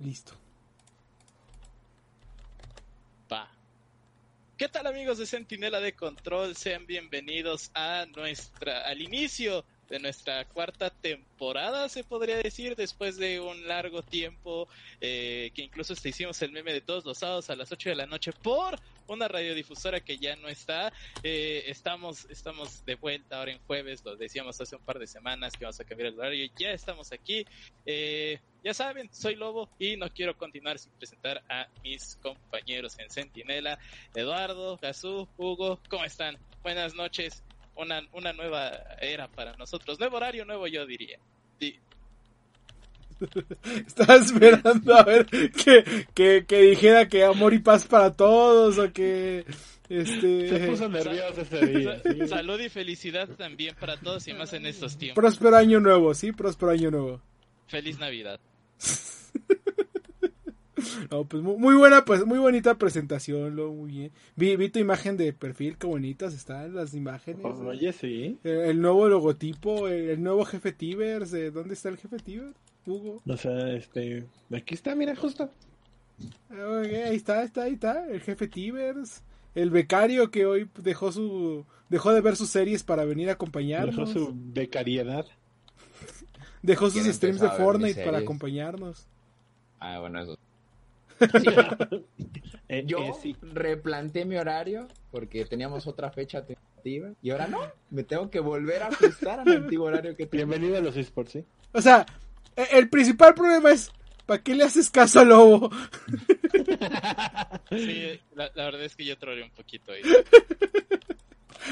[0.00, 0.32] Listo.
[3.32, 3.48] Va.
[4.56, 6.56] ¿Qué tal amigos de Centinela de Control?
[6.56, 13.40] Sean bienvenidos a nuestra, al inicio de nuestra cuarta temporada, se podría decir, después de
[13.40, 14.68] un largo tiempo
[15.00, 18.06] eh, que incluso hicimos el meme de todos los sábados a las 8 de la
[18.06, 20.92] noche por una radiodifusora que ya no está.
[21.22, 25.54] Eh, estamos, estamos de vuelta ahora en jueves, lo decíamos hace un par de semanas
[25.54, 27.46] que vamos a cambiar el horario, ya estamos aquí.
[27.86, 33.10] Eh, ya saben, soy Lobo y no quiero continuar sin presentar a mis compañeros en
[33.10, 33.78] Centinela,
[34.14, 36.38] Eduardo, Gazú, Hugo, ¿cómo están?
[36.62, 37.42] Buenas noches
[37.76, 39.98] una, una nueva era para nosotros.
[39.98, 41.18] Nuevo horario, nuevo yo diría.
[43.86, 48.92] Estaba esperando a ver que, que, que, dijera que amor y paz para todos o
[48.92, 49.44] que...
[49.88, 50.48] Este...
[50.48, 52.02] Se puso nervioso ese día.
[52.02, 52.26] ¿sí?
[52.26, 55.22] Salud y felicidad también para todos y más en estos tiempos.
[55.22, 57.20] Próspero año nuevo, sí, próspero año nuevo.
[57.66, 58.40] Feliz Navidad.
[61.10, 64.12] No, pues muy buena, pues muy bonita presentación, lo muy bien.
[64.36, 67.44] Vi, vi tu imagen de perfil, qué bonitas están las imágenes.
[67.44, 68.38] Oye, sí.
[68.44, 72.56] El, el nuevo logotipo, el, el, nuevo jefe Tibers, ¿dónde está el jefe Tibers?
[72.86, 73.22] Hugo.
[73.26, 75.50] O sea, este, aquí está, mira, justo.
[76.50, 79.22] Okay, ahí está, está, ahí está, el jefe Tibers.
[79.54, 83.96] El becario que hoy dejó su dejó de ver sus series para venir a acompañarnos.
[83.96, 85.26] Dejó su becariedad.
[86.62, 89.06] dejó sus streams de Fortnite para acompañarnos.
[89.78, 90.38] Ah, bueno, eso.
[92.68, 93.36] eh, Yo eh, sí.
[94.24, 97.60] mi horario porque teníamos otra fecha tentativa y ahora no,
[97.90, 100.46] me tengo que volver a ajustar al antiguo horario que tenía.
[100.46, 101.44] Bienvenido a los esports, ¿sí?
[101.72, 102.04] O sea,
[102.56, 103.90] el principal problema es
[104.26, 105.70] ¿para qué le haces caso a Lobo?
[107.70, 110.02] Sí, la, la verdad es que yo troleé un poquito ahí.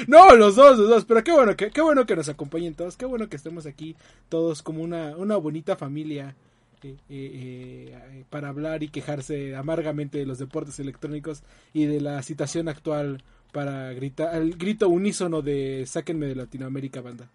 [0.07, 2.97] No, los dos, los dos, pero qué bueno que, qué bueno que nos acompañen todos,
[2.97, 3.95] qué bueno que estemos aquí
[4.29, 6.35] todos como una, una bonita familia.
[6.83, 11.41] Eh, eh, eh, para hablar y quejarse amargamente de los deportes electrónicos
[11.73, 13.23] y de la situación actual
[13.53, 17.29] para gritar el grito unísono de sáquenme de Latinoamérica banda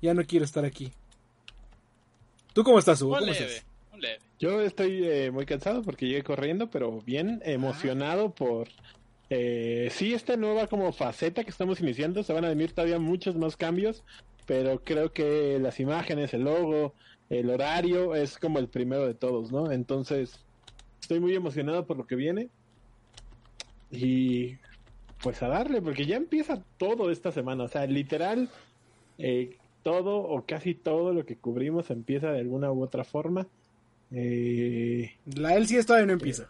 [0.00, 0.92] ya no quiero estar aquí
[2.54, 3.12] tú cómo estás Hugo?
[3.12, 3.66] Un ¿Cómo leve, estás?
[3.92, 4.18] un leve.
[4.38, 8.68] Yo estoy eh, muy cansado porque llegué corriendo, pero bien emocionado por...
[9.28, 13.36] Eh, sí, esta nueva como faceta que estamos iniciando, se van a venir todavía muchos
[13.36, 14.02] más cambios,
[14.46, 16.94] pero creo que las imágenes, el logo,
[17.30, 19.70] el horario es como el primero de todos, ¿no?
[19.70, 20.40] Entonces,
[21.00, 22.48] estoy muy emocionado por lo que viene.
[23.90, 24.56] Y
[25.22, 28.50] pues a darle, porque ya empieza todo esta semana, o sea, literal,
[29.18, 33.46] eh, todo o casi todo lo que cubrimos empieza de alguna u otra forma.
[34.10, 36.48] Eh, la LCS todavía no empieza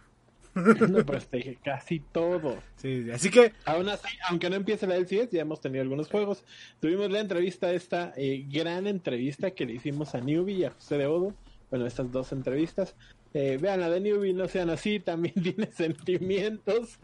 [0.55, 2.56] no, pues te dije casi todo.
[2.77, 6.45] sí, así que Aún así, aunque no empiece la LCS, ya hemos tenido algunos juegos.
[6.81, 10.99] Tuvimos la entrevista, esta eh, gran entrevista que le hicimos a Newbie y a José
[10.99, 11.34] de Odo.
[11.71, 12.95] Bueno, estas dos entrevistas.
[13.33, 17.01] Eh, vean la de Newbie, no sean así, también tiene sentimientos.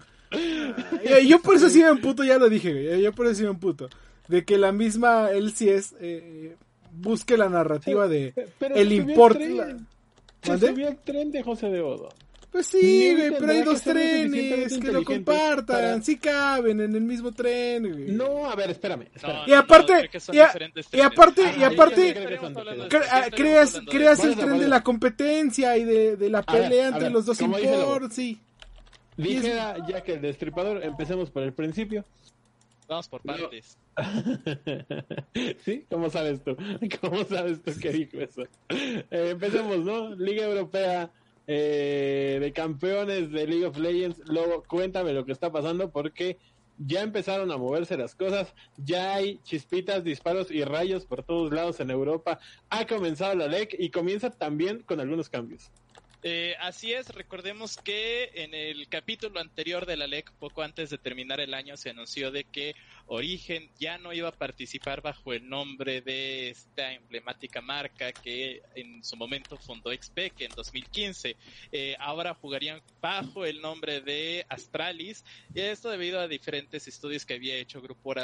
[1.04, 3.48] yo, yo por eso sí me emputo ya lo dije yo por eso sí me
[3.48, 3.88] emputo
[4.30, 6.56] de que la misma LCS eh,
[6.92, 9.56] busque la narrativa de Pero el import tren.
[9.56, 9.76] la-
[10.56, 12.08] Se subió el tren de José de Odo.
[12.50, 17.00] Pues sí, güey, pero hay dos trenes que lo compartan, para- sí caben en el
[17.02, 18.10] mismo tren, güey.
[18.10, 19.02] No, a ver, espérame.
[19.14, 19.42] espérame.
[19.42, 20.10] No, Y aparte-
[20.92, 22.14] y aparte- Ah, y aparte-
[22.88, 26.86] Cre- ah, creas creas el tren de la competencia y de, de la ver, pelea
[26.88, 28.40] entre ver, los dos imports, sí.
[29.16, 32.04] Dijera ya que el destripador, empecemos por el principio.
[32.88, 33.76] Vamos por partes.
[35.64, 35.86] ¿Sí?
[35.90, 36.56] ¿Cómo sabes tú?
[37.00, 38.42] ¿Cómo sabes tú que dijo eso?
[38.68, 40.14] Eh, empecemos, ¿no?
[40.14, 41.10] Liga Europea
[41.46, 44.20] eh, de Campeones de League of Legends.
[44.26, 46.38] Luego, cuéntame lo que está pasando porque
[46.78, 48.54] ya empezaron a moverse las cosas.
[48.76, 52.40] Ya hay chispitas, disparos y rayos por todos lados en Europa.
[52.70, 55.70] Ha comenzado la LEC y comienza también con algunos cambios.
[56.22, 60.98] Eh, así es, recordemos que en el capítulo anterior de la LEC, poco antes de
[60.98, 62.74] terminar el año, se anunció de que
[63.12, 69.02] Origen ya no iba a participar bajo el nombre de esta emblemática marca que en
[69.02, 71.36] su momento fundó XP, en 2015
[71.72, 77.34] eh, ahora jugarían bajo el nombre de Astralis, y esto debido a diferentes estudios que
[77.34, 78.14] había hecho Grupo,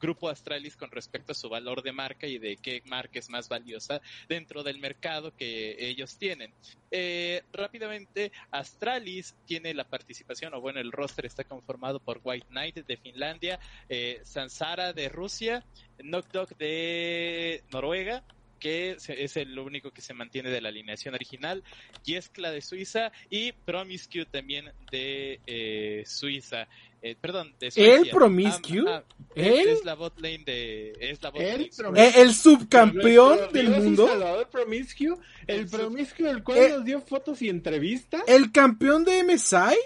[0.00, 3.48] Grupo Astralis con respecto a su valor de marca y de qué marca es más
[3.48, 6.54] valiosa dentro del mercado que ellos tienen.
[6.92, 12.76] Eh, rápidamente, Astralis tiene la participación, o bueno, el roster está conformado por White Knight
[12.86, 13.58] de Finlandia,
[13.88, 15.64] eh, Sansara de Rusia,
[15.98, 18.22] Knock Dog de Noruega,
[18.58, 21.64] que es el único que se mantiene de la alineación original,
[22.04, 26.68] Yescla de Suiza y Promiscue también de eh, Suiza.
[27.02, 27.94] Eh, perdón, de Suecia.
[27.94, 28.84] ¿El Promiscue?
[28.86, 29.68] Ah, ah, ¿El?
[29.68, 30.92] Es la bot lane de...
[31.00, 32.20] Es la bot ¿El lane.
[32.20, 36.68] El subcampeón del mundo, Salvador Promiscue, el El Promiscue el cual Eh.
[36.68, 39.76] nos dio fotos y entrevistas, el campeón de MSI.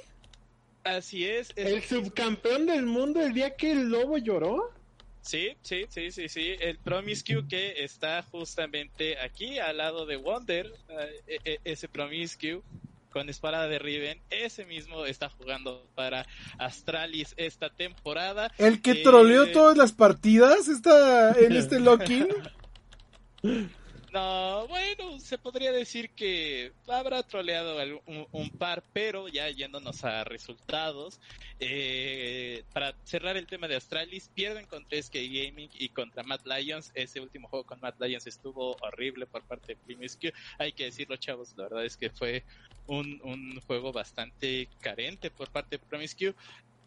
[0.84, 1.50] Así es.
[1.56, 4.70] es el subcampeón del mundo el día que el lobo lloró.
[5.22, 6.54] Sí, sí, sí, sí, sí.
[6.60, 12.60] El Promiscue que está justamente aquí al lado de Wonder, eh, e- e- ese Promiscue
[13.10, 16.26] con espada de Riven, ese mismo está jugando para
[16.58, 18.52] Astralis esta temporada.
[18.58, 22.28] El que Eh, troleó todas las partidas está en este locking.
[24.14, 27.76] No, bueno, se podría decir que habrá troleado
[28.31, 31.19] un, par, pero ya yéndonos a resultados,
[31.58, 36.93] eh, para cerrar el tema de Astralis, pierden contra SK Gaming y contra Mad Lions.
[36.94, 40.32] Ese último juego con Mad Lions estuvo horrible por parte de Primisque.
[40.58, 42.44] Hay que decirlo, chavos, la verdad es que fue
[42.87, 46.37] un, un juego bastante carente por parte de Promiscue.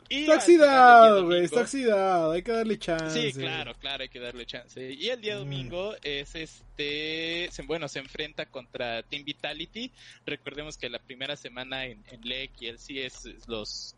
[0.09, 3.31] Y Está oxidado, güey, está oxidado, hay que darle chance.
[3.31, 4.91] Sí, claro, claro, hay que darle chance.
[4.93, 5.39] Y el día Mm.
[5.39, 9.91] domingo es este, bueno, se enfrenta contra Team Vitality.
[10.25, 13.95] Recordemos que la primera semana en, en LEC y el CS es los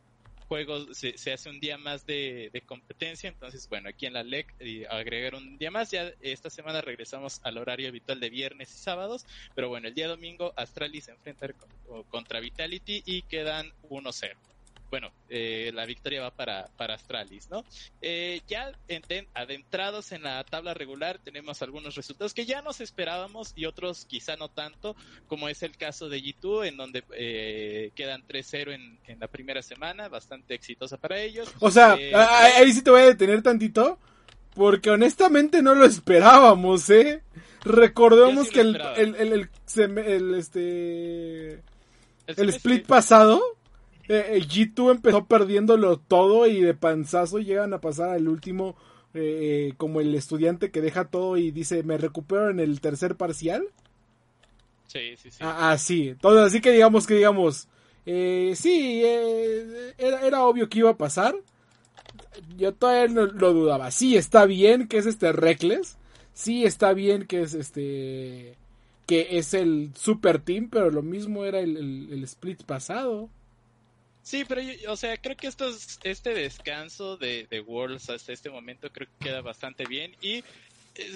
[0.48, 4.24] juegos se, se hace un día más de, de competencia, entonces bueno, aquí en la
[4.24, 8.74] LEC eh, agregaron un día más, ya esta semana regresamos al horario habitual de viernes
[8.74, 13.72] y sábados, pero bueno, el día domingo Astralis se enfrenta con- contra Vitality y quedan
[13.92, 14.36] 1-0.
[14.90, 17.64] Bueno, eh, la victoria va para, para Astralis, ¿no?
[18.02, 18.72] Eh, ya
[19.34, 24.36] adentrados en la tabla regular tenemos algunos resultados que ya nos esperábamos y otros quizá
[24.36, 24.96] no tanto,
[25.28, 29.62] como es el caso de G2, en donde eh, quedan 3-0 en, en la primera
[29.62, 31.54] semana, bastante exitosa para ellos.
[31.60, 34.00] O sea, Eh, ahí sí te voy a detener tantito.
[34.56, 37.22] Porque honestamente no lo esperábamos, ¿eh?
[37.64, 39.50] Recordemos sí que el, el, el,
[40.00, 41.62] el, este,
[42.26, 43.42] el split pasado,
[44.10, 48.76] eh, eh, G2 empezó perdiéndolo todo y de panzazo llegan a pasar al último
[49.16, 53.66] eh, como el estudiante que deja todo y dice, me recupero en el tercer parcial.
[54.88, 55.38] Sí, sí, sí.
[55.44, 56.10] Ah, ah, sí.
[56.10, 57.68] Entonces, así que digamos que digamos,
[58.06, 61.36] eh, sí, eh, era, era obvio que iba a pasar.
[62.58, 63.92] Yo todavía no lo dudaba.
[63.92, 65.98] Sí, está bien que es este Reckless.
[66.34, 68.58] Sí, está bien que es este
[69.08, 73.30] que es el super team, pero lo mismo era el, el- el split pasado.
[74.30, 78.52] Sí, pero yo- o sea, creo que estos, este descanso de, de Worlds hasta este
[78.52, 80.16] momento creo que queda bastante bien.
[80.22, 80.44] Y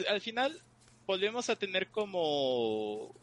[0.10, 0.60] al final
[1.06, 3.14] volvemos a tener como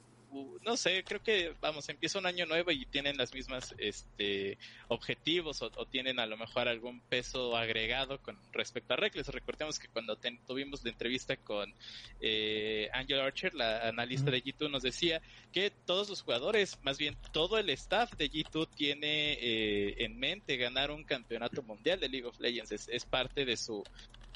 [0.62, 5.62] no sé, creo que vamos, empieza un año nuevo y tienen las mismas este objetivos
[5.62, 9.28] o, o tienen a lo mejor algún peso agregado con respecto a Reckless.
[9.28, 11.74] Recordemos que cuando ten- tuvimos la entrevista con
[12.20, 15.20] eh, Angel Archer, la analista de G2, nos decía
[15.52, 20.56] que todos los jugadores, más bien todo el staff de G2 tiene eh, en mente
[20.56, 22.72] ganar un campeonato mundial de League of Legends.
[22.72, 23.82] Es, es parte de su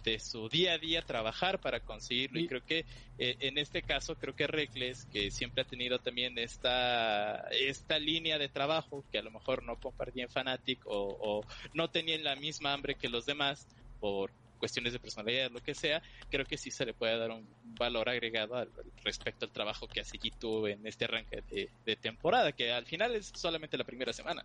[0.04, 2.84] de su día a día trabajar para conseguirlo y, Y- creo que
[3.18, 8.38] eh, en este caso creo que Reckless que siempre ha tenido también esta esta línea
[8.38, 12.36] de trabajo que a lo mejor no compartía en Fnatic o, o no tenían la
[12.36, 13.66] misma hambre que los demás
[14.00, 17.46] por cuestiones de personalidad, lo que sea, creo que sí se le puede dar un
[17.78, 18.70] valor agregado al,
[19.02, 23.14] respecto al trabajo que hace G2 en este arranque de, de temporada, que al final
[23.14, 24.42] es solamente la primera semana.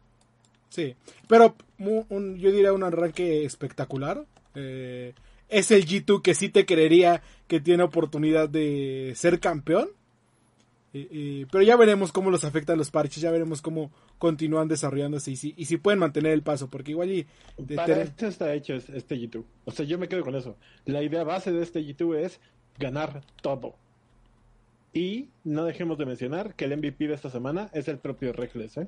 [0.69, 0.93] Sí,
[1.27, 4.25] pero un- yo diría un arranque espectacular.
[4.55, 5.13] Eh,
[5.49, 9.89] es el G2 que sí te creería que tiene oportunidad de ser campeón.
[10.91, 15.29] Eh, eh, pero ya veremos cómo los afectan los parches, ya veremos cómo continúan desarrollándose
[15.31, 17.27] y si, y si pueden mantener el paso, porque igual y...
[17.75, 19.43] Para tener- esto está hecho es- este G2.
[19.65, 20.55] O sea, yo me quedo con eso.
[20.85, 22.39] La idea base de este G2 es
[22.79, 23.75] ganar todo.
[24.91, 28.77] Y no dejemos de mencionar que el MVP de esta semana es el propio Reckless,
[28.77, 28.87] ¿eh?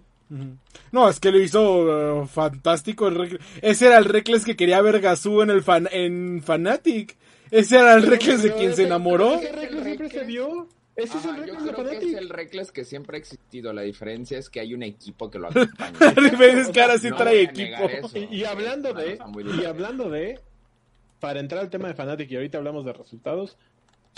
[0.92, 3.08] No, es que lo hizo eh, fantástico.
[3.10, 3.40] el.
[3.62, 7.18] Ese era el Reckless que quería ver Gazú en el fan en Fanatic.
[7.52, 9.36] Ese era el Reckless de quien ese- se enamoró.
[9.36, 10.68] Ese Reckless siempre se vio.
[10.96, 12.04] Ese es el Reckless de Fnatic.
[12.10, 13.74] es el Reckless que siempre ha existido.
[13.74, 15.98] La diferencia es que hay un equipo que lo acompaña.
[16.00, 17.90] La diferencia es que ahora sí No trae equipo.
[18.16, 19.18] Y, y hablando de,
[19.60, 20.40] y hablando de,
[21.20, 23.58] para entrar al tema de Fnatic y ahorita hablamos de resultados,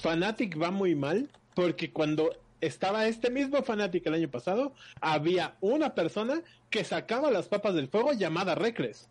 [0.01, 2.31] Fnatic va muy mal porque cuando
[2.65, 7.87] estaba este mismo Fnatic el año pasado, había una persona que sacaba las papas del
[7.87, 9.09] fuego llamada Reckless.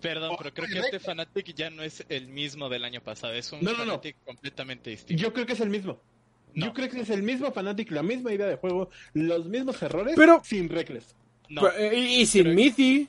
[0.00, 3.34] Perdón, Oh, pero creo que este Fnatic ya no es el mismo del año pasado,
[3.34, 3.92] es un No, no, no.
[3.94, 5.22] Fnatic completamente distinto.
[5.22, 6.00] Yo creo que es el mismo.
[6.54, 10.14] Yo creo que es el mismo Fnatic, la misma idea de juego, los mismos errores,
[10.16, 11.14] Pero- sin Reckless.
[11.48, 13.08] No, Pero, eh, y, y sin Mithy.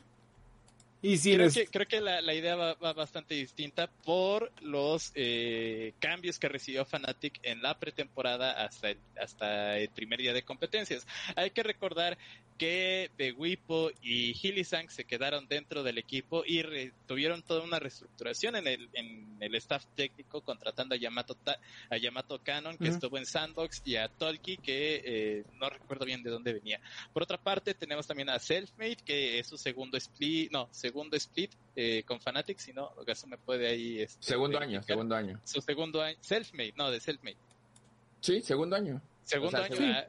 [1.04, 5.12] Y sí, creo, que, creo que la, la idea va, va bastante distinta por los
[5.16, 10.44] eh, cambios que recibió Fnatic en la pretemporada hasta el, hasta el primer día de
[10.44, 11.06] competencias.
[11.36, 12.18] Hay que recordar
[12.58, 17.80] que De Wipo y Hillisang se quedaron dentro del equipo y re- tuvieron toda una
[17.80, 21.36] reestructuración en el, en el staff técnico, contratando a Yamato,
[21.90, 22.94] a Yamato Cannon, que Ujú.
[22.94, 26.80] estuvo en Sandbox, y a Tolki, que eh, no recuerdo bien de dónde venía.
[27.12, 31.54] Por otra parte, tenemos también a Selfmade, que es su segundo split, no, segundo split
[31.76, 34.00] eh, con Fnatic, si no, acaso me puede ahí...
[34.02, 35.40] este, Segundo año, segundo año.
[35.44, 37.38] Su segundo año, Selfmade, no, de Selfmade.
[38.22, 39.02] Sí, segundo año.
[39.24, 39.84] Segundo O sea, año, sí.
[39.86, 40.08] ah,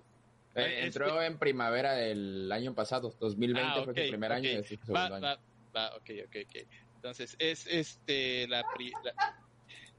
[0.54, 4.64] Eh, entró en primavera del año pasado, 2020 Ah, fue ok, su primer año ok.
[4.70, 5.22] y su va, segundo año.
[5.26, 5.40] va,
[5.74, 6.68] va, ok, ok, ok.
[6.96, 8.62] Entonces, es este, la...
[8.74, 9.14] pri- la-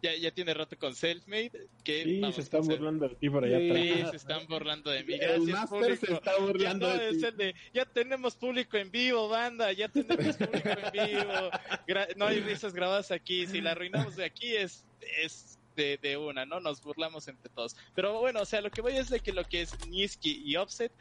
[0.04, 1.52] ya, ya tiene rato con Selfmade,
[1.84, 2.04] que...
[2.04, 4.10] Sí, vamos, se están burlando de ti por allá Sí, Sí, atrás.
[4.12, 5.14] se están burlando de mí.
[5.14, 6.14] El Gracias, máster se público.
[6.14, 7.26] está burlando Ya, no, de es ti.
[7.26, 11.50] el de, ya tenemos público en vivo, banda, ya tenemos público en vivo.
[11.88, 14.86] Gra- no hay risas grabadas aquí, si la arruinamos de aquí es,
[15.22, 16.60] es de, de una, ¿no?
[16.60, 17.76] Nos burlamos entre todos.
[17.96, 20.58] Pero bueno, o sea, lo que voy es de que lo que es Niski y
[20.58, 20.92] Offset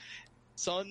[0.54, 0.86] son,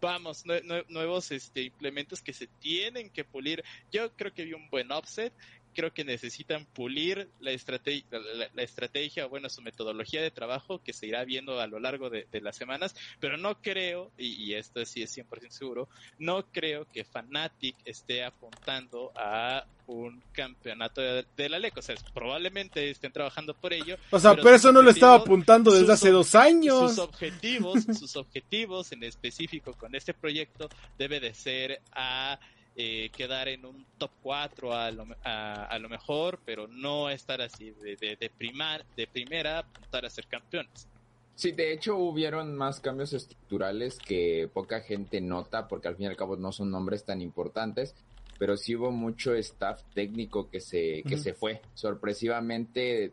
[0.00, 3.64] vamos, nue- nue- nuevos este, implementos que se tienen que pulir.
[3.92, 5.32] Yo creo que vi un buen Offset.
[5.74, 10.82] Creo que necesitan pulir la, estrate- la, la estrategia o, bueno, su metodología de trabajo
[10.82, 14.42] que se irá viendo a lo largo de, de las semanas, pero no creo, y,
[14.44, 15.88] y esto sí es 100% seguro,
[16.18, 21.76] no creo que Fnatic esté apuntando a un campeonato de, de la LEC.
[21.76, 23.96] O sea, probablemente estén trabajando por ello.
[24.10, 26.90] o sea, pero eso no lo estaba apuntando desde hace dos años.
[26.90, 32.38] Sus objetivos, sus objetivos en específico con este proyecto debe de ser a
[32.76, 37.40] eh, quedar en un top 4 a lo, a, a lo mejor, pero no estar
[37.40, 40.88] así de, de, de, primar, de primera, apuntar a ser campeones.
[41.36, 46.08] Sí, de hecho hubieron más cambios estructurales que poca gente nota porque al fin y
[46.08, 47.94] al cabo no son nombres tan importantes,
[48.38, 51.22] pero sí hubo mucho staff técnico que se, que Ujú.
[51.22, 51.60] se fue.
[51.74, 53.12] Sorpresivamente,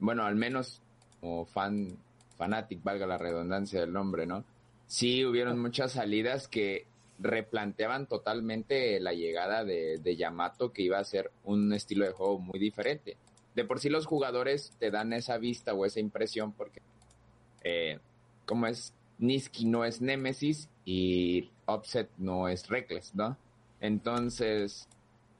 [0.00, 0.80] bueno, al menos
[1.20, 1.96] como fan,
[2.36, 4.44] fanatic, valga la redundancia del nombre, ¿no?
[4.86, 6.86] Sí hubieron muchas salidas que
[7.18, 12.38] replanteaban totalmente la llegada de, de Yamato, que iba a ser un estilo de juego
[12.38, 13.16] muy diferente.
[13.54, 16.80] De por sí los jugadores te dan esa vista o esa impresión porque
[17.64, 17.98] eh,
[18.46, 23.36] como es Niski no es Nemesis y Offset no es Reckless, ¿no?
[23.80, 24.88] Entonces,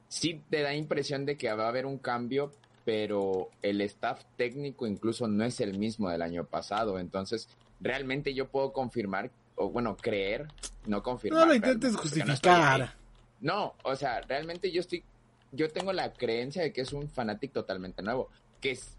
[0.08, 2.52] sí te da impresión de que va a haber un cambio,
[2.85, 6.99] pero el staff técnico incluso no es el mismo del año pasado.
[6.99, 7.49] Entonces,
[7.80, 10.48] realmente yo puedo confirmar, o bueno, creer,
[10.86, 11.40] no confirmar.
[11.40, 12.94] No lo realmente, intentes no justificar.
[13.40, 15.04] No, o sea, realmente yo estoy,
[15.52, 18.28] yo tengo la creencia de que es un fanático totalmente nuevo,
[18.60, 18.96] que es,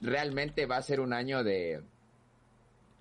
[0.00, 1.82] realmente va a ser un año de,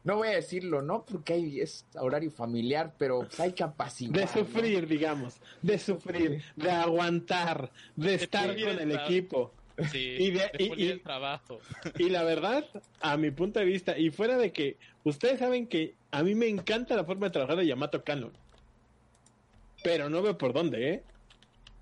[0.03, 4.13] no voy a decirlo, no, porque hay, es horario familiar, pero pues, hay capacidad.
[4.13, 4.27] De ¿no?
[4.27, 9.53] sufrir, digamos, de sufrir, de aguantar, de estar con el equipo.
[9.91, 11.59] Sí, Y de- y- y- el trabajo.
[11.98, 12.65] Y la verdad,
[13.01, 16.48] a mi punto de vista, y fuera de que ustedes saben que a mí me
[16.48, 18.31] encanta la forma de trabajar de Yamato Canon.
[19.83, 21.03] Pero no veo por dónde, ¿eh?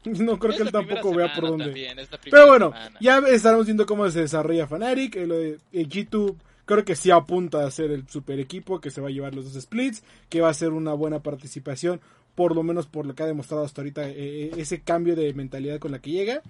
[0.06, 1.66] No creo Es que él tampoco vea por dónde.
[1.66, 1.98] también,
[2.30, 2.98] Pero bueno, semana.
[3.02, 5.16] ya estaremos viendo cómo se desarrolla Fnatic.
[5.16, 6.36] eh, lo de- eh, G2
[6.66, 9.52] creo que sí apunta a ser el super equipo que se va a llevar los
[9.54, 12.00] dos splits, que va a ser una buena participación,
[12.36, 15.80] por lo menos por lo que ha demostrado hasta ahorita, eh, ese cambio de mentalidad
[15.80, 16.42] con la que llega.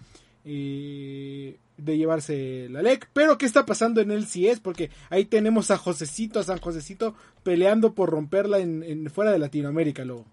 [0.48, 3.10] De llevarse la LEC.
[3.13, 4.60] Pero ¿qué está pasando en el CS?
[4.62, 10.06] Porque ahí tenemos a Josecito, a San Josecito peleando por romperla en, fuera de Latinoamérica,
[10.06, 10.25] luego.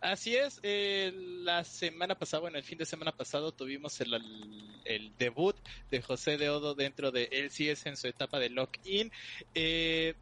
[0.00, 1.12] Así es, eh,
[1.44, 5.54] la semana pasada, bueno, el fin de semana pasado tuvimos el, debut
[5.92, 9.12] de José de Odo dentro de LCS en su etapa de lock-in.
[9.54, 10.14] Eh,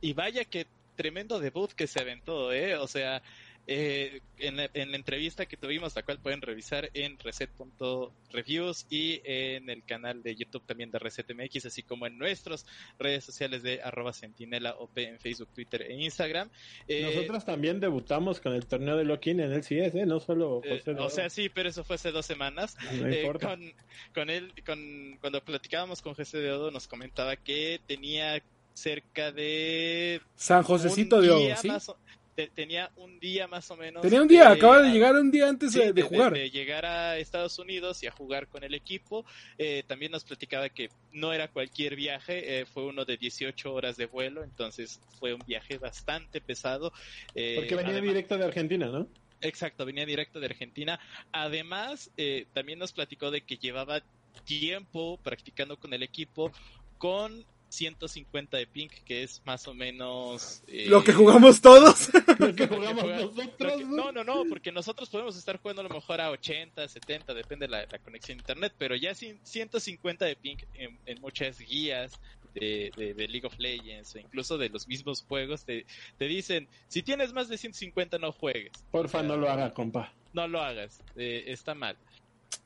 [0.00, 2.76] y vaya que tremendo debut que se aventó, ¿eh?
[2.76, 3.22] O sea,
[3.66, 9.20] eh, en, la, en la entrevista que tuvimos, la cual pueden revisar en reset.reviews y
[9.24, 12.66] en el canal de YouTube también de ResetMX, así como en nuestras
[12.98, 16.50] redes sociales de arroba sentinela OP en Facebook, Twitter e Instagram.
[16.88, 20.06] Eh, Nosotros también debutamos con el torneo de Lock-in en el CS, ¿eh?
[20.06, 22.76] No solo eh, José o sea, sí, pero eso fue hace dos semanas.
[23.00, 23.48] no Eh, importa.
[23.48, 23.72] con,
[24.14, 28.42] con él, con, cuando platicábamos con José de Odo, nos comentaba que tenía
[28.74, 30.20] cerca de.
[30.34, 31.68] San Josecito de Odo, ¿sí?
[31.68, 31.90] más
[32.34, 34.02] te- tenía un día más o menos.
[34.02, 36.32] Tenía un día, de- acaba de llegar un día antes Sí, de, de jugar.
[36.32, 39.24] de llegar a Estados Unidos y a jugar con el equipo.
[39.58, 43.96] Eh, también nos platicaba que no era cualquier viaje, eh, fue uno de 18 horas
[43.96, 46.92] de vuelo, entonces fue un viaje bastante pesado.
[47.34, 49.06] Eh, Porque venía además- directo de Argentina, ¿no?
[49.40, 51.00] Exacto, venía directo de Argentina.
[51.32, 54.00] Además, eh, también nos platicó de que llevaba
[54.44, 56.52] tiempo practicando con el equipo
[56.98, 60.62] con 150 de ping, que es más o menos...
[60.66, 62.08] eh, Lo que jugamos todos.
[62.14, 63.56] Lo que lo que jugamos juega- nosotros.
[63.58, 66.86] lo que- no, no, no, porque nosotros podemos estar jugando a lo mejor a 80,
[66.88, 70.98] 70, depende de la, la conexión a internet, pero ya sin 150 de ping en,
[71.06, 72.12] en muchas guías
[72.54, 75.86] de, de- de League of Legends o incluso de los mismos juegos te,
[76.18, 78.72] te dicen, si tienes más de 150 no juegues.
[78.90, 80.12] Porfa, no lo haga, compa.
[80.34, 81.96] No lo hagas, eh, está mal.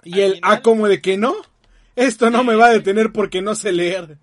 [0.03, 1.35] Y el final- A como de que no.
[1.95, 4.19] Esto no me va a detener porque no sé leer.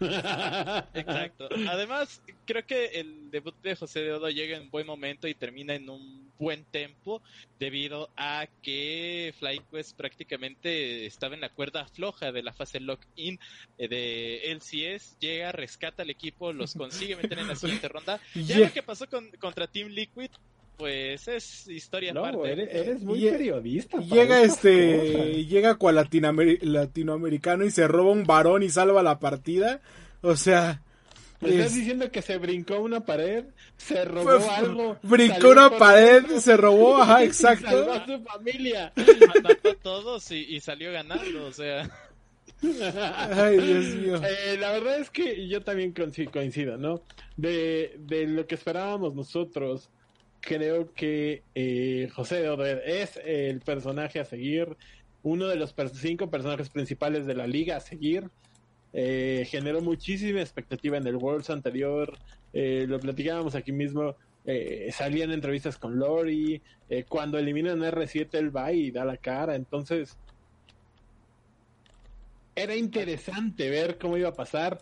[0.00, 1.48] Exacto.
[1.68, 5.74] Además, creo que el debut de José de Odo llega en buen momento y termina
[5.74, 7.22] en un buen tempo
[7.58, 13.38] debido a que FlyQuest prácticamente estaba en la cuerda floja de la fase lock-in
[13.76, 18.20] eh, de LCS, llega, rescata al equipo, los consigue meter en la siguiente ronda.
[18.34, 20.30] Ya lo que pasó con, contra Team Liquid,
[20.80, 22.50] pues es historia No, aparte.
[22.52, 23.98] eres, eres muy periodista.
[23.98, 25.26] Llega este, cosas.
[25.46, 29.80] llega cual latinoamer- latinoamericano y se roba un varón y salva la partida.
[30.22, 30.82] O sea,
[31.40, 33.44] ¿Me estás es- diciendo que se brincó una pared,
[33.76, 37.66] se robó fue- algo, brincó una pared, se robó, ajá, y exacto.
[37.66, 38.92] salvó a su familia.
[39.44, 41.88] Mató a todos y, y salió ganando, o sea.
[42.62, 44.20] Ay, Dios mío.
[44.22, 47.02] Eh, la verdad es que yo también coinci- coincido, ¿no?
[47.36, 49.88] De, de lo que esperábamos nosotros,
[50.40, 54.76] creo que eh, José de Oder es el personaje a seguir,
[55.22, 58.30] uno de los cinco personajes principales de la liga a seguir.
[58.92, 62.18] Eh, generó muchísima expectativa en el Worlds anterior,
[62.52, 64.16] eh, lo platicábamos aquí mismo.
[64.46, 66.62] eh, salían entrevistas con Lori.
[67.08, 69.54] cuando eliminan a R7, él va y da la cara.
[69.54, 70.16] Entonces,
[72.56, 74.80] era interesante ver cómo iba a pasar.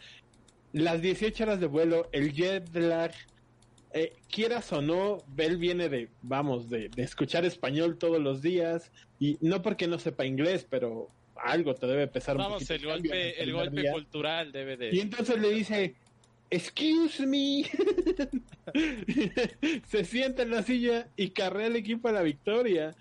[0.73, 3.12] Las 18 horas de vuelo, el jet lag,
[3.92, 8.90] eh, quieras o no, Bell viene de, vamos, de, de escuchar español todos los días.
[9.18, 12.87] Y no porque no sepa inglés, pero algo te debe pesar un Vamos, poquito el
[12.87, 13.92] golpe, el golpe día.
[13.92, 14.95] cultural debe de.
[14.95, 15.95] Y entonces le dice,
[16.50, 17.64] excuse me.
[19.87, 22.95] Se sienta en la silla y carrea al equipo a la victoria.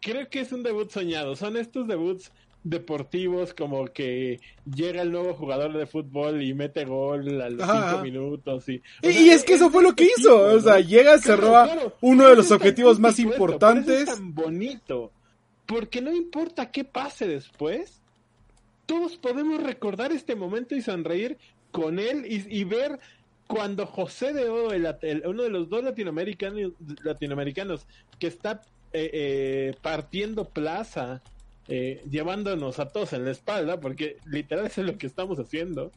[0.00, 1.36] Creo que es un debut soñado.
[1.36, 2.30] Son estos debuts
[2.68, 7.90] deportivos como que llega el nuevo jugador de fútbol y mete gol a los Ajá,
[7.90, 8.68] cinco minutos.
[8.68, 10.14] Y, o Y, sea, y es que eso fue lo que hizo.
[10.16, 10.80] tipo, O sea, ¿no?
[10.80, 11.96] llega, Claro, claro.
[12.00, 14.00] uno de los objetivos más importantes.
[14.00, 15.12] es tan bonito.
[15.66, 18.00] Porque no importa qué pase después,
[18.86, 21.38] todos podemos recordar este momento y sonreír
[21.72, 22.98] con él y, y ver
[23.48, 26.72] cuando José de Odo, el- el- uno de los dos latinoamericanos,
[27.04, 27.86] latinoamericanos
[28.18, 28.60] que está
[28.92, 31.20] eh, eh, partiendo plaza,
[31.68, 35.90] eh, llevándonos a todos en la espalda, porque literal eso es lo que estamos haciendo,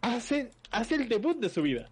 [0.00, 1.88] hace, hace el debut de su vida.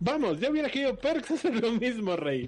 [0.00, 2.46] Vamos, ya hubiera querido Perks hacer lo mismo, Rey.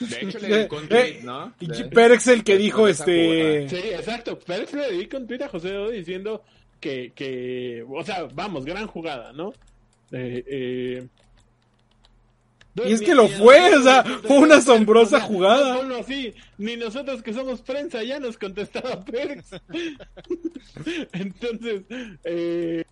[0.00, 1.54] De hecho, le dedicó un tweet, ¿no?
[1.58, 3.68] De- Pérez el que dijo este.
[3.68, 4.38] Sí, exacto.
[4.38, 6.42] Perks le dedica un tweet a José Odo diciendo
[6.78, 9.52] que, que, o sea, vamos, gran jugada, ¿no?
[10.12, 11.06] Eh, eh,
[12.76, 15.74] Y es que lo fue, o sea, fue una asombrosa jugada.
[15.74, 19.50] no, ponlo así, ni nosotros que somos prensa ya nos contestaba Perks.
[21.12, 21.82] Entonces,
[22.24, 22.84] eh,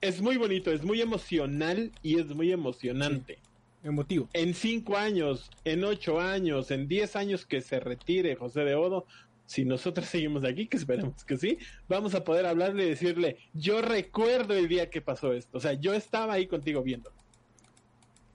[0.00, 3.38] es muy bonito, es muy emocional y es muy emocionante.
[3.82, 4.28] Emotivo.
[4.32, 9.06] En cinco años, en ocho años, en diez años que se retire José de Odo,
[9.46, 13.82] si nosotros seguimos aquí, que esperemos que sí, vamos a poder hablarle y decirle, yo
[13.82, 17.12] recuerdo el día que pasó esto, o sea, yo estaba ahí contigo viendo.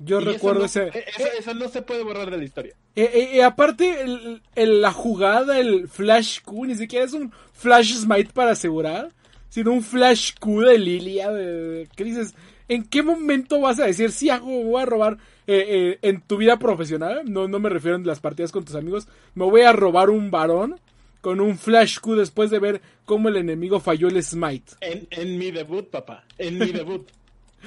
[0.04, 0.88] Yo Y eso recuerdo no- ese.
[0.88, 2.74] eh, Eso, eso no se puede borrar de la historia.
[2.96, 7.32] Eh, eh, eh, aparte, el- el- la jugada, el Flash Q, ni siquiera es un
[7.54, 9.12] Flash Smite para asegurar,
[9.50, 11.30] sino un Flash Q de Lilia.
[11.32, 12.34] de- ¿Qué dices?
[12.68, 17.22] ¿En qué momento vas a decir, si hago, voy a robar en tu vida profesional?
[17.26, 19.08] No, no me refiero en las partidas con tus amigos.
[19.36, 20.80] Me voy a robar un varón
[21.20, 24.72] con un Flash Q después de ver cómo el enemigo falló el Smite.
[24.82, 27.08] En, en mi debut, papá, en mi debut.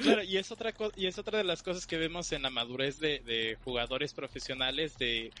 [0.01, 2.49] Claro, y es otra co- y es otra de las cosas que vemos en la
[2.49, 5.31] madurez de, jugadores profesionales de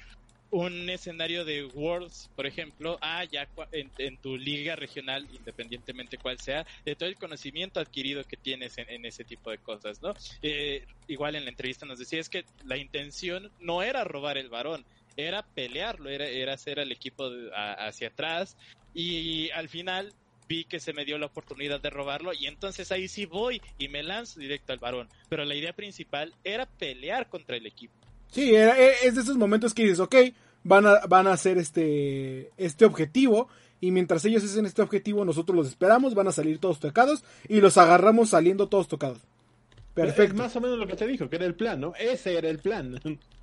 [0.49, 6.65] un escenario de Worlds, por ejemplo, ah, ya en, tu liga regional, independientemente cuál sea,
[6.85, 10.13] de todo el conocimiento adquirido que tienes en, ese tipo de cosas, ¿no?
[10.41, 14.49] Eh, igual en la entrevista nos decía, es que la intención no era robar el
[14.49, 14.85] varón,
[15.17, 18.55] era pelearlo, era, hacer al equipo hacia atrás,
[18.93, 20.13] y al final
[20.47, 23.87] vi que se me dio la oportunidad de robarlo y entonces ahí sí voy y
[23.87, 25.09] me lanzo directo al varón.
[25.29, 27.93] Pero la idea principal era pelear contra el equipo.
[28.31, 30.15] Sí, era- eh, es de esos momentos que dices, ok,
[30.63, 33.47] van a, van a hacer este, este objetivo.
[33.81, 37.23] Y mientras ellos hacen este objetivo, nosotros los esperamos, van a salir todos tocados.
[37.47, 39.17] Y los agarramos saliendo todos tocados.
[39.17, 40.35] Es Perfecto.
[40.35, 41.93] más o menos lo que te dijo, que era el plan, ¿no?
[41.97, 42.99] Ese era el plan.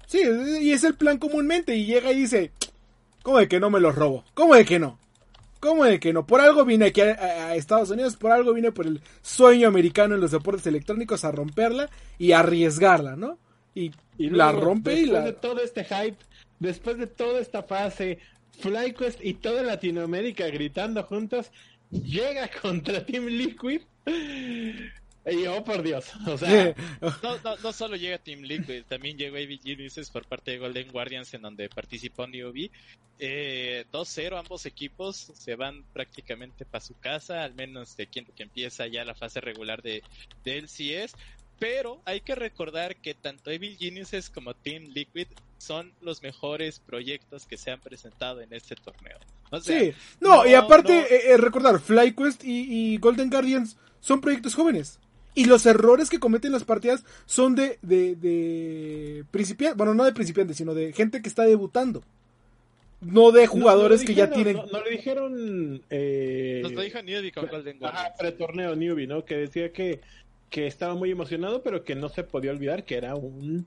[0.07, 0.21] Sí,
[0.61, 1.77] y es el plan comúnmente.
[1.77, 2.51] Y llega y dice,
[3.23, 4.25] ¿cómo de que no me los robo?
[4.35, 4.99] ¿Cómo de que no?
[5.63, 6.27] ¿Cómo de que no?
[6.27, 10.21] Por algo vine aquí a, Estados Unidos, por algo vine por el sueño americano en
[10.21, 13.39] los deportes electrónicos a romperla y arriesgarla, ¿no?
[13.73, 15.21] Y, Y la rompe y después la...
[15.21, 16.17] de todo este hype,
[16.59, 18.19] después de toda esta fase,
[18.59, 21.53] FlyQuest y toda Latinoamérica gritando juntos,
[21.93, 23.83] llega contra Team Liquid.
[25.25, 26.07] Y oh, por Dios.
[26.27, 30.53] O sea, No, no, no solo llega Team Liquid, también llegó AV Geniuses por parte
[30.53, 32.71] de Golden Guardians en donde participó Newbie.
[33.19, 38.43] Eh, 2-0 ambos equipos se van prácticamente para su casa, al menos de quien que
[38.43, 40.03] empieza ya la fase regular de,
[40.45, 41.15] de LCS.
[41.61, 47.47] Pero hay que recordar que tanto Evil Geniuses como Team Liquid son los mejores proyectos
[47.47, 49.19] que se han presentado en este torneo.
[49.53, 51.01] O sea, Sí, no, y aparte, no.
[51.03, 54.99] eh, eh, recordar, FlyQuest y, y Golden Guardians son proyectos jóvenes.
[55.35, 60.13] Y los errores que cometen las partidas son de, de, de principiantes, bueno, no de
[60.13, 62.03] principiantes, sino de gente que está debutando.
[63.01, 64.57] No de no- no jugadores que ya tienen...
[64.57, 65.83] No, no le dijeron.
[65.91, 68.17] Eh, Nos lo dijo Newbie con Golden Ajá, Guardians.
[68.19, 69.25] pretorneo newbie, ¿no?
[69.25, 70.01] Que decía que,
[70.51, 73.67] que estaba muy emocionado, pero que no se podía olvidar que era un,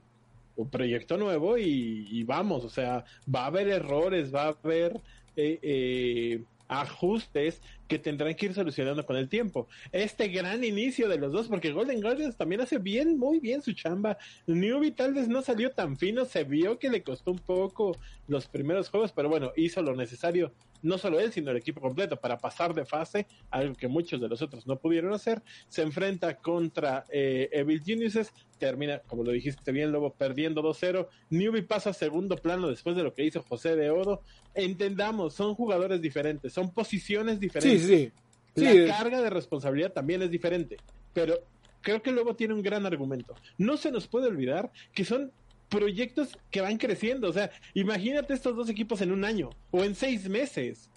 [0.56, 5.02] un proyecto nuevo y, y vamos, o sea, va a haber errores, va a haber
[5.36, 9.68] eh, eh, ajustes que tendrán que ir solucionando con el tiempo.
[9.92, 13.74] Este gran inicio de los dos, porque Golden Guardians también hace bien, muy bien su
[13.74, 14.18] chamba.
[14.48, 17.98] Newbie tal vez no salió tan fino, se vio que le costó un poco
[18.28, 20.52] los primeros juegos, pero bueno, hizo lo necesario,
[20.86, 24.30] no solo él, sino el equipo completo para pasar de fase, algo que muchos de
[24.30, 25.42] los otros no pudieron hacer.
[25.68, 31.08] Se enfrenta contra eh, Evil Geniuses, termina, como lo dijiste bien, Lobo, perdiendo 2-0.
[31.32, 34.22] Newbie pasa a segundo plano después de lo que hizo José de Oro.
[34.54, 37.82] Entendamos, son jugadores diferentes, son posiciones diferentes.
[37.82, 38.12] sí,
[38.56, 38.78] sí.
[38.86, 40.78] La carga de responsabilidad también es diferente,
[41.14, 41.40] pero
[41.82, 43.36] creo que luego tiene un gran argumento.
[43.58, 45.32] No se nos puede olvidar que son
[45.76, 47.30] proyectos que van creciendo.
[47.30, 50.90] O sea, imagínate estos dos equipos en un año o en seis meses.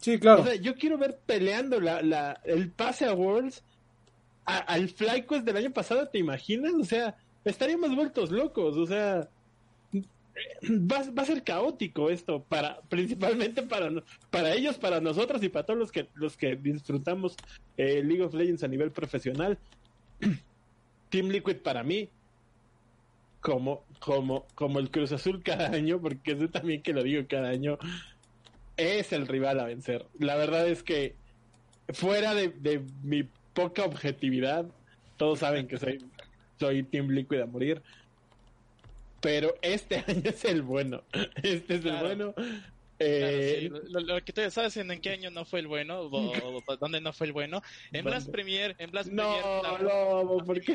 [0.00, 0.42] sí, claro.
[0.42, 3.62] O sea, yo quiero ver peleando la, la, el pase a Worlds
[4.44, 6.72] a- al FlyQuest del año pasado, ¿te imaginas?
[6.74, 8.76] O sea, estaríamos vueltos locos.
[8.76, 9.28] O sea,
[10.70, 13.90] va, va a ser caótico esto para principalmente para
[14.30, 17.36] para ellos para nosotros y para todos los que los que disfrutamos
[17.76, 19.58] eh, League of Legends a nivel profesional
[21.10, 22.08] Team Liquid para mí
[23.46, 27.48] como como como el Cruz Azul cada año porque sé también que lo digo cada
[27.50, 27.78] año
[28.76, 31.14] es el rival a vencer la verdad es que
[31.90, 33.22] fuera de, de mi
[33.54, 34.66] poca objetividad
[35.16, 36.04] todos saben que soy
[36.58, 37.82] soy Team Liquid a morir
[39.20, 41.04] pero este año es el bueno.
[41.42, 42.10] Este es Claro.
[42.10, 42.34] el bueno.
[42.34, 42.52] Claro,
[42.98, 46.08] Eh, sí, lo, lo que ya sabes en, qué año no fue el bueno o,
[46.08, 47.62] o- o dónde no fue el bueno.
[47.92, 48.32] En Blast ¿Dónde?
[48.32, 50.74] Premier, en Blast No, Premier, la- Lobo, ¿por qué?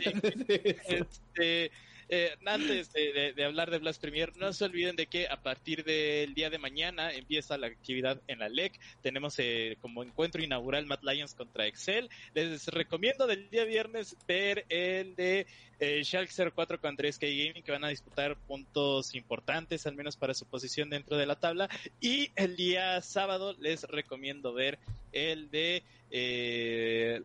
[0.88, 1.71] Este,
[2.12, 6.34] eh, antes de, hablar de Blast Premier, no se olviden de que a partir del
[6.34, 8.78] día de mañana empieza la actividad en la LEC.
[9.02, 12.10] Tenemos eh, como encuentro inaugural Mad Lions contra Excel.
[12.34, 15.47] Les recomiendo del día viernes ver el de
[15.80, 20.34] eh, Schalke 04 contra SK Gaming, que van a disputar puntos importantes, al menos para
[20.34, 21.69] su posición dentro de la tabla.
[22.02, 24.78] Y el día sábado les recomiendo ver
[25.13, 27.21] el de eh,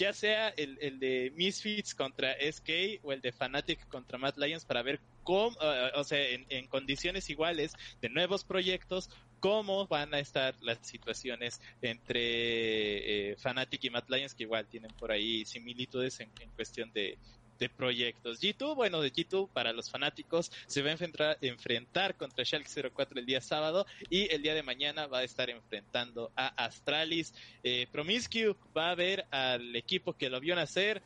[0.00, 4.64] ya sea el, el de Misfits contra SK o el de Fnatic contra Mad Lions
[4.64, 9.10] para ver cómo, eh, o sea, en, en condiciones iguales de nuevos proyectos,
[9.40, 14.90] cómo van a estar las situaciones entre eh, Fnatic y Mad Lions, que igual tienen
[14.92, 17.18] por ahí similitudes en cuestión de,
[17.60, 18.40] de proyectos.
[18.40, 23.20] G2, bueno, de G2 para los fanáticos se va a enfrentar, enfrentar contra Schalke 04
[23.20, 27.34] el día sábado y el día de mañana va a estar enfrentando a Astralis.
[27.62, 31.02] Eh, Promiscue va a ver al equipo que lo vio nacer,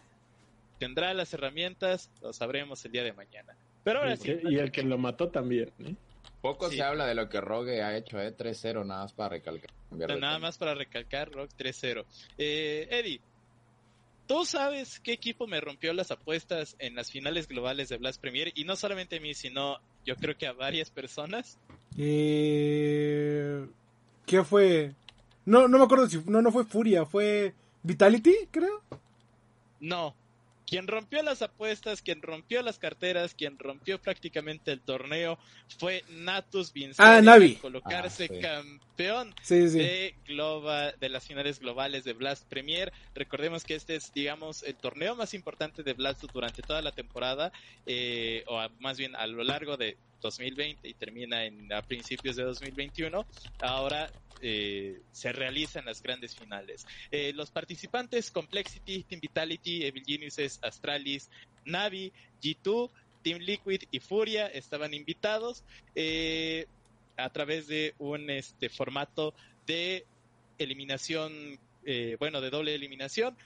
[0.79, 3.55] tendrá las herramientas, lo sabremos el día de mañana.
[3.83, 5.73] Pero ahora Y sí, el que- y el que lo mató también.
[5.81, 5.95] ¿eh?
[6.41, 6.77] Poco Sí.
[6.77, 8.31] se habla de lo que Rogue ha hecho, ¿eh?
[8.31, 9.71] 3-0, nada más para recalcar.
[9.91, 12.05] Nada más para recalcar, Rock 3-0.
[12.39, 13.21] Eh, Eddie,
[14.27, 18.53] ¿tú sabes qué equipo me rompió las apuestas en las finales globales de Blast Premier?
[18.55, 21.59] Y no solamente a mí, sino yo creo que a varias personas.
[21.97, 23.67] Eh,
[24.27, 24.95] ¿Qué fue?
[25.45, 28.83] No, no me acuerdo si no, no fue Furia, fue Vitality, creo.
[29.81, 30.15] No.
[30.67, 35.39] Quien rompió las apuestas, quien rompió las carteras, quien rompió prácticamente el torneo
[35.79, 37.01] fue Natus Vincent.
[37.07, 37.57] Ah, Navi.
[37.57, 38.41] Colocarse Ah, sí.
[38.41, 39.79] campeón Sí, sí.
[39.79, 42.93] de global de las finales globales de Blast Premier.
[43.15, 47.53] Recordemos que este es, digamos, el torneo más importante de Blast durante toda la temporada,
[47.87, 52.37] eh, o a- más bien a lo largo de 2020 y termina en, a principios
[52.37, 53.27] de 2021.
[53.61, 54.11] Ahora
[54.41, 56.87] eh, se realizan las grandes finales.
[57.11, 61.31] Eh, los participantes Complexity, Team Vitality, Evil Geniuses, Astralis,
[61.65, 62.91] Navi, G2,
[63.23, 66.67] Team Liquid y Furia estaban invitados eh,
[67.17, 69.35] a través de un este formato
[69.67, 70.05] de
[70.59, 73.37] eliminación, eh, bueno, de doble eliminación.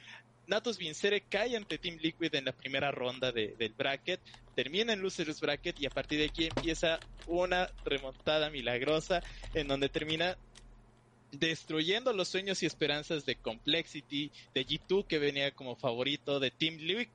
[0.48, 4.22] Natus Vincere cae ante Team Liquid en la primera ronda de, del bracket,
[4.54, 9.90] termina en Losers Bracket y a partir de aquí empieza una remontada milagrosa en donde
[9.90, 10.38] termina
[11.32, 16.76] destruyendo los sueños y esperanzas de Complexity, de G2 que venía como favorito, de Team
[16.76, 17.08] Liquid,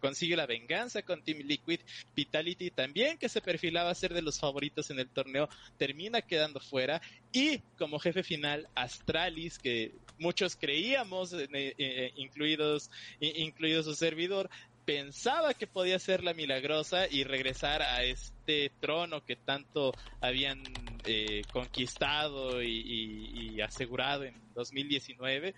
[0.00, 1.80] consigue la venganza con Team Liquid,
[2.14, 6.60] Vitality también que se perfilaba a ser de los favoritos en el torneo, termina quedando
[6.60, 7.00] fuera.
[7.32, 14.50] Y como jefe final Astralis que muchos creíamos, eh, eh, incluidos, incluido su servidor,
[14.88, 20.62] pensaba que podía ser la milagrosa y regresar a este trono que tanto habían
[21.04, 25.54] eh, conquistado y, asegurado en 2019.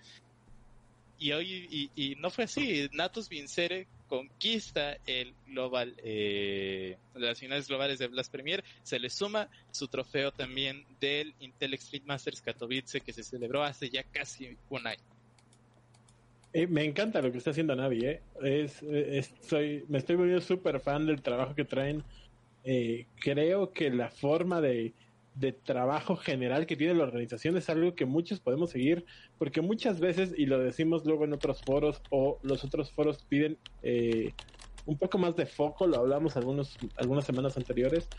[1.17, 2.89] Y hoy y, no fue así.
[2.91, 8.65] Natus Vincere conquista el global, eh, las finales globales de Blast Premier.
[8.83, 13.89] Se le suma su trofeo también del Intel Extreme Masters Katowice que se celebró hace
[13.89, 15.10] ya casi un año.
[16.53, 18.21] Eh, me encanta lo que está haciendo Navi, ¿eh?
[18.41, 18.83] Es,
[19.41, 22.03] soy, me estoy volviendo súper fan del trabajo que traen.
[22.63, 24.93] Eh, creo que la forma de,
[25.35, 29.05] de trabajo general que tiene la organización es algo que muchos podemos seguir,
[29.37, 33.57] porque muchas veces, y lo decimos luego en otros foros, o los otros foros piden
[33.81, 34.33] eh,
[34.85, 38.09] un poco más de foco, lo hablamos algunos, algunas semanas anteriores,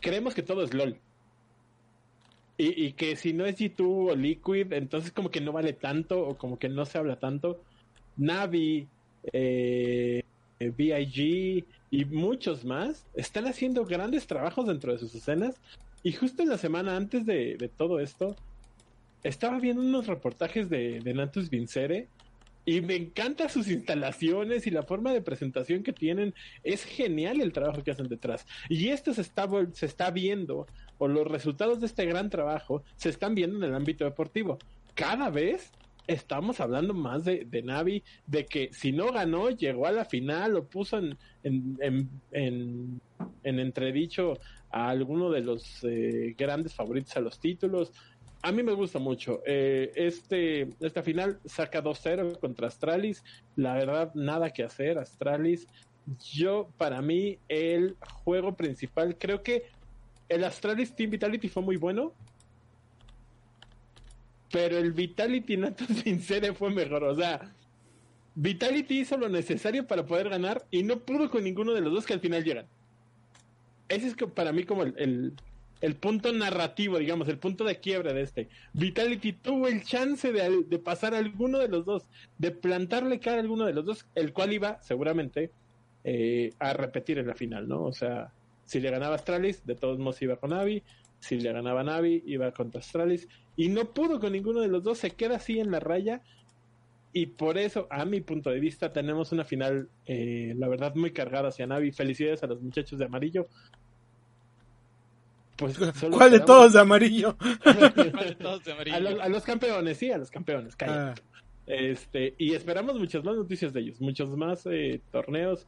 [0.00, 0.98] creemos que todo es LOL.
[2.62, 6.36] Y, que si no es G2 o Liquid, entonces como que no vale tanto o
[6.36, 7.62] como que no se habla tanto.
[8.18, 8.86] Navi,
[9.32, 10.22] eh,
[10.58, 15.58] VIG y muchos más están haciendo grandes trabajos dentro de sus escenas.
[16.02, 18.36] Y justo en la semana antes de, todo esto,
[19.22, 22.08] estaba viendo unos reportajes de, de Natus Vincere
[22.66, 26.34] y me encantan sus instalaciones y la forma de presentación que tienen.
[26.62, 28.46] Es genial el trabajo que hacen detrás.
[28.68, 30.66] Y esto se está, se está viendo
[31.00, 34.58] o los resultados de este gran trabajo se están viendo en el ámbito deportivo.
[34.94, 35.72] Cada vez
[36.06, 40.56] estamos hablando más de, de Navi, de que si no ganó, llegó a la final
[40.56, 43.00] o puso en, en, en,
[43.42, 44.38] entredicho
[44.70, 47.92] a alguno de los eh, grandes favoritos a los títulos.
[48.42, 49.40] A mí me gusta mucho.
[49.46, 53.24] Eh, este, esta final saca 2-0 contra Astralis.
[53.56, 54.98] La verdad, nada que hacer.
[54.98, 55.66] Astralis,
[56.30, 59.64] yo, para mí, el juego principal, creo que
[60.30, 62.14] el Astralis Team Vitality fue muy bueno.
[64.50, 67.04] Pero el Vitality Nato Sincere fue mejor.
[67.04, 67.52] O sea,
[68.34, 72.06] Vitality hizo lo necesario para poder ganar y no pudo con ninguno de los dos
[72.06, 72.66] que al final llegan.
[73.88, 75.34] Ese es para mí como el,
[75.80, 78.48] el, punto narrativo, digamos, el punto de quiebre de este.
[78.72, 82.04] Vitality tuvo el chance de, de pasar a alguno de los dos,
[82.38, 85.50] de plantarle cara a alguno de los dos, el cual iba seguramente
[86.04, 87.82] eh, a repetir en la final, ¿no?
[87.82, 88.32] O sea,
[88.70, 90.84] si le ganaba Astralis, de todos modos iba con Navi.
[91.18, 93.26] Si le ganaba Navi, iba contra Astralis.
[93.56, 96.22] Y no pudo con ninguno de los dos, se queda así en la raya.
[97.12, 101.10] Y por eso, a mi punto de vista, tenemos una final, eh, la verdad, muy
[101.10, 101.90] cargada hacia Navi.
[101.90, 103.48] Felicidades a los muchachos de amarillo.
[105.56, 105.76] Pues
[106.08, 107.36] ¿Cuál de todos de amarillo?
[107.64, 110.76] A, los, campeones, sí, a los campeones.
[110.82, 111.12] Ah.
[111.66, 115.66] Este, y esperamos muchas más noticias de ellos, muchos más eh, torneos,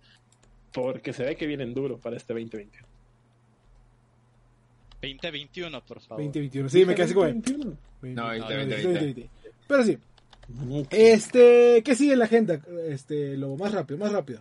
[0.72, 2.91] porque se ve que vienen duro para este 2020.
[5.02, 6.24] 2021, por favor.
[6.24, 7.28] 2021, sí, me quedé así como.
[7.28, 9.30] No, 2020.
[9.66, 9.98] Pero sí.
[10.90, 12.60] Este, ¿qué sigue en la agenda?
[12.88, 14.40] Este, lo más rápido, más rápido.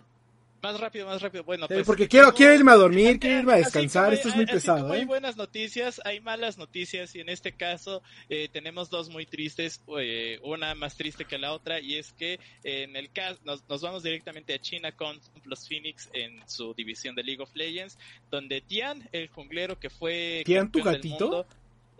[0.61, 1.43] Más rápido, más rápido.
[1.43, 4.13] Bueno, pues, porque quiero, quiero irme a dormir, quiero irme a descansar.
[4.13, 4.91] Esto es muy pesado.
[4.91, 5.05] Hay ¿eh?
[5.05, 10.39] buenas noticias, hay malas noticias y en este caso eh, tenemos dos muy tristes, eh,
[10.43, 14.03] una más triste que la otra y es que en el caso nos, nos, vamos
[14.03, 17.97] directamente a China con los Phoenix en su división de League of Legends,
[18.29, 21.47] donde Tian, el junglero que fue Tian, tu gatito.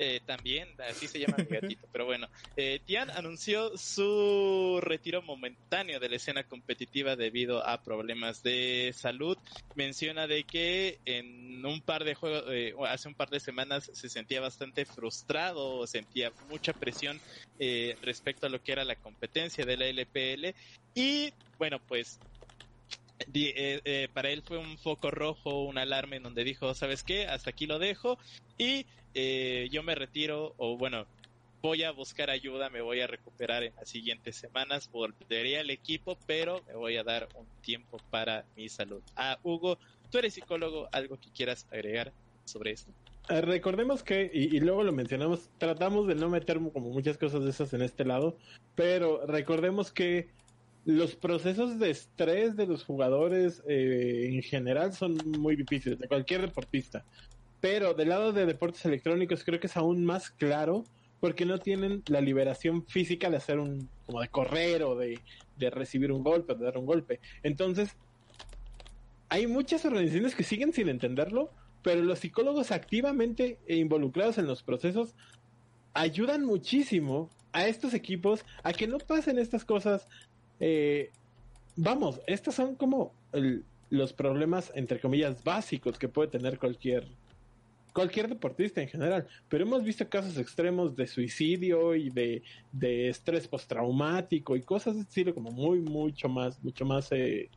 [0.04, 6.00] Eh, también, así se llama mi gatito, pero bueno, eh, Tian anunció su retiro momentáneo
[6.00, 9.38] de la escena competitiva debido a problemas de salud.
[9.76, 14.10] Menciona de que en un par de juegos, eh, hace un par de semanas se
[14.10, 17.22] sentía bastante frustrado, sentía mucha presión
[17.60, 20.56] eh, respecto a lo que era la competencia de la LPL
[20.96, 22.20] y bueno, pues
[23.32, 27.28] eh, para él fue un foco rojo, un alarme en donde dijo, ¿sabes qué?
[27.28, 28.18] Hasta aquí lo dejo
[28.58, 31.06] y eh, yo me retiro o bueno,
[31.62, 36.18] voy a buscar ayuda, me voy a recuperar en las siguientes semanas, volveré al equipo,
[36.26, 39.02] pero me voy a dar un tiempo para mi salud.
[39.16, 39.78] Ah, Hugo,
[40.10, 42.12] tú eres psicólogo, algo que quieras agregar
[42.46, 42.92] sobre esto.
[43.28, 47.52] recordemos que, y, y, luego lo mencionamos, tratamos de no meter como muchas cosas de
[47.52, 48.36] esas en este lado,
[48.76, 50.30] pero recordemos que
[50.86, 56.42] los procesos de estrés de los jugadores eh, en general son muy difíciles, de cualquier
[56.42, 57.06] deportista.
[57.62, 60.84] Pero del lado de deportes electrónicos creo que es aún más claro
[61.20, 65.20] porque no tienen la liberación física de hacer un, como de correr o de,
[65.58, 67.20] de recibir un golpe, de dar un golpe.
[67.44, 67.96] Entonces,
[69.30, 71.52] hay muchas organizaciones que siguen sin entenderlo,
[71.84, 75.14] pero los psicólogos activamente involucrados en los procesos
[75.94, 80.08] ayudan muchísimo a estos equipos a que no pasen estas cosas.
[80.60, 81.12] Eh,
[81.76, 83.14] vamos, estos son como
[83.90, 87.08] los problemas, entre comillas, básicos que puede tener cualquier
[87.94, 93.48] cualquier deportista en general, pero hemos visto casos extremos de suicidio y de, de estrés
[93.48, 97.50] postraumático y cosas de estilo como muy, mucho más, mucho más eh,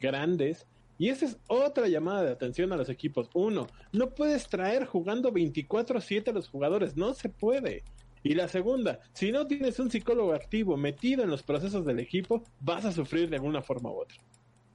[0.00, 0.66] grandes.
[0.98, 3.30] Y esa es otra llamada de atención a los equipos.
[3.34, 7.84] Uno, no puedes traer jugando 24/7 a los jugadores, no se puede.
[8.24, 12.42] Y la segunda, si no tienes un psicólogo activo metido en los procesos del equipo,
[12.60, 14.18] vas a sufrir de alguna forma u otra.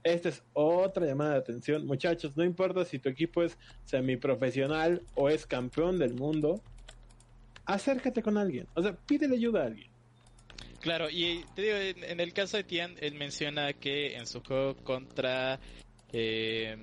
[0.04, 1.86] Esta es otra llamada de atención.
[1.86, 6.60] Muchachos, no importa si tu equipo es semiprofesional o es campeón del mundo,
[7.64, 8.68] acércate con alguien.
[8.74, 9.90] O sea, pídele ayuda a alguien.
[10.80, 14.76] Claro, y te digo, en, el caso de Tian, él menciona que en su juego
[14.76, 15.58] contra...
[16.12, 16.76] Eh,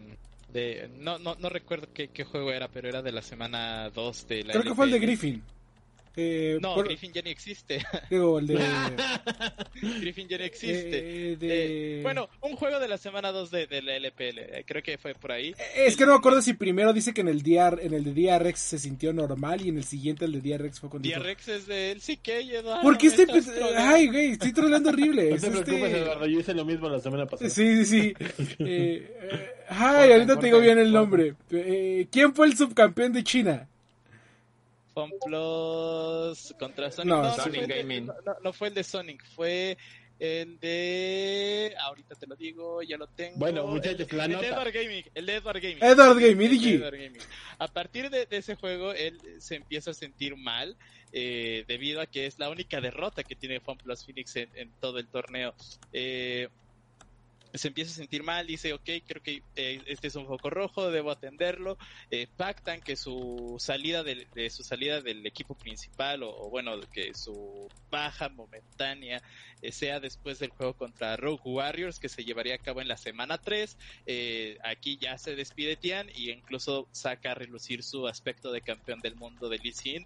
[0.52, 4.28] de, no, no, no recuerdo qué, qué, juego era, pero era de la semana 2
[4.28, 4.54] de la...
[4.54, 5.44] Creo que fue el de Griffin.
[6.16, 6.86] Eh, no, por...
[6.86, 7.82] Griffin ya ni existe.
[8.10, 8.60] Digo, el de...
[10.02, 11.32] Griffin ya existe.
[11.32, 12.00] Eh, de...
[12.00, 14.98] eh, bueno, un juego de la semana 2 de, de, la LPL, eh, creo que
[14.98, 15.56] fue por ahí.
[15.76, 18.14] Es que no me acuerdo si primero dice que en el DR, en el de
[18.14, 21.10] DRX se sintió normal y en el siguiente el de DRX fue cuando...
[21.10, 22.82] DRX es de él, sí que Eduardo.
[22.82, 23.28] ¿Por qué estoy
[23.78, 25.32] Ay, güey, estoy troleando horrible.
[25.42, 26.02] No te preocupes, este...
[26.02, 27.50] Eduardo, yo hice lo mismo la semana pasada.
[27.50, 28.14] Sí, sí,
[28.58, 29.04] sí.
[29.70, 31.36] ay, ahorita te digo bien el nombre.
[32.12, 33.71] ¿Quién fue el subcampeón de China?
[34.94, 37.10] FunPlus contra Sonic.
[37.10, 38.06] No, no, Sonic no, Gaming.
[38.06, 39.78] No, no, fue el de Sonic, fue
[40.20, 41.76] el de.
[41.80, 43.38] Ahorita te lo digo, ya lo tengo.
[43.38, 44.44] Bueno, muchachos, el, la el nota.
[44.44, 45.04] de Edward Gaming.
[45.14, 45.84] El de Edward Gaming.
[45.84, 46.76] Edward Gaming, el.
[46.76, 47.22] Edward Gaming.
[47.58, 50.78] A partir de, de, ese juego, él se empieza a sentir mal.
[51.14, 54.98] Eh, debido a que es la única derrota que tiene FunPlus Phoenix en, en todo
[54.98, 55.54] el torneo.
[55.92, 56.48] Eh,
[57.54, 60.92] se empieza a sentir mal, dice, ok, creo que eh, este es un foco rojo,
[60.92, 61.78] debo atenderlo,
[62.10, 67.14] eh, pactan que su salida de, de, su salida del equipo principal o, bueno, que
[67.14, 69.22] su baja momentánea
[69.62, 72.98] eh, sea después del juego contra Rogue Warriors que se llevaría a cabo en la
[72.98, 78.52] semana 3, eh, aquí ya se despide Tian y incluso saca a relucir su aspecto
[78.52, 80.06] de campeón del mundo de Lee Sin,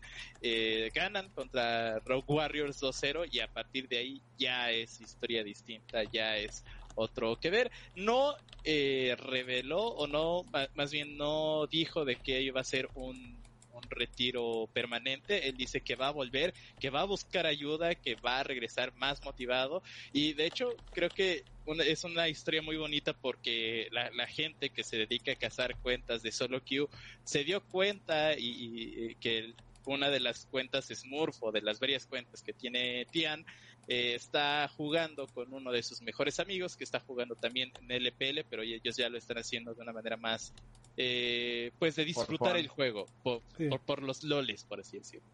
[0.93, 6.37] ganan contra Rogue Warriors 2-0 y a partir de ahí ya es historia distinta, ya
[6.37, 6.63] es
[6.95, 7.71] otro que ver.
[7.95, 13.37] No eh, reveló o no, más bien no dijo de que iba a ser un,
[13.73, 15.47] un, retiro permanente.
[15.47, 18.95] Él dice que va a volver, que va a buscar ayuda, que va a regresar
[18.95, 19.83] más motivado.
[20.13, 24.83] Y de hecho, creo que una, es una historia muy bonita porque la, gente que
[24.83, 26.89] se dedica a cazar cuentas de solo Q
[27.23, 29.53] se dio cuenta y, y que
[29.85, 33.45] una de las cuentas Smurf o de las varias cuentas que tiene Tian
[33.87, 38.45] eh, está jugando con uno de sus mejores amigos que está jugando también en LPL,
[38.49, 40.53] pero ellos ya lo están haciendo de una manera más,
[40.97, 43.67] eh, pues de disfrutar por el juego, por, sí.
[43.67, 45.27] por, por, los loles, por así decirlo.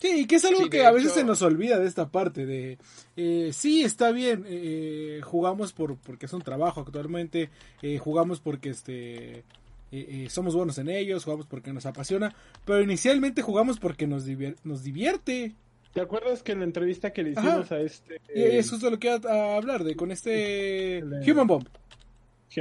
[0.00, 2.78] Sí, que es algo sí, que a veces se nos olvida de esta parte de,
[3.16, 7.50] eh, sí, está bien, eh, jugamos por porque es un trabajo actualmente,
[7.82, 9.44] eh, jugamos porque este
[9.92, 14.56] eh, somos buenos en ellos, jugamos porque nos apasiona, pero inicialmente jugamos porque nos, divier
[14.64, 15.54] nos divierte.
[15.92, 17.76] ¿Te acuerdas que en la entrevista que le hicimos Ajá.
[17.76, 18.20] a este...
[18.34, 21.66] Y es justo lo que iba a hablar de con este Human Bomb.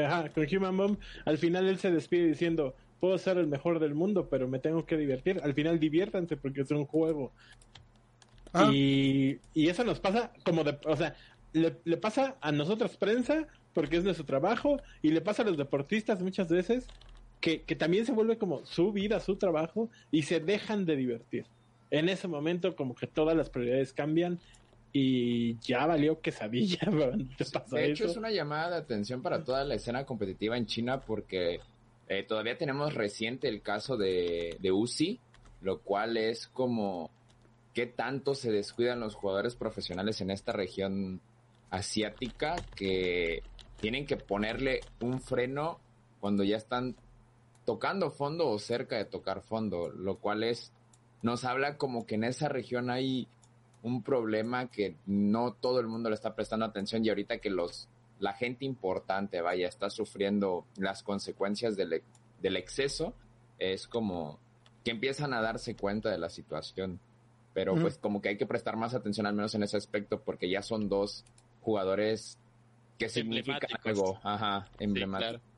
[0.03, 3.95] Ajá, con Human Bomb, al final él se despide diciendo, puedo ser el mejor del
[3.95, 5.39] mundo, pero me tengo que divertir.
[5.43, 7.31] Al final diviértanse porque es un juego.
[8.71, 11.15] Y, y, eso nos pasa como de, o sea,
[11.53, 15.55] le, le, pasa a nosotros prensa porque es nuestro trabajo y le pasa a los
[15.55, 16.87] deportistas muchas veces
[17.41, 21.45] que, que también se vuelve como su vida, su trabajo y se dejan de divertir.
[21.91, 24.39] En ese momento como que todas las prioridades cambian
[24.91, 26.79] y ya valió quesadilla.
[27.37, 28.11] ¿Te pasa de hecho eso?
[28.11, 31.59] es una llamada de atención para toda la escena competitiva en China porque
[32.07, 35.19] eh, todavía tenemos reciente el caso de, de Uzi,
[35.61, 37.11] lo cual es como
[37.73, 41.21] qué tanto se descuidan los jugadores profesionales en esta región
[41.69, 43.43] asiática que
[43.79, 45.79] tienen que ponerle un freno
[46.19, 46.95] cuando ya están
[47.65, 50.73] tocando fondo o cerca de tocar fondo, lo cual es
[51.21, 53.27] nos habla como que en esa región hay
[53.81, 57.87] un problema que no todo el mundo le está prestando atención y ahorita que los
[58.19, 62.03] la gente importante vaya está sufriendo las consecuencias del,
[62.41, 63.13] del exceso
[63.57, 64.39] es como
[64.83, 66.99] que empiezan a darse cuenta de la situación
[67.53, 67.81] pero uh -huh.
[67.81, 70.61] pues como que hay que prestar más atención al menos en ese aspecto porque ya
[70.61, 71.23] son dos
[71.61, 72.37] jugadores
[72.97, 75.48] que significan algo ajá emblemático sí, claro.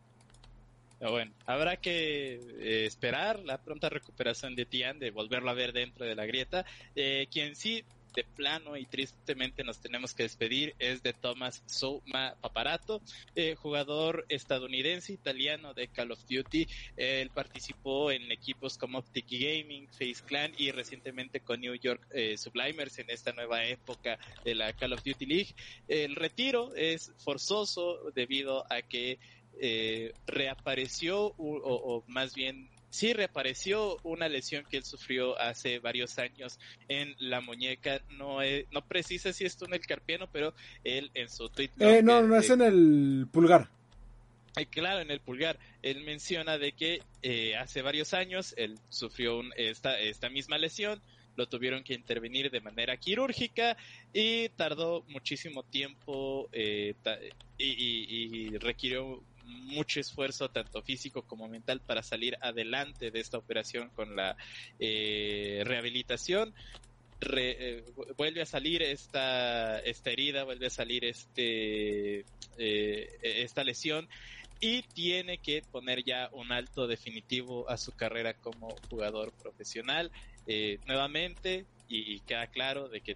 [1.10, 6.06] Bueno, habrá que eh, esperar la pronta recuperación de Tian, de volverlo a ver dentro
[6.06, 6.64] de la grieta.
[6.96, 7.84] Eh, quien sí
[8.14, 13.02] de plano y tristemente nos tenemos que despedir es de Thomas Souma Paparato,
[13.36, 16.68] eh, jugador estadounidense italiano de Call of Duty.
[16.98, 22.38] Él participó en equipos como Optic Gaming, Face Clan y recientemente con New York eh,
[22.38, 25.56] Sublimers en esta nueva época de la Call of Duty League.
[25.88, 29.20] El retiro es forzoso debido a que
[29.60, 36.20] eh, reapareció o, o más bien sí reapareció una lesión que él sufrió hace varios
[36.20, 38.02] años en la muñeca.
[38.12, 38.38] No,
[38.72, 41.72] no precisa si esto en el carpiano, pero él en su tweet.
[41.80, 43.70] Eh, no, no es en el pulgar.
[44.58, 45.58] Eh, claro, en el pulgar.
[45.82, 51.02] Él menciona de que eh, hace varios años él sufrió un, esta, esta misma lesión.
[51.38, 53.78] Lo tuvieron que intervenir de manera quirúrgica
[54.14, 56.94] y tardó muchísimo tiempo eh,
[57.58, 63.38] y, y, y requirió mucho esfuerzo, tanto físico como mental, para salir adelante de esta
[63.38, 64.38] operación con la
[64.80, 66.54] eh, rehabilitación.
[67.20, 67.84] Re, eh,
[68.18, 72.26] vuelve a salir esta, esta herida, vuelve a salir este,
[72.58, 74.10] eh, esta lesión
[74.60, 80.12] y tiene que poner ya un alto definitivo a su carrera como jugador profesional.
[80.48, 83.16] Eh, nuevamente, y, y, queda claro de que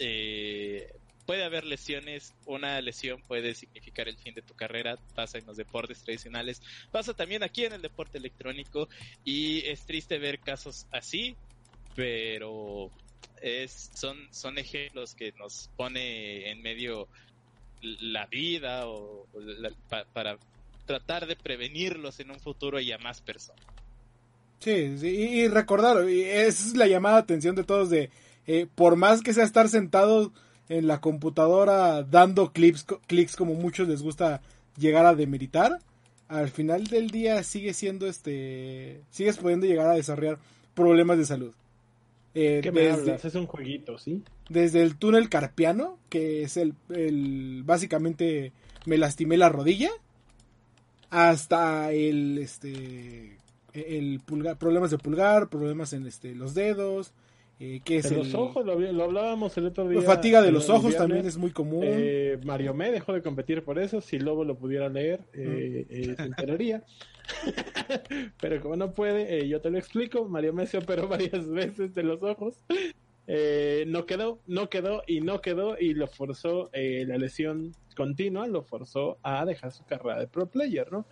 [0.00, 0.92] eh,
[1.26, 5.56] puede haber lesiones, una lesión puede significar el fin de tu carrera, pasa en los
[5.56, 8.88] deportes tradicionales, pasa también aquí en el deporte electrónico
[9.24, 11.36] y es triste ver casos así,
[11.94, 12.90] pero
[13.40, 17.08] es, son, son ejemplos que nos pone en medio
[17.82, 19.26] la vida o,
[20.12, 20.38] para
[20.86, 23.64] tratar de prevenirlos en un futuro y a más personas.
[24.58, 24.70] Sí,
[25.02, 28.10] y, recordar, es la llamada de atención de todos de,
[28.46, 30.32] eh, por más que sea estar sentados
[30.70, 34.40] en la computadora dando clips, clics como muchos les gusta
[34.78, 35.80] llegar a demeritar,
[36.28, 40.38] al final del día sigue siendo este, sigues pudiendo llegar a desarrollar
[40.74, 41.52] problemas de salud.
[42.34, 43.16] Eh, ¿Qué me desde?
[43.16, 44.22] Es un jueguito, ¿sí?
[44.48, 48.52] Desde el túnel carpiano, que es el, el básicamente
[48.86, 49.90] me lastimé la rodilla,
[51.10, 53.38] hasta el este
[53.72, 57.12] el pulgar, problemas de pulgar, problemas en este los dedos,
[57.60, 58.22] eh, ¿qué es de el...
[58.22, 60.00] los ojos, lo, lo, hablábamos el otro día.
[60.00, 60.98] La fatiga de los ojos viernes.
[60.98, 61.82] también es muy común.
[61.84, 64.00] Eh, Mario Me dejó de competir por eso.
[64.00, 66.16] Si Lobo lo pudiera leer, eh, mm.
[66.16, 66.82] se enteraría.
[68.40, 70.26] Pero como no puede, yo te lo explico.
[70.26, 72.56] Mario Me se operó varias veces de los ojos.
[73.86, 75.78] no quedó, no quedó y no quedó.
[75.78, 80.90] Y lo forzó, la lesión continua, lo forzó a dejar su carrera de pro player,
[80.90, 81.04] ¿no?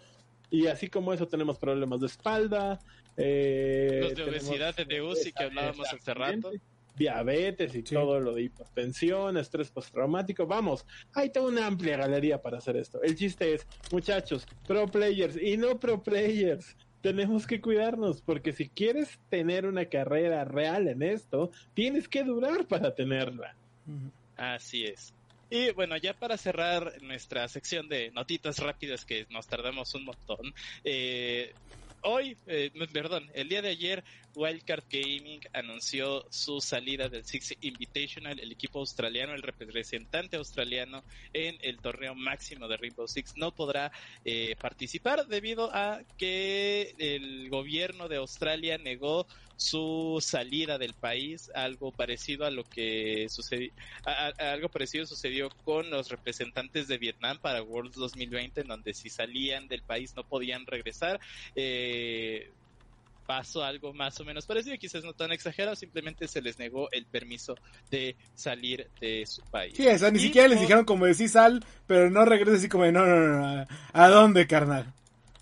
[0.50, 2.80] Y así como eso tenemos problemas de espalda,
[3.18, 6.52] eh, Los de obesidad de UCI que hablábamos hace rato.
[6.96, 7.94] Diabetes y sí.
[7.94, 10.46] todo lo de hipertensión, estrés postraumático.
[10.46, 13.00] Vamos, hay toda una amplia galería para hacer esto.
[13.02, 16.76] El chiste es, muchachos, pro players y no pro players.
[17.00, 22.66] Tenemos que cuidarnos porque si quieres tener una carrera real en esto, tienes que durar
[22.66, 23.54] para tenerla.
[24.36, 25.14] Así es.
[25.50, 30.52] Y bueno, ya para cerrar nuestra sección de notitas rápidas que nos tardamos un montón,
[30.84, 31.54] eh,
[32.02, 34.04] hoy, eh, perdón, el día de ayer,
[34.38, 41.56] Wildcard Gaming anunció su salida del Six Invitational, el equipo australiano, el representante australiano en
[41.60, 43.90] el torneo máximo de Rainbow Six no podrá
[44.24, 49.26] eh, participar debido a que el gobierno de Australia negó
[49.56, 53.72] su salida del país, algo parecido a lo que sucedió,
[54.04, 59.10] a, algo parecido sucedió con los representantes de Vietnam para Worlds 2020, en donde si
[59.10, 61.18] salían del país no podían regresar.
[61.56, 62.52] Eh,
[63.28, 67.04] pasó algo más o menos parecido, quizás no tan exagerado, simplemente se les negó el
[67.04, 67.54] permiso
[67.90, 69.74] de salir de su país.
[69.76, 70.54] Sí, o sea, ni y siquiera no...
[70.54, 73.66] les dijeron como decir sal, pero no regreses así como de no, no, no, no,
[73.92, 74.94] ¿a dónde, carnal?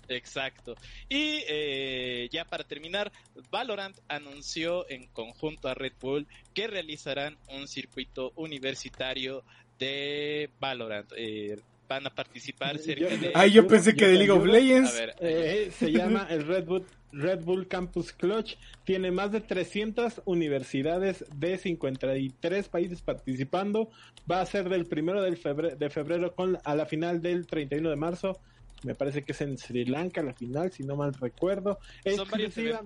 [0.09, 0.75] Exacto.
[1.07, 3.09] Y eh, ya para terminar,
[3.51, 9.45] Valorant anunció en conjunto a Red Bull que realizarán un circuito universitario
[9.79, 11.09] de Valorant.
[11.15, 11.57] Eh,
[11.87, 13.31] van a participar cerca yo, de...
[13.33, 14.91] Ay, yo pensé que de League of Legends.
[14.91, 18.57] A ver, eh, se llama el Red Bull, Red Bull Campus Clutch.
[18.83, 23.89] Tiene más de 300 universidades de 53 países participando.
[24.29, 27.89] Va a ser del primero del febrero, de febrero con, a la final del 31
[27.89, 28.39] de marzo
[28.83, 31.79] me parece que es en Sri Lanka la final, si no mal recuerdo.
[32.03, 32.81] Son Exclusiva,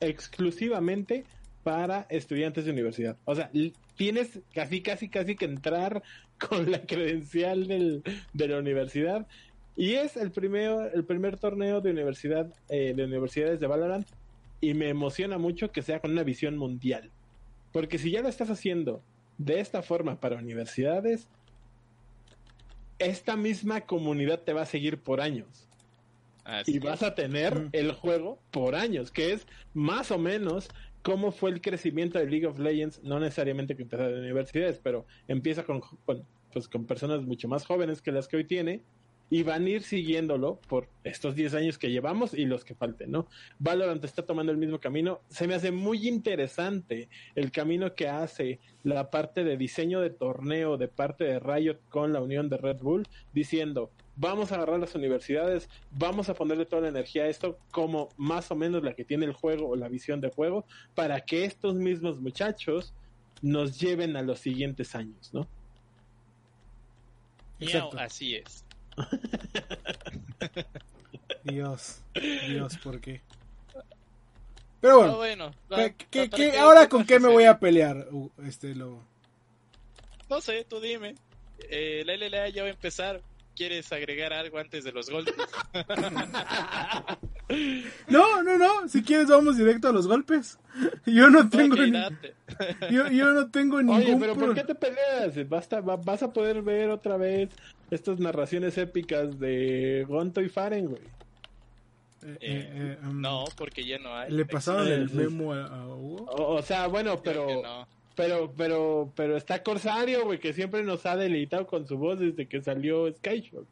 [0.00, 1.24] exclusivamente
[1.62, 3.16] para estudiantes de universidad.
[3.24, 3.50] O sea,
[3.96, 6.02] tienes casi, casi, casi que entrar
[6.48, 9.26] con la credencial del, de la universidad.
[9.76, 14.06] Y es el primero, el primer torneo de universidad, eh, de universidades de Valorant.
[14.60, 17.10] Y me emociona mucho que sea con una visión mundial.
[17.72, 19.02] Porque si ya lo estás haciendo
[19.36, 21.28] de esta forma para universidades,
[22.98, 25.68] esta misma comunidad te va a seguir por años.
[26.44, 30.68] Así y vas a tener el juego por años, que es más o menos
[31.08, 35.06] cómo fue el crecimiento de League of Legends, no necesariamente que empezó de universidades, pero
[35.26, 38.82] empieza con, con, pues, con personas mucho más jóvenes que las que hoy tiene
[39.30, 43.10] y van a ir siguiéndolo por estos 10 años que llevamos y los que falten,
[43.10, 43.26] ¿no?
[43.58, 45.22] Valorant está tomando el mismo camino.
[45.30, 50.76] Se me hace muy interesante el camino que hace la parte de diseño de torneo
[50.76, 53.90] de parte de Riot con la unión de Red Bull, diciendo,
[54.20, 58.50] vamos a agarrar las universidades, vamos a ponerle toda la energía a esto como más
[58.50, 60.64] o menos la que tiene el juego o la visión de juego,
[60.94, 62.94] para que estos mismos muchachos
[63.42, 65.46] nos lleven a los siguientes años, ¿no?
[67.60, 67.98] Miau, Exacto.
[67.98, 68.64] así es.
[71.44, 72.02] Dios,
[72.48, 73.20] Dios, ¿por qué?
[74.80, 75.50] Pero bueno,
[76.10, 79.02] ¿qué- qué- ahora con qué me voy a pelear, uh, este lobo?
[80.30, 81.14] No sé, tú dime.
[81.70, 83.20] Eh, la LLA ya va a empezar.
[83.58, 85.34] ¿Quieres agregar algo antes de los golpes?
[88.08, 90.58] No, no, no, si quieres vamos directo a los golpes.
[91.06, 91.92] Yo no tengo ni-
[92.90, 95.48] yo, yo no tengo ningún Oye, pero ¿por qué te peleas?
[95.48, 97.48] Basta, va- vas a poder ver otra vez
[97.90, 101.02] estas narraciones épicas de Gonto y Faren, güey.
[102.22, 104.30] Eh, Eh, eh, eh, um, No, porque ya no hay.
[104.30, 105.22] ¿Le pasaron el Existe.
[105.24, 106.24] memo a, a Hugo?
[106.30, 107.88] O, o sea, bueno, pero, no.
[108.18, 112.48] Pero, pero, pero está Corsario, güey, que siempre nos ha deleitado con su voz desde
[112.48, 113.64] que salió Skyshock.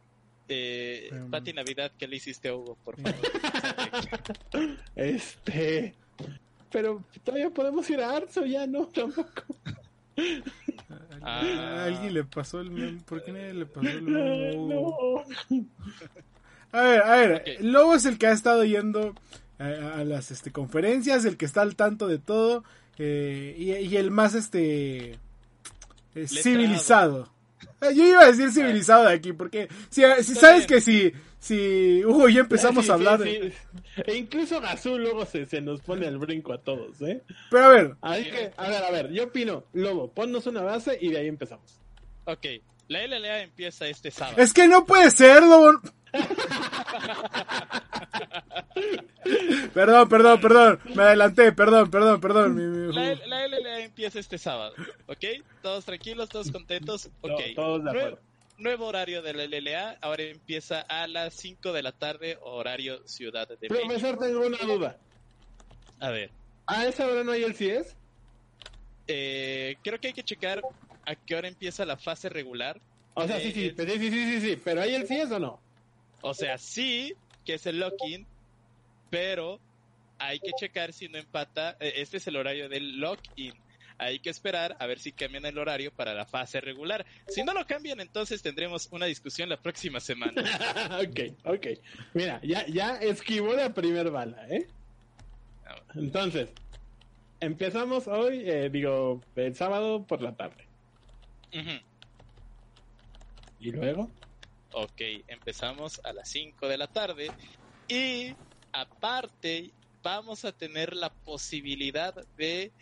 [0.49, 1.11] Eh.
[1.33, 3.17] Pati Navidad, ¿qué le hiciste a Hugo, por favor?
[4.95, 5.95] Este,
[6.71, 9.43] pero todavía podemos ir a Arzo, ya no, tampoco.
[11.23, 11.41] Ah.
[11.41, 13.03] ¿A alguien le pasó el memo?
[13.05, 15.25] ¿Por qué nadie le pasó el a Hugo?
[15.51, 15.67] No.
[16.71, 17.57] A ver, a ver.
[17.63, 19.13] Lobo es el que ha estado yendo
[19.59, 22.63] eh, a las este, conferencias, el que está al tanto de todo
[22.99, 25.19] eh, y, y el más este
[26.15, 27.31] eh, civilizado.
[27.83, 31.13] Eh, Yo iba a decir civilizado de aquí, porque si, si Está sabes que si,
[31.39, 33.39] si Hugo y yo empezamos Sí, a sí, hablar, sí.
[34.07, 37.23] E incluso Gazú luego se, se nos pone al brinco a todos, ¿eh?
[37.51, 40.99] pero a ver, Así que, a ver, a ver, yo opino, Lobo, ponnos una base
[41.01, 41.79] y de ahí empezamos.
[42.25, 42.47] ok,
[42.89, 44.41] la LLA empieza este sábado.
[44.41, 45.81] es que no puede ser, Lobo.
[49.75, 52.55] Perdón, perdón, perdón, me adelanté, perdón, perdón, perdón.
[52.55, 54.75] mi- mi- La, la LLA empieza este sábado,
[55.07, 55.25] ¿ok?
[55.63, 57.31] Todos tranquilos, todos contentos, ok.
[57.31, 58.19] To- todos de Nuevo, acuerdo.
[58.59, 63.49] nuevo horario de la LLA, ahora empieza a las 5 de la tarde, horario Ciudad
[63.49, 63.89] de México.
[63.89, 64.97] Profesor, tengo una duda.
[66.01, 66.31] A ver,
[66.67, 67.95] ¿A esa hora no hay el CS?
[69.09, 70.61] eh, creo que hay que checar
[71.05, 72.81] a qué hora empieza la fase regular.
[73.15, 75.39] O sea, sí, sí, Eh, sí, sí, sí, sí, sí, pero ¿hay el CS o
[75.39, 75.61] no?
[76.23, 77.15] O sea, sí,
[77.45, 78.27] que es el lock-in,
[79.11, 79.61] pero
[80.19, 81.77] hay que checar si no empata.
[81.81, 83.55] eh, Este es el horario del lock-in.
[83.99, 87.07] Hay que esperar a ver si cambian el horario para la fase regular.
[87.29, 90.43] Si no lo cambian, entonces tendremos una discusión la próxima semana.
[91.03, 91.67] ok, ok.
[92.13, 94.67] Mira, ya, ya esquivó la primer bala, ¿eh?
[95.95, 96.51] Entonces,
[97.41, 100.67] empezamos hoy, eh, digo, el sábado por la tarde.
[103.61, 104.11] ¿Y luego?
[104.79, 107.33] Ok, empezamos a las 5 de la tarde
[107.89, 108.37] y
[108.73, 109.73] aparte
[110.03, 112.75] vamos a tener la posibilidad de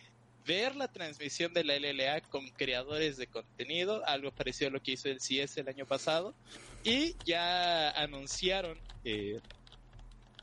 [0.45, 4.91] ver la transmisión de la LLA con creadores de contenido, algo parecido a lo que
[4.91, 6.35] hizo el CS el año pasado
[6.83, 9.39] y ya anunciaron eh,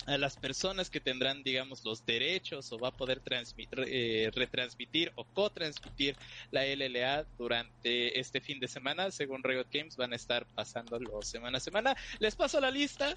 [0.07, 5.12] a las personas que tendrán, digamos, los derechos o va a poder transmitir, eh, retransmitir
[5.14, 6.16] o co-transmitir
[6.50, 9.11] la LLA durante este fin de semana.
[9.11, 11.96] Según Riot Games, van a estar pasándolo semana a semana.
[12.18, 13.14] Les paso la lista.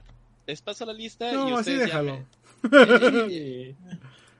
[0.48, 1.32] Les paso la lista.
[1.32, 2.28] y No, así ustedes ya déjalo.
[2.64, 3.76] me- Sí.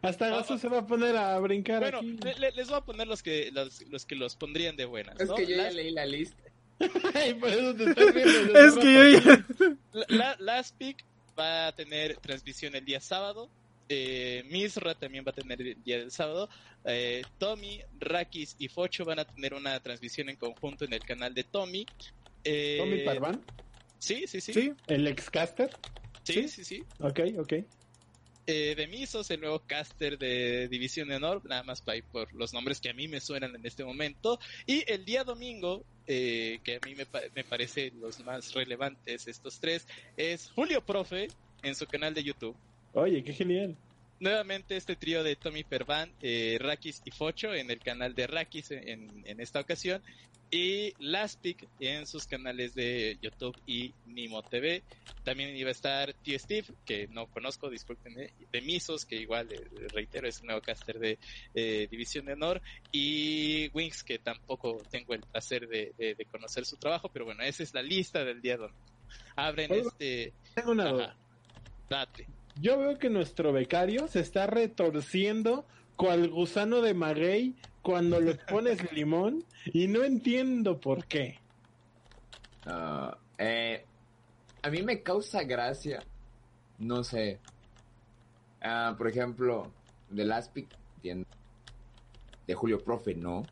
[0.02, 2.18] Hasta Gaso se va a poner a brincar Bueno, aquí.
[2.24, 5.20] le- le- les voy a poner los que los, los que los pondrían de buenas.
[5.20, 5.36] Es ¿no?
[5.36, 6.44] que yo ya leí la lista.
[7.16, 9.46] Ay, por eso te estás desde Es que yo ya...
[9.94, 11.04] La, la- Last Pick
[11.38, 13.50] va a tener transmisión el día sábado.
[13.88, 16.50] Eh, Misra también va a tener el día del sábado.
[16.86, 21.34] Eh, Tommy, Rakis y Focho van a tener una transmisión en conjunto en el canal
[21.34, 21.86] de Tommy.
[22.44, 23.44] Eh, Tommy Parvan,
[24.00, 24.54] Sí, sí, sí.
[24.54, 25.70] Sí, el excaster.
[26.24, 26.84] sí, sí, sí.
[27.00, 27.54] Ok, ok.
[28.48, 32.54] Eh, de Misos, el nuevo caster de División de Honor, nada más para por los
[32.54, 34.40] nombres que a mí me suenan en este momento.
[34.68, 39.60] Y el día domingo, eh, que a mí me, me parece los más relevantes, estos
[39.60, 39.88] tres,
[40.18, 41.28] es Julio Profe
[41.64, 42.56] en su canal de YouTube.
[42.94, 43.76] Oye, qué genial.
[44.20, 48.72] Nuevamente este trío de Tommy Pervan, eh, Rakis y Focho en el canal de Rakis
[48.72, 50.02] en, en esta ocasión.
[50.52, 54.84] Y Laspic en sus canales de YouTube y Nimo TV.
[55.24, 59.60] También iba a estar Tío Steve, que no conozco, discúlpenme, de Misos, que igual, eh,
[59.92, 61.18] reitero, es el nuevo caster de
[61.56, 62.62] eh, División de Honor.
[62.92, 67.44] Y Wings, que tampoco tengo el placer de, de- de conocer su trabajo, pero bueno,
[67.44, 68.80] esa es la lista del día domingo.
[69.36, 70.32] Abren este...
[70.54, 71.18] Tengo una duda.
[71.90, 72.28] Date.
[72.62, 78.92] Yo veo que nuestro becario se está retorciendo cual gusano de maguey cuando le pones
[78.92, 81.40] limón y no entiendo por qué.
[82.66, 83.86] Ah, eh,
[84.62, 86.02] a mí me causa gracia,
[86.80, 87.40] no sé.
[88.62, 89.72] Ah, por ejemplo,
[90.10, 91.28] de Last Pick, entiendo.
[92.48, 93.40] De Julio Profe, no.
[93.40, 93.46] O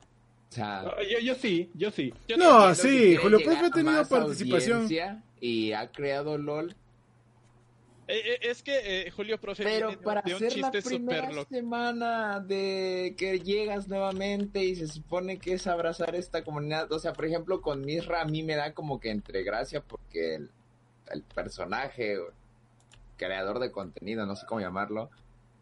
[0.49, 2.13] sea, Ah, Yo, yo sí, yo sí.
[2.27, 4.87] Yo No, sí, Julio Profe ha tenido participación.
[5.39, 6.75] Y ha creado LOL.
[8.07, 10.89] Eh, eh, es que eh, Julio Profe Pero viene para de un hacer la chiste
[10.89, 16.99] primera semana de que llegas nuevamente y se supone que es abrazar esta comunidad, o
[16.99, 20.51] sea, por ejemplo, con Misra a mí me da como que entre gracia porque el,
[21.11, 22.17] el personaje,
[23.17, 25.09] creador de contenido, no sé cómo llamarlo,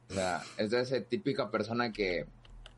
[0.09, 2.25] o sea, es de esa típica persona que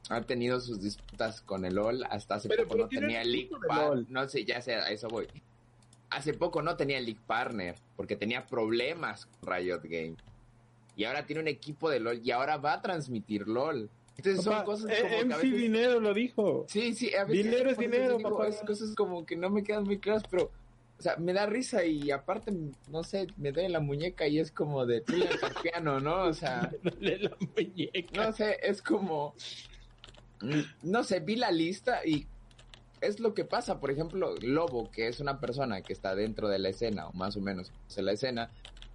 [0.09, 3.49] ha tenido sus disputas con el LOL, hasta hace Pero- poco pero no tenía el
[3.69, 4.05] LOL.
[4.09, 5.27] no sé, ya sé, a eso voy.
[6.15, 10.17] Hace poco no tenía League Partner porque tenía problemas con Riot Games.
[10.95, 13.89] Y ahora tiene un equipo de LOL y ahora va a transmitir LOL.
[14.15, 15.57] Entonces son cosas eh, como que a MC veces...
[15.61, 16.65] Dinero lo dijo.
[16.67, 17.45] Sí, sí, a veces...
[17.45, 18.47] Dinero es dinero, digo, papá.
[18.47, 20.51] Es cosas como que no me quedan muy claras, pero...
[20.99, 22.53] O sea, me da risa y aparte,
[22.91, 25.15] no sé, me duele la muñeca y es como de tú
[25.63, 26.25] piano, ¿no?
[26.25, 28.25] O sea, Dale la muñeca.
[28.25, 29.33] no sé, es como...
[30.41, 32.27] mm, No sé, vi la lista y
[33.03, 33.79] es lo que pasa.
[33.79, 37.35] Por ejemplo, Lobo, que es una persona que está dentro de la escena, o más
[37.37, 38.49] o menos de la escena,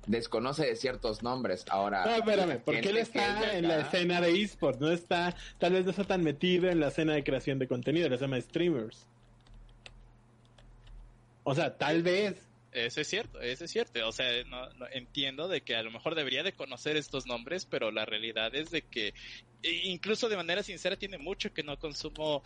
[0.07, 1.65] desconoce de ciertos nombres.
[1.69, 2.05] Ahora...
[2.05, 5.91] No, espérame, porque él está en la escena de esports, no está, tal vez no
[5.91, 9.07] está tan metido en la escena de creación de contenido, en la escena de streamers.
[11.45, 12.45] O sea, tal vez.
[12.73, 14.07] Eso es cierto, eso es cierto.
[14.07, 17.65] O sea, no, no- entiendo de que a lo mejor debería de conocer estos nombres,
[17.65, 19.15] pero la realidad es de que
[19.63, 22.43] e incluso de manera sincera tiene mucho que no consumo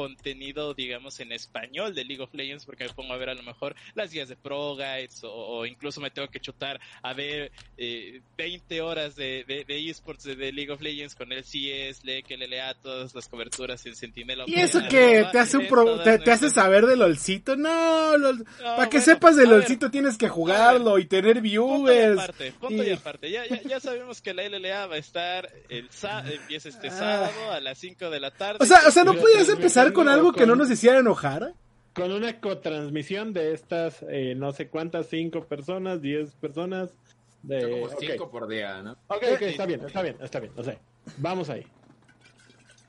[0.00, 3.42] contenido, digamos, en español de League of Legends, porque me pongo a ver a lo
[3.42, 7.50] mejor las guías de Pro Guides o, o incluso me tengo que chutar a ver
[7.78, 12.04] eh, 20 horas de, de, de esports de, de League of Legends con el CS,
[12.04, 14.44] LEC, LLA, todas las coberturas en Sentinela.
[14.46, 17.56] ¿Y eso que te hace un pro- te, te hace saber de LOLcito?
[17.56, 21.46] No, LOL- No, para que sepas de ver, LOLcito tienes que jugarlo y tener Punto
[21.46, 22.18] y viewers.
[22.20, 23.30] aparte, punto y y- aparte.
[23.30, 25.88] Ya, ya, ya sabemos que la LLA va a estar el
[26.34, 26.90] empieza este Ah.
[26.98, 28.58] sábado a las 5 de la tarde.
[28.60, 29.52] O sea, o sea, ¿no podías te-
[29.88, 31.54] empezar con no, algo que no nos hiciera enojar?
[31.94, 36.90] Con una cotransmisión de estas, eh, no sé cuántas, cinco personas, diez personas.
[37.42, 37.70] De...
[37.70, 38.92] Como cinco por día, ¿no?
[39.06, 40.52] ok, ok, está bien, está bien, está bien.
[40.56, 40.78] O sea,
[41.18, 41.64] vamos ahí.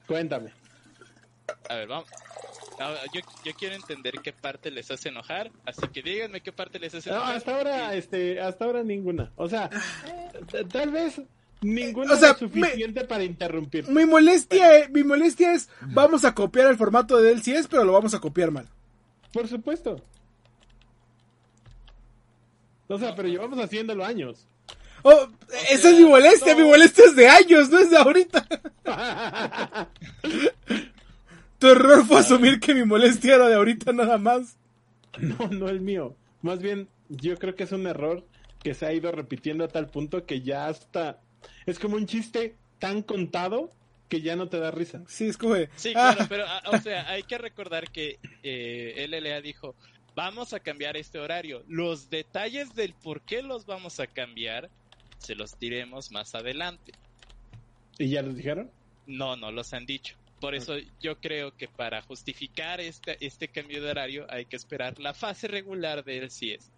[0.08, 0.52] Cuéntame.
[1.70, 2.10] A ver, vamos.
[3.14, 6.93] Yo, yo quiero entender qué parte les hace enojar, así que díganme qué parte les
[6.93, 7.36] hace No, enojar.
[7.38, 9.32] hasta ahora, Y- este, hasta ahora ninguna.
[9.36, 9.70] O sea,
[10.52, 11.20] t- tal vez
[11.62, 13.88] ninguna O sea, es suficiente para interrumpir.
[13.89, 17.93] Mi molestia, eh, mi molestia es, vamos a copiar el formato de LCS, pero lo
[17.93, 18.68] vamos a copiar mal.
[19.32, 20.01] Por supuesto.
[22.88, 24.47] O sea, pero llevamos haciéndolo años.
[25.03, 25.28] Oh,
[25.70, 26.62] esa es mi molestia, no.
[26.64, 28.47] mi molestia es de años, no es de ahorita.
[31.60, 34.58] Tu error fue asumir que mi molestia era de ahorita nada más.
[35.20, 36.16] No, no el mío.
[36.41, 38.24] Más bien, yo creo que es un error
[38.62, 41.20] que se ha ido repitiendo a tal punto que ya hasta
[41.66, 43.72] es como un chiste tan contado
[44.10, 45.04] que ya no te da risa.
[45.08, 48.20] Sí, es como de, Sí, ah, claro, pero ah, o sea, hay que recordar que
[48.44, 49.76] eh, LLA dijo,
[50.16, 51.64] vamos a cambiar este horario.
[51.68, 54.70] Los detalles del por qué los vamos a cambiar
[55.20, 56.94] se los diremos más adelante.
[58.00, 58.72] ¿Y ya los dijeron?
[59.06, 60.16] No, no los han dicho.
[60.40, 65.00] Por eso yo creo que para justificar este, este cambio de horario hay que esperar
[65.00, 66.72] la fase regular del CS.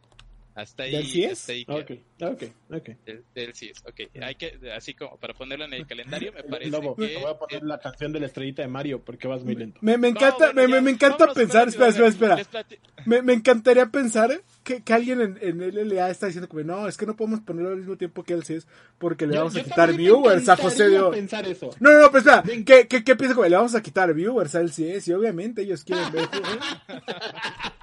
[0.59, 1.31] Hasta ahí, ¿Del CS?
[1.41, 1.65] hasta ahí.
[1.67, 1.91] Ok,
[2.21, 2.89] ok, ok.
[3.05, 4.01] Del, del CS, ok.
[4.21, 7.07] Hay que, así como para ponerlo en el calendario, me parece Lobo, que...
[7.07, 9.79] te voy a poner la canción de la estrellita de Mario porque vas muy lento.
[9.81, 12.07] me, me No, encanta, bueno, me, me- ya, me encanta vámonos pensar, espera, espera,
[12.41, 12.65] espera.
[13.05, 16.87] Me, me encantaría pensar que, que alguien en, en el LA está diciendo como, no,
[16.87, 19.55] es que no podemos ponerlo al mismo tiempo que el CS porque le Yo- vamos
[19.55, 21.11] a quitar viewers a José Dio.
[21.11, 21.69] pensar eso.
[21.79, 22.65] No, no, no, pero espera, Ven.
[22.65, 23.47] ¿qué, qué, qué piensa como?
[23.47, 26.27] Le vamos a quitar viewers al CS y obviamente ellos quieren ver.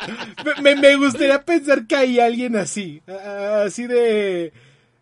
[0.62, 2.65] me, me- me gustaría pensar que hay alguien así,
[3.08, 4.52] ah, así de,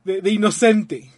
[0.04, 1.10] de, de inocente.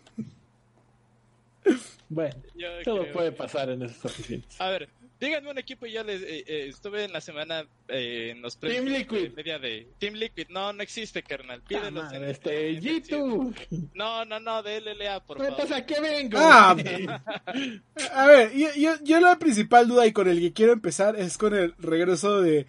[2.09, 4.45] Bueno, yo todo creo puede pasar en esas oficinas.
[4.61, 4.89] A ver,
[5.21, 8.59] díganme un equipo y ya les eh, eh, estuve en la semana eh, en los
[8.59, 9.23] Team Liquid.
[9.23, 10.47] de media de Team Liquid.
[10.51, 11.63] No, no existe, carnal.
[11.63, 13.91] Pídelos Ah, en- este, en- G2.
[13.95, 15.73] No, no, no, de LLA, por Pues, favor.
[15.75, 16.39] ¿a qué vengo?
[16.41, 16.77] Ah,
[18.15, 21.37] A ver, yo, yo, yo la principal duda y con el que quiero empezar es
[21.37, 22.67] con el regreso de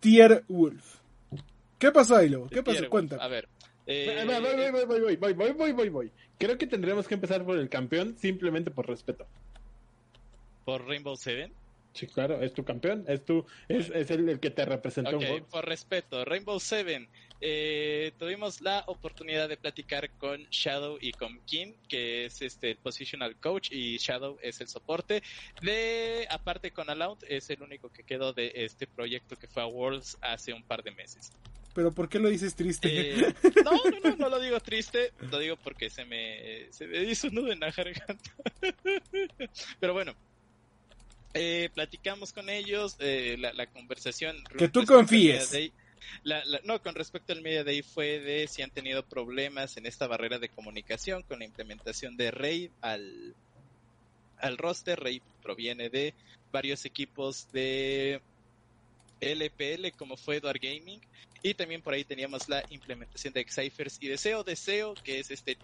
[0.00, 0.96] Tier Wolf.
[1.80, 2.46] ¿Qué pasó, ahí Ailo?
[2.48, 2.88] ¿Qué pasó?
[2.90, 3.16] Cuenta.
[3.16, 3.48] A ver.
[3.86, 6.12] Eh, voy, voy, voy, voy, voy, voy, voy, voy.
[6.38, 9.26] Creo que tendríamos que empezar por el campeón simplemente por respeto.
[10.66, 11.52] ¿Por Rainbow Seven?
[11.94, 15.16] Sí, claro, es tu campeón, es tu, es, el, que te representó.
[15.16, 17.08] Ok, por respeto, Rainbow Seven.
[17.40, 22.76] Eh, tuvimos la oportunidad de platicar con Shadow y con Kim, que es este el
[22.76, 25.22] positional coach y Shadow es el soporte.
[25.62, 29.66] De aparte con Aloud es el único que quedó de este proyecto que fue a
[29.66, 31.32] Worlds hace un par de meses.
[31.74, 33.12] Pero ¿por qué lo dices triste?
[33.12, 37.02] Eh, no, no, no, no lo digo triste, lo digo porque se me, se me
[37.04, 38.30] hizo un nudo en la garganta.
[39.80, 40.14] Pero bueno,
[41.34, 44.42] eh, platicamos con ellos, eh, la, la, conversación.
[44.58, 45.52] Que tú confíes.
[46.24, 49.86] La, la, no, con respecto al Media Day fue de si han tenido problemas en
[49.86, 53.34] esta barrera de comunicación con la implementación de Rey al,
[54.38, 54.98] al roster.
[54.98, 56.14] Rey proviene de
[56.50, 58.20] varios equipos de
[59.20, 61.00] LPL como fue Edward Gaming
[61.42, 64.44] y también por ahí teníamos la implementación de Cyphers y Deseo.
[64.44, 65.56] Deseo, que es este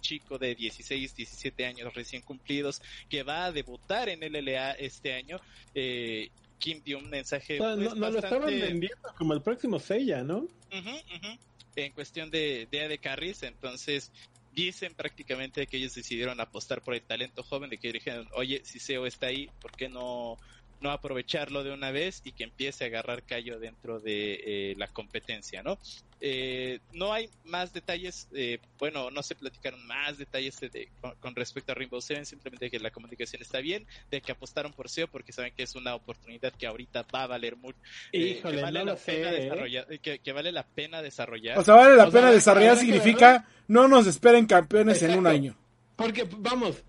[0.00, 5.40] chico de 16, 17 años recién cumplidos que va a debutar en LLA este año.
[5.74, 7.60] Eh, Kim dio un mensaje.
[7.60, 8.20] O sea, pues, no, no bastante...
[8.20, 10.38] lo estaban vendiendo como el próximo Seiya, ¿no?
[10.38, 11.38] Uh -huh, uh -huh.
[11.76, 14.12] En cuestión de, de AD Carries, entonces
[14.54, 18.78] dicen prácticamente que ellos decidieron apostar por el talento joven, de que dijeron, oye, si
[18.78, 20.36] SEO está ahí, ¿por qué no,
[20.82, 24.88] no aprovecharlo de una vez y que empiece a agarrar callo dentro de eh, la
[24.88, 25.78] competencia, ¿no?
[26.20, 31.14] Eh, no hay más detalles, eh, bueno, no se platicaron más detalles de, de, con,
[31.16, 34.88] con, respecto a Rainbow Seven, simplemente que la comunicación está bien, de que apostaron por
[34.88, 37.78] SEO porque saben que es una oportunidad que ahorita va a valer mucho,
[38.12, 41.58] Híjole, que, vale no la lo pena sé, desarrollar, que, que, vale la pena desarrollar.
[41.58, 45.26] O sea, vale la O pena sea, desarrollar significa no nos esperen campeones en un
[45.26, 45.56] año.
[45.96, 46.84] Porque, vamos.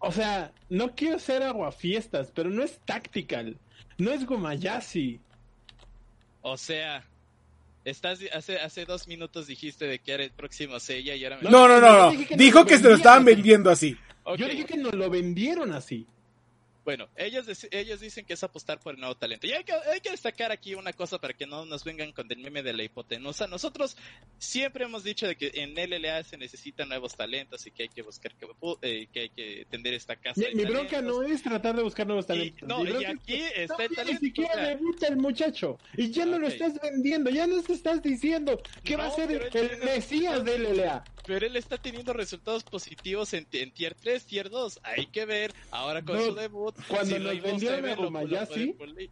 [0.00, 3.56] O sea, no quiero ser aguafiestas, pero no es tactical.
[3.96, 5.20] No es Gomayashi.
[6.42, 7.04] O sea,
[7.84, 11.50] estás hace hace dos minutos dijiste de que era el próximo Seiya y ahora me...
[11.50, 12.26] No, no, no, no.
[12.26, 13.34] que Dijo que se lo estaban así.
[13.34, 13.96] vendiendo así.
[14.36, 16.06] Yo dije que nos lo vendieron así.
[16.88, 19.46] Bueno, ellos, ellos dicen que es apostar por el nuevo talento.
[19.46, 22.32] Y hay que, hay que destacar aquí una cosa para que no nos vengan con
[22.32, 23.46] el meme de la hipotenusa.
[23.46, 23.94] Nosotros
[24.38, 28.00] siempre hemos dicho de que en LLA se necesitan nuevos talentos y que hay que
[28.00, 28.46] buscar que,
[28.80, 30.40] eh, que hay que tender esta casa.
[30.54, 32.66] Mi, bronca no es tratar de buscar nuevos Y- talentos.
[32.66, 34.66] no, Mi y es aquí que está no, el Ni talento, siquiera o sea.
[34.68, 35.78] debuta el muchacho.
[35.94, 36.54] Y ya no lo Ok.
[36.54, 37.28] estás vendiendo.
[37.28, 41.04] Ya nos estás diciendo que va a No, ser el, mesías de LLA.
[41.26, 44.80] Pero él está teniendo resultados positivos en, en tier 3, tier 2.
[44.82, 46.74] Hay que ver ahora con No, su debut.
[46.86, 49.10] Cuando nos Rainbow vendieron a pulir.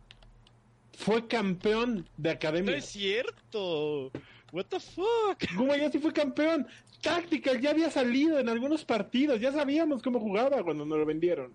[0.96, 2.76] Fue campeón de No academia.
[2.76, 4.10] es cierto.
[4.52, 5.54] What the fuck?
[5.54, 6.66] Gomayashi fue campeón.
[7.02, 9.40] Tactical ya había salido en algunos partidos.
[9.40, 11.52] Ya sabíamos cómo jugaba cuando nos lo vendieron.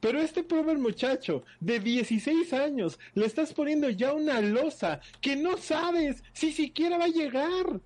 [0.00, 5.56] Pero este pobre muchacho de 16 años le estás poniendo ya una losa que no
[5.56, 7.80] sabes si siquiera va a llegar.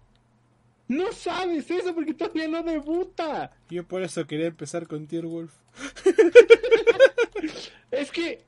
[0.88, 3.50] No sabes eso porque todavía no debuta.
[3.70, 5.52] Yo por eso quería empezar con Tier Wolf.
[7.90, 8.40] Es que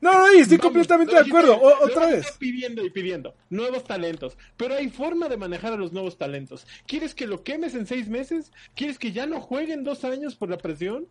[0.00, 1.56] No, no, estoy Vamos, completamente lo de acuerdo.
[1.56, 2.32] O- otra estás vez.
[2.38, 6.66] pidiendo y pidiendo nuevos talentos, pero hay forma de manejar a los nuevos talentos.
[6.86, 8.52] ¿Quieres que lo quemes en seis meses?
[8.74, 11.06] ¿Quieres que ya no jueguen dos años por la presión?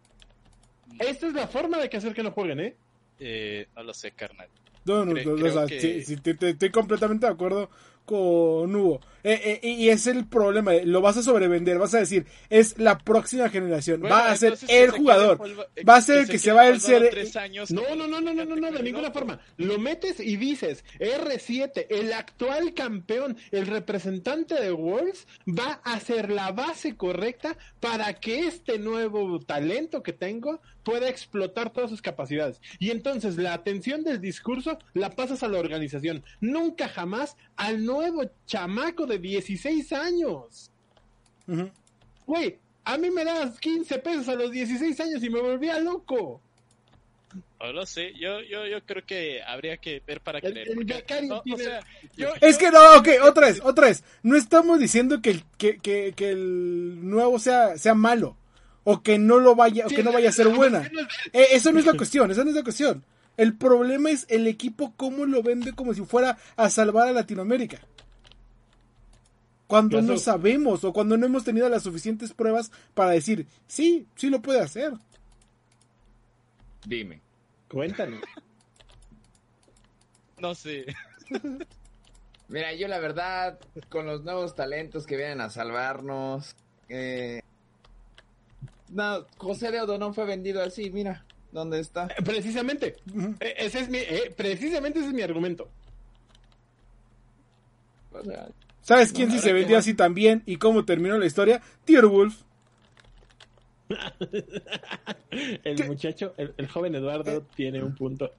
[0.99, 2.75] Esta es la forma de que hacer que no jueguen, ¿eh?
[3.19, 4.47] Eh, no lo sé, carnal.
[4.85, 7.71] No, no, no, o creo sea, que- sí, sí, te- te- estoy completamente de acuerdo
[8.05, 9.01] con Hugo.
[9.27, 12.99] Eh, eh, y es el problema, lo vas a sobrevender, vas a decir, es la
[12.99, 15.41] próxima generación, Bueno, va a ser el se jugador,
[15.89, 17.09] va a ser que se va el polvado ser...
[17.09, 19.39] tres años No, no, no, no, no, no, no, de ninguna forma.
[19.57, 26.29] Lo metes y dices, R7, el actual campeón, el representante de Worlds, va a ser
[26.29, 32.61] la base correcta para que este nuevo talento que tengo pueda explotar todas sus capacidades.
[32.77, 38.29] Y entonces la atención del discurso la pasas a la organización, nunca jamás al nuevo
[38.45, 40.69] chamaco de 16 años.
[42.25, 46.41] Güey, a mí me das 15 pesos a los 16 años y me volvía loco.
[47.59, 50.69] No lo sé, yo, yo, yo creo que habría que ver para El- creer.
[50.69, 51.79] el porque- becario no, o sea,
[52.15, 54.03] yo- Es yo- que no, ok, otra vez, otra vez.
[54.23, 58.37] No estamos diciendo que el, que, que, que el nuevo sea, sea malo.
[58.87, 60.89] O que no lo vaya, o que no vaya a ser buena.
[61.33, 63.03] Eh, eso no es la cuestión, esa no es la cuestión.
[63.35, 67.79] El problema es el equipo cómo lo vende como si fuera a salvar a Latinoamérica.
[69.75, 74.29] Cuando no sabemos o cuando no hemos tenido las suficientes pruebas para decir, sí, sí
[74.29, 74.93] lo puede hacer.
[76.85, 77.19] Dime.
[77.67, 78.21] Cuéntanos.
[80.39, 80.85] no sé.
[82.47, 83.59] Mira, yo la verdad,
[83.89, 86.55] con los nuevos talentos que vienen a salvarnos,
[86.87, 87.41] eh...
[88.87, 92.05] no, José de Odonón fue vendido así, mira, ¿dónde está?
[92.05, 92.97] Eh, Precisamente,
[93.39, 95.67] eh, ese es mi, eh, precisamente ese es mi argumento.
[98.11, 98.47] O sea,
[98.85, 101.61] ¿Sabes quién sí habrá se vendió así también y cómo terminó la historia?
[101.85, 102.35] Tier Wolf.
[105.63, 105.83] el ¿Qué?
[105.83, 108.31] muchacho, el, el joven Eduardo tiene un punto.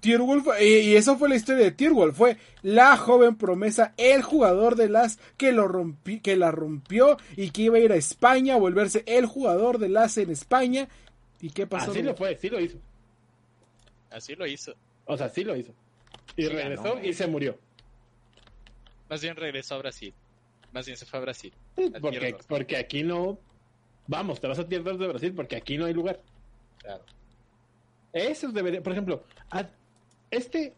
[0.00, 4.76] Tierwolf, y, y eso fue la historia de Tierwolf, fue la joven promesa, el jugador
[4.76, 8.54] de las que lo rompi, que la rompió y que iba a ir a España,
[8.54, 10.88] a volverse el jugador de las en España.
[11.42, 11.90] ¿Y qué pasó?
[11.90, 12.78] Así lo fue, sí lo hizo.
[14.10, 14.74] Así lo hizo.
[15.04, 15.72] O sea, sí lo hizo.
[16.36, 17.58] Y Sí, regresó y se murió.
[19.14, 20.12] Más bien regresó a Brasil.
[20.72, 21.52] Más bien se fue a Brasil.
[22.00, 23.38] Porque, porque aquí no.
[24.08, 26.20] Vamos, te vas a Tier 2 de Brasil porque aquí no hay lugar.
[26.78, 27.04] Claro.
[28.12, 29.68] Eso debería, por ejemplo, a-
[30.32, 30.74] este,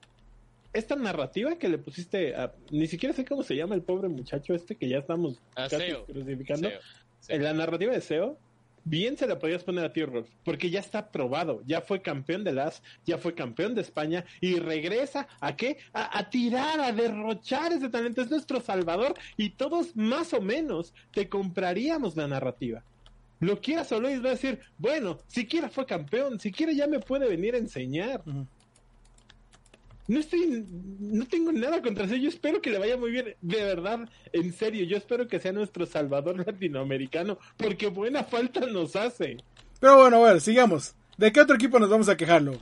[0.74, 4.53] esta narrativa que le pusiste a, ni siquiera sé cómo se llama el pobre muchacho
[4.53, 6.05] este que ya estamos Ah, casi Seo.
[6.05, 6.68] crucificando.
[6.68, 6.80] Seo.
[7.20, 7.37] Seo.
[7.37, 8.39] En la narrativa de SEO,
[8.87, 12.53] bien se la podías poner a Rock, porque ya está probado, ya fue campeón de
[12.53, 15.78] las, ya fue campeón de España y regresa a qué?
[15.93, 21.28] A, tirar, a derrochar ese talento, es nuestro salvador y todos más o menos te
[21.28, 22.84] compraríamos la narrativa.
[23.41, 27.28] Lo quieras o no, va a decir, bueno, siquiera fue campeón, siquiera ya me puede
[27.28, 28.22] venir a enseñar.
[30.09, 30.65] No estoy,
[31.01, 32.15] no tengo nada contra eso.
[32.17, 33.35] Yo espero que le vaya muy bien.
[33.41, 38.95] De verdad, en serio, yo espero que sea nuestro salvador latinoamericano, porque buena falta nos
[38.97, 39.39] hace.
[39.81, 40.95] Pero bueno, a ver, sigamos.
[41.19, 42.53] ¿De qué otro equipo nos vamos a quejarlo?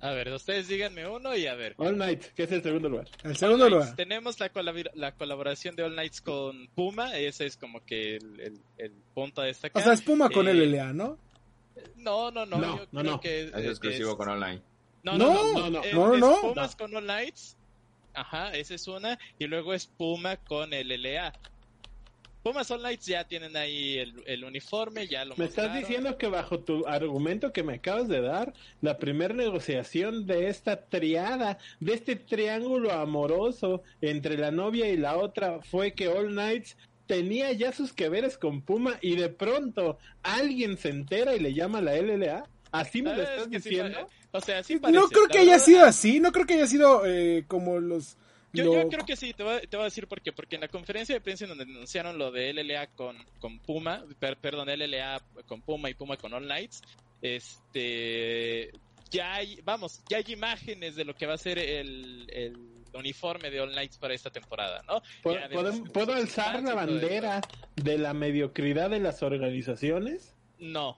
[0.00, 1.74] A ver, ustedes díganme uno y a ver.
[1.76, 3.08] All Night, que es el segundo lugar.
[3.24, 3.96] El segundo All lugar.
[3.96, 4.50] Tenemos la,
[4.94, 7.16] la colaboración de All Knights con Puma.
[7.18, 9.80] Ese es como que el, el- el punto a destacar.
[9.82, 11.18] O sea, es Puma con Eh, LLA, ¿no?
[11.96, 12.58] No, no, no.
[12.58, 13.20] No, yo no, creo no.
[13.20, 14.60] que Es exclusivo con online.
[15.16, 16.16] No, No, no, no, no.
[16.16, 16.68] No, no.
[16.76, 17.56] Con All Knights.
[18.14, 19.18] Ajá, esa es una.
[19.38, 21.32] Y luego es Puma con el LA.
[22.42, 26.28] Pumas All Knights ya tienen ahí el, el uniforme, ya lo Me estás diciendo que
[26.28, 31.94] bajo tu argumento que me acabas de dar, la primera negociación de esta triada, de
[31.94, 37.72] este triángulo amoroso entre la novia y la otra, fue que All Knights tenía ya
[37.72, 41.82] sus que veres con Puma y de pronto alguien se entera y le llama a
[41.82, 42.44] la LLA.
[42.70, 44.08] ¿Así me lo estás diciendo?
[44.32, 46.66] O sea, sí no creo que haya verdad, sido ah, así, no creo que haya
[46.66, 48.16] sido eh, como los...
[48.52, 50.32] Yo, lo- yo creo que sí, te voy, a, te voy a decir por qué.
[50.32, 54.04] Porque en la conferencia de prensa en donde anunciaron lo de LLA con, con Puma,
[54.18, 56.80] per- perdón, LLA con Puma y Puma con All Knights,
[57.20, 58.72] este,
[59.10, 62.56] ya hay, vamos, ya hay imágenes de lo que va a ser el, el
[62.94, 65.02] uniforme de All Knights para esta temporada, ¿no?
[65.22, 65.38] ¿Puedo,
[65.92, 67.40] puedo- alzar la bandera
[67.76, 70.34] de la mediocridad de las organizaciones?
[70.58, 70.96] No,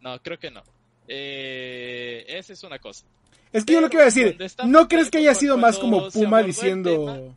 [0.00, 0.62] no, creo que no.
[1.12, 3.04] Eh, esa es una cosa.
[3.52, 6.08] Es que yo lo que iba a decir, ¿no crees que haya sido más como
[6.10, 7.34] Puma diciendo...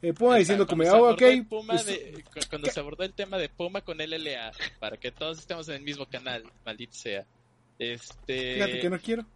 [0.00, 3.36] eh, Puma diciendo como, oh, ok, Puma pues, de- cu- cuando se abordó el tema
[3.36, 4.50] de Puma con LLA,
[4.80, 7.26] para que todos estemos en el mismo canal, maldito sea.
[7.78, 9.26] Este, fíjate que no quiero.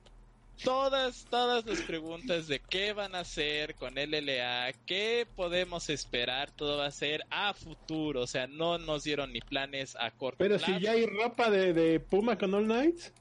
[0.64, 6.78] todas, todas las preguntas de qué van a hacer con LLA, qué podemos esperar, todo
[6.78, 10.56] va a ser a futuro, o sea, no nos dieron ni planes a corto Pero
[10.56, 10.72] plazo.
[10.74, 13.12] si ya hay ropa de, de Puma con All Knights.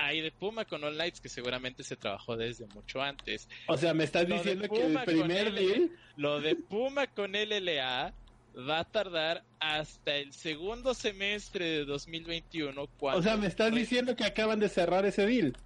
[0.00, 3.48] Hay de Puma con All Knights que seguramente se trabajó desde mucho antes.
[3.66, 8.14] O sea, me estás Lo diciendo que el primer deal Lo de Puma con LLA
[8.68, 12.86] va a tardar hasta el segundo semestre de 2021.
[12.98, 15.56] Cuando O sea, me estás diciendo que acaban de cerrar ese deal.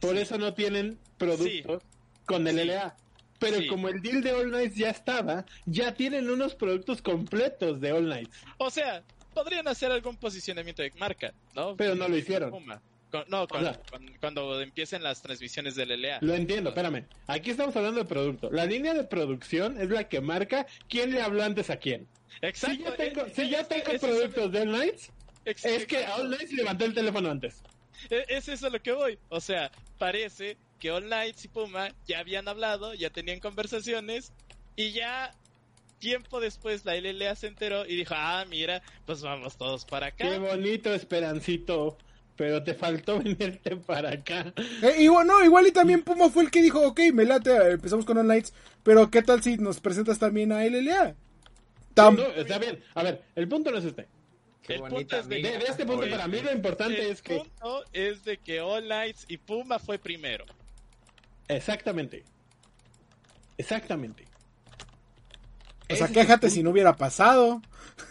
[0.00, 0.22] Por Sí.
[0.22, 1.82] eso no tienen productos
[2.26, 2.60] con el Sí.
[2.62, 2.96] LLA.
[3.38, 3.66] Pero Sí.
[3.66, 8.04] como el deal de All Knights ya estaba, ya tienen unos productos completos de All
[8.04, 8.38] Knights.
[8.58, 9.02] O sea,
[9.34, 11.76] podrían hacer algún posicionamiento de marca, ¿no?
[11.76, 12.50] Pero no lo hicieron.
[12.50, 12.80] Puma.
[13.14, 16.18] Con- no, con- sea- con- cuando empiecen las transmisiones del LLA.
[16.20, 17.04] Lo entiendo, espérame.
[17.28, 18.50] Aquí estamos hablando de producto.
[18.50, 22.08] La línea de producción es la que marca quién le habló antes a quién.
[22.42, 22.76] Exacto.
[22.76, 25.10] Si yo tengo, eh, si eh, ese- tengo productos de All Knights,
[25.44, 26.04] ex- es que.
[26.06, 27.62] All Knights levantó el teléfono antes.
[28.10, 29.16] E- Es eso a lo que voy.
[29.28, 34.32] O sea, parece que All Knights y Puma ya habían hablado, ya tenían conversaciones
[34.74, 35.30] y ya
[36.00, 40.28] tiempo después la LLA se enteró y dijo, ah, mira, pues vamos todos para acá.
[40.28, 41.96] Qué bonito, Esperancito.
[42.36, 44.52] Pero te faltó venirte para acá.
[44.82, 47.70] Eh, igual, no, igual y también Puma fue el que dijo, ok, me late, eh,
[47.72, 51.14] empezamos con All Knights, pero ¿qué tal si nos presentas también a LLA?
[51.94, 52.82] Tam- No, está bien.
[52.94, 54.08] A ver, el punto no es este.
[54.62, 55.42] Qué El punto es de-.
[55.42, 57.36] De, de este punto para mí lo importante El es que...
[57.36, 58.90] punto es de que All
[59.28, 60.44] y Puma fue primero.
[61.48, 62.24] Exactamente.
[63.58, 64.24] Exactamente.
[65.90, 67.60] O sea, quéjate si no hubiera pasado.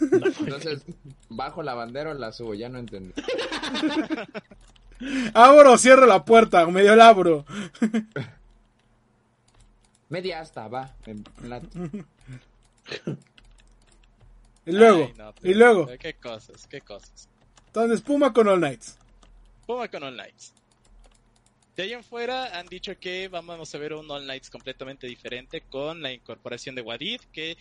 [0.00, 0.82] Entonces,
[1.28, 3.12] bajo la bandera o la subo, ya no entendí.
[5.34, 7.44] Abro, cierro la puerta, o medio la abro.
[10.08, 10.94] Media hasta, va.
[11.06, 11.24] en-
[14.66, 17.28] Y luego, Ay, no, y luego, pero Qué cosas, qué cosas.
[17.66, 18.98] entonces Puma con All Knights.
[19.66, 20.54] Puma con All Knights.
[21.76, 25.62] De ahí en fuera han dicho que vamos a ver un All Knights completamente diferente
[25.62, 27.56] con la incorporación de Wadid, que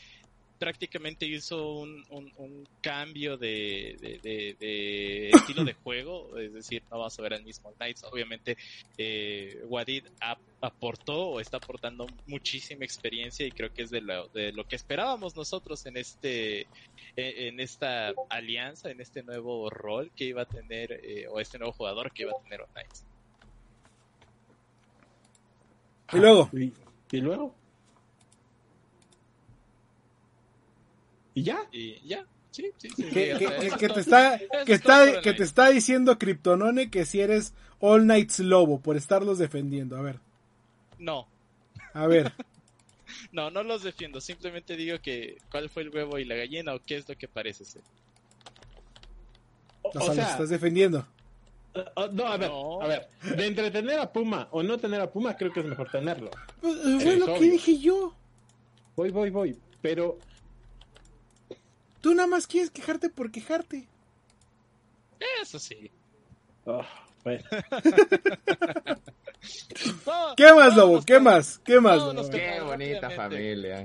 [0.59, 6.83] prácticamente hizo un, un, un cambio de, de, de, de estilo de juego, es decir,
[6.91, 8.03] no vamos a ver al mismo Knights.
[8.03, 8.55] Obviamente,
[8.97, 14.27] eh, Wadid ap- aportó o está aportando muchísima experiencia y creo que es de lo,
[14.29, 16.61] de lo que esperábamos nosotros en este
[17.15, 21.57] en, en esta alianza, en este nuevo rol que iba a tener eh, o este
[21.57, 23.03] nuevo jugador que iba a tener Knights.
[26.13, 26.73] Y luego, ¿Y,
[27.11, 27.55] y luego?
[31.33, 31.59] ¿Y ya?
[31.71, 33.03] Y ya, sí, sí, sí.
[33.03, 38.95] que, te está, que que te diciendo Kryptonone que si eres All Knights Lobo por
[38.95, 39.97] estarlos defendiendo.
[39.97, 40.19] A ver,
[40.99, 41.27] No,
[41.93, 42.33] a ver.
[43.31, 44.21] no, no los defiendo.
[44.21, 47.27] Simplemente digo que cuál fue el huevo y la gallina o qué es lo que
[47.27, 47.81] parece ser.
[49.81, 51.05] O, O o sea, los estás defendiendo.
[51.75, 52.81] Eh, eh, no, a ver, No.
[52.81, 55.89] a ver, de entretener a Puma o no tener a Puma, creo que es mejor
[55.89, 56.29] tenerlo.
[56.61, 57.39] Pues, eh, que obvio.
[57.51, 58.15] dije yo.
[58.95, 60.17] Voy, voy, voy, pero
[62.01, 63.87] Tú nada más quieres quejarte por quejarte.
[65.41, 65.89] Eso sí.
[66.67, 66.85] ah,
[67.23, 67.43] bueno,
[70.05, 71.01] No, ¿Qué más, Lobo?
[71.05, 71.59] ¿Qué más?
[71.59, 72.29] ¿Qué más, Lobo?
[72.29, 73.83] Qué bonita familia.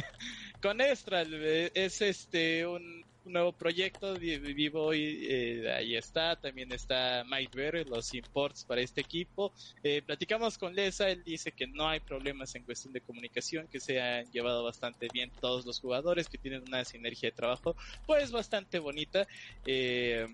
[0.62, 6.36] Con Estral eh, es este un, un nuevo proyecto vi- vivo y eh, ahí está
[6.40, 9.52] también está Mike Ver los imports para este equipo.
[9.82, 13.80] Eh, platicamos con Lesa él dice que no hay problemas en cuestión de comunicación que
[13.80, 17.76] se han llevado bastante bien todos los jugadores que tienen una sinergia de trabajo
[18.06, 19.26] pues bastante bonita
[19.64, 20.26] eh,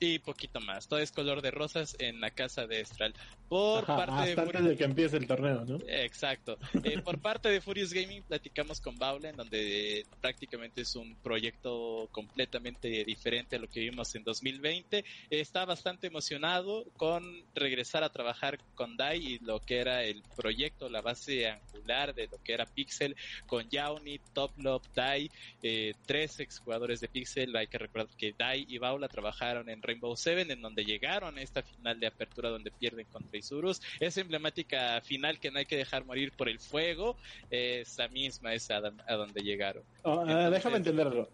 [0.00, 0.88] y poquito más.
[0.88, 3.14] Todo es color de rosas en la casa de Estral
[3.54, 5.78] por ajá, parte de hasta antes Furious- de que empiece el torneo, ¿no?
[5.86, 6.58] Exacto.
[6.82, 11.14] Eh, por parte de Furious Gaming platicamos con Baula, en donde eh, prácticamente es un
[11.22, 14.98] proyecto completamente diferente a lo que vimos en 2020.
[14.98, 17.22] Eh, está bastante emocionado con
[17.54, 22.26] regresar a trabajar con DAI y lo que era el proyecto, la base angular de
[22.26, 23.14] lo que era Pixel,
[23.46, 25.30] con Yauni, Toplop, DAI,
[25.62, 27.54] eh, tres exjugadores de Pixel.
[27.54, 31.42] Hay que recordar que DAI y Baula trabajaron en Rainbow Seven, en donde llegaron a
[31.42, 33.80] esta final de apertura donde pierden contra Isurus.
[34.00, 37.16] Esa emblemática final que no hay que dejar morir por el fuego,
[37.50, 38.76] esa misma es a,
[39.06, 39.82] a donde llegaron.
[40.02, 41.28] Oh, ah, Entonces- déjame entenderlo.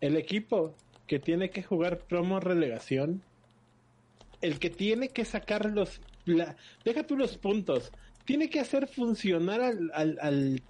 [0.00, 0.74] El equipo
[1.06, 3.22] que tiene que jugar promo relegación,
[4.40, 6.00] el que tiene que sacar los...
[6.26, 7.90] la- deja tú los puntos.
[8.24, 10.62] Tiene que hacer funcionar al, al- al-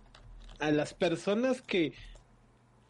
[0.61, 1.93] a las personas que,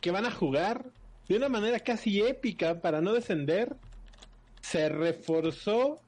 [0.00, 0.90] que van a jugar
[1.28, 3.76] de una manera casi épica para no descender.
[4.60, 6.00] Se reforzó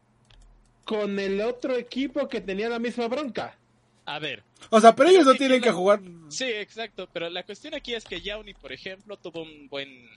[0.87, 3.59] con el otro equipo que tenía la misma bronca.
[4.07, 6.01] A ver, O sea, pero ellos no tienen que jugar.
[6.29, 10.09] sí, exacto, pero la cuestión aquí es que Yauni, por ejemplo, tuvo un buen,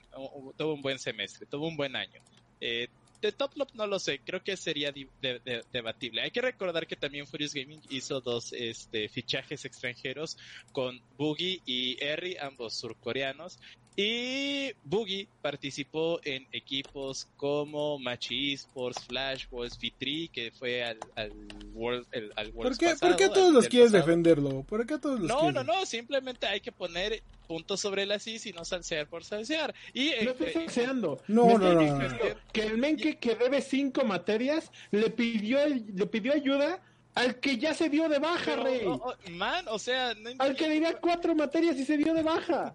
[0.56, 2.22] tuvo un buen semestre, tuvo un buen año.
[2.62, 2.88] Eh,
[3.20, 6.22] de Toplop no lo sé, creo que sería de- de- debatible.
[6.22, 10.38] Hay que recordar que también Furious Gaming hizo dos este, fichajes extranjeros
[10.72, 13.60] con Boogie y Eri, ambos surcoreanos.
[14.02, 21.34] Y Boogie participó en equipos como Machi Esports, Flash Wars, V3, que fue al, al
[21.74, 24.08] World, el- al ¿Por Worlds qué, pasado, ¿por qué todos los quieres pasado.
[24.08, 24.64] defenderlo?
[24.64, 28.26] ¿Por qué todos los No, quieres no, no, simplemente hay que poner puntos sobre las
[28.26, 29.76] is y no salsear por salsear.
[29.94, 31.18] Y No eh, estoy eh.
[31.28, 31.82] No, Me no, estoy no, no.
[32.00, 36.82] diciendo Que el Menke que debe cinco materias le pidió le pidió ayuda
[37.16, 38.82] al que ya se dio de baja, pero, rey.
[38.86, 42.24] oh, oh, man, o sea, no Al que debía cuatro materias y se dio de
[42.24, 42.74] baja.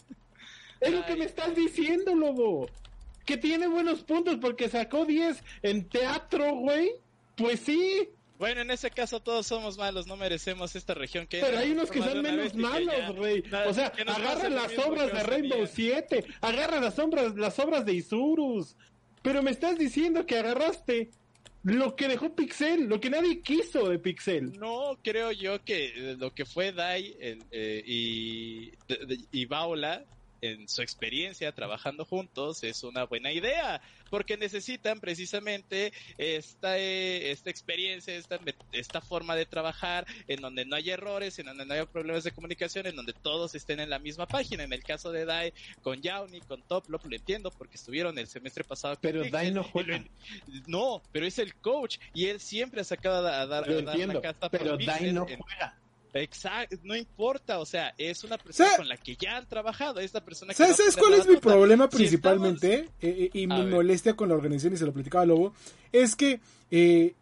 [0.84, 2.68] Es lo que me estás diciendo, lobo.
[3.24, 6.92] Que tiene buenos puntos porque sacó 10 en teatro, güey.
[7.36, 8.08] Pues sí,
[8.38, 11.90] Bueno, en ese caso todos somos malos, no merecemos esta región que pero hay unos
[11.90, 13.42] que son menos malos, rey.
[13.50, 15.66] nada, O sea, agarra las obras de Rainbow día.
[15.68, 18.76] 7, agarra las obras, las obras de Isurus.
[19.22, 21.10] Pero me estás diciendo que agarraste
[21.62, 24.58] lo que dejó Pixel, lo que nadie quiso de Pixel.
[24.58, 30.04] No, creo yo que lo que fue Dai el, eh, y, de- de- y Baula
[30.44, 33.80] en su experiencia trabajando juntos es una buena idea,
[34.10, 38.38] porque necesitan precisamente esta, eh, esta experiencia, esta,
[38.72, 42.32] esta forma de trabajar en donde no hay errores, en donde no hay problemas de
[42.32, 44.64] comunicación, en donde todos estén en la misma página.
[44.64, 48.64] En el caso de Dai, con Yauni, con Toplop, lo entiendo porque estuvieron el semestre
[48.64, 48.94] pasado.
[48.94, 50.04] con Pero Dai no lo juega.
[50.66, 53.78] No, pero es el coach y él siempre ha sacado a, dar, a dar la
[53.78, 55.78] entiendo, casta por pero Dai no juega.
[56.14, 60.00] Exacto, no importa, o sea, es una persona ¿Sa- con la que ya han trabajado,
[60.00, 62.74] es la persona que ¿Sabes, a sabes cuál es mi problema Si principalmente?
[62.74, 63.72] Eh, eh, y mi ver.
[63.72, 65.52] molestia con la organización, y se lo platicaba Lobo,
[65.92, 66.40] es que
[66.70, 67.14] eh,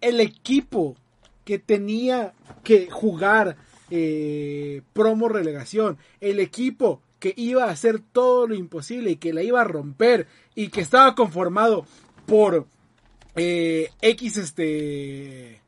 [0.00, 0.96] el equipo
[1.44, 2.32] que tenía
[2.64, 3.56] que jugar
[3.90, 9.42] eh, promo relegación, el equipo que iba a hacer todo lo imposible y que la
[9.42, 11.86] iba a romper y que estaba conformado
[12.26, 12.66] por
[13.36, 15.60] X este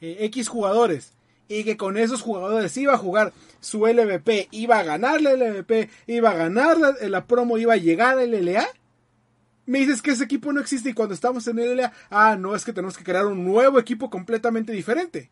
[0.00, 1.12] X jugadores
[1.50, 5.90] y que con esos jugadores iba a jugar su LVP, iba a ganar la LVP,
[6.06, 8.68] iba a ganar la, la promo, iba a llegar al LLA,
[9.66, 12.54] me dices que ese equipo no existe y cuando estamos en el LLA, ah, no,
[12.54, 15.28] es que tenemos que crear un nuevo equipo completamente diferente.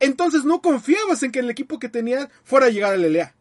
[0.00, 3.32] Entonces no confiabas en que el equipo que tenías fuera a llegar al LLA.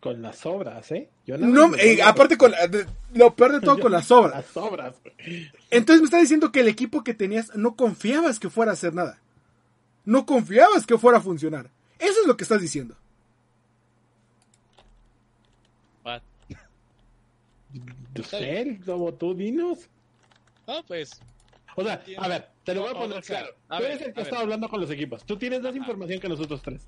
[0.00, 1.08] Con las obras, ¿eh?
[1.26, 2.84] Yo no, eh, aparte con la, de,
[3.14, 4.44] lo peor de todo con las obras.
[4.44, 4.94] Las obras.
[5.70, 8.92] Entonces me está diciendo que el equipo que tenías no confiabas que fuera a hacer
[8.92, 9.20] nada.
[10.04, 11.70] No confiabas que fuera a funcionar.
[11.98, 12.96] Eso es lo que estás diciendo.
[16.04, 16.22] What?
[18.14, 19.88] No sé, como tú dinos.
[20.66, 21.20] No, pues.
[21.76, 23.48] O sea, a ver, te lo voy a poner claro.
[23.68, 24.42] a Tú ver, eres el que a está ver.
[24.44, 25.24] hablando con los equipos.
[25.24, 26.84] Tú tienes más información que nosotros tres.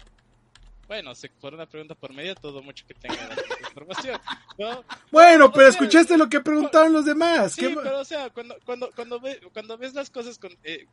[0.92, 3.16] Bueno, se por una pregunta por medio, todo mucho que tenga
[3.60, 4.20] información.
[4.58, 4.84] ¿no?
[5.10, 7.52] Bueno, O pero sea, escuchaste lo que preguntaron los demás.
[7.54, 10.84] Sí, ¿Qué- pero o sea, cuando, cuando, cuando, ve- cuando ves las cosas con, eh,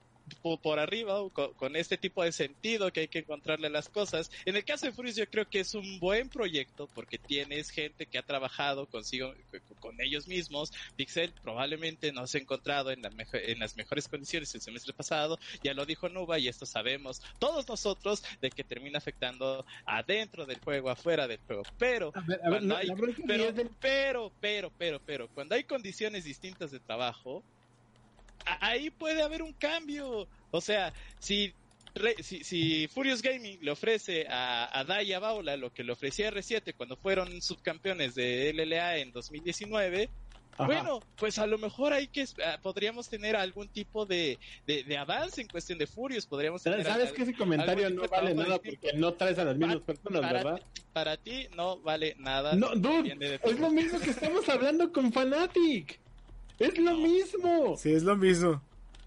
[0.41, 3.71] por, por arriba o con, con este tipo de sentido que hay que encontrarle a
[3.71, 7.17] las cosas, en el caso de Furious yo creo que es un buen proyecto porque
[7.17, 9.33] tienes gente que ha trabajado consigo,
[9.81, 10.71] con ellos mismos.
[10.95, 14.93] Pixel probablemente no se ha encontrado en, la mejo- en las mejores condiciones el semestre
[14.93, 19.65] pasado, ya lo dijo Nuba y esto sabemos todos nosotros de que termina afectando
[19.97, 22.87] adentro del juego, afuera del juego, pero ver, ver, Cuando hay-
[23.27, 27.43] pero, del- pero, pero, pero, pero, cuando hay condiciones distintas de trabajo,
[28.61, 30.27] ahí puede haber un cambio.
[30.51, 31.53] O sea, si,
[32.21, 35.91] si, si Furious Gaming le ofrece a, a Dai y a Baula lo que le
[35.91, 40.09] ofrecía R7 cuando fueron subcampeones de LLA en 2019,
[40.59, 40.65] Ajá.
[40.67, 44.37] bueno, pues a lo mejor hay que ah, podríamos tener algún tipo de,
[44.67, 48.03] de, de avance en cuestión de Furious, podríamos tener ¿Sabes al- que ese comentario no
[48.09, 50.61] vale nada porque no traes a las mismas personas, para, verdad?
[50.73, 52.55] ti- para ti no vale nada.
[52.55, 55.99] No, dude, de es lo mismo que estamos hablando con Fanatic.
[56.59, 57.77] Es lo mismo.
[57.77, 58.61] Sí, es lo mismo.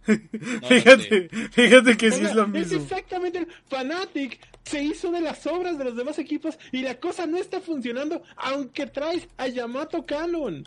[0.06, 2.80] No fíjate, fíjate que O sí es lo mismo.
[2.80, 7.26] exactamente el Fanatic se hizo de las obras de los demás equipos y la cosa
[7.26, 10.66] no está funcionando aunque traes a Yamato Canon.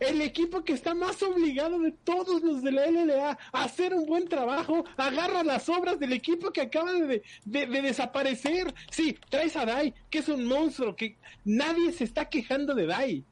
[0.00, 4.06] El equipo que está más obligado de todos los de la LLA a hacer un
[4.06, 8.72] buen trabajo, agarra las obras del equipo que acaba de, de- de desaparecer.
[8.90, 13.24] Sí, traes a Dai, que es un monstruo, que nadie se está quejando de Dai.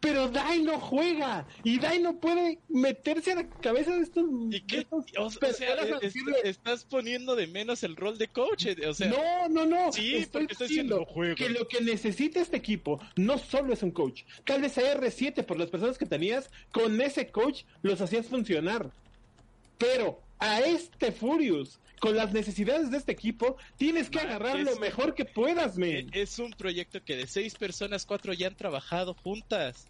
[0.00, 4.24] Pero Dai no juega y Dai no puede meterse a la cabeza de estos.
[4.50, 4.78] ¿Y qué?
[4.80, 5.48] estos O, sea,
[6.02, 8.66] es- estás poniendo de menos el rol de coach.
[8.66, 9.92] eh, O sea, no, no, no.
[9.92, 11.34] sí, Estoy porque diciendo diciendo juego.
[11.36, 14.22] que lo que necesita este equipo no solo es un coach.
[14.44, 18.90] Tal vez a R7 por las personas que tenías, con ese coach los hacías funcionar.
[19.78, 24.76] Pero a este Furious, con las necesidades de este equipo, tienes que Man, agarrar lo
[24.76, 26.10] mejor que puedas, eh, men.
[26.12, 29.86] es un proyecto que de seis personas, cuatro ya han trabajado juntas.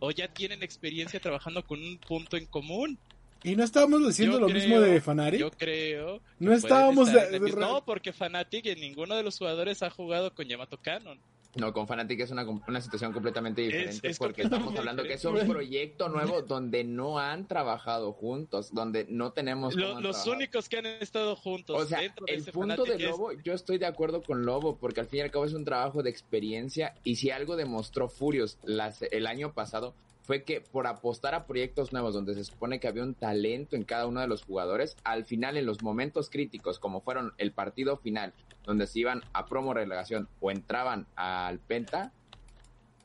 [0.00, 2.98] O ya tienen experiencia trabajando con un punto en común.
[3.42, 5.38] Y no estábamos diciendo Yo lo creo- mismo de Fanari.
[5.38, 6.20] Yo creo.
[6.38, 10.76] No estábamos de- No, porque Fnatic en ninguno de los jugadores ha jugado con Yamato
[10.80, 11.18] Canon.
[11.56, 15.24] No, con Fnatic es una, una situación completamente diferente es porque estamos hablando que es
[15.24, 20.32] un proyecto nuevo donde no han trabajado juntos, donde no tenemos Lo- los trabajado.
[20.32, 21.82] únicos que han estado juntos.
[21.82, 25.00] O sea, dentro el punto de es- Lobo, yo estoy de acuerdo con Lobo, porque
[25.00, 28.58] al fin y al cabo es un trabajo de experiencia, y si algo demostró Furious
[28.62, 29.94] las, el año pasado,
[30.28, 33.84] fue que por apostar a proyectos nuevos, donde se supone que había un talento en
[33.84, 37.96] cada uno de los jugadores, al final en los momentos críticos, como fueron el partido
[37.96, 42.12] final, donde se iban a promo relegación o entraban al Penta,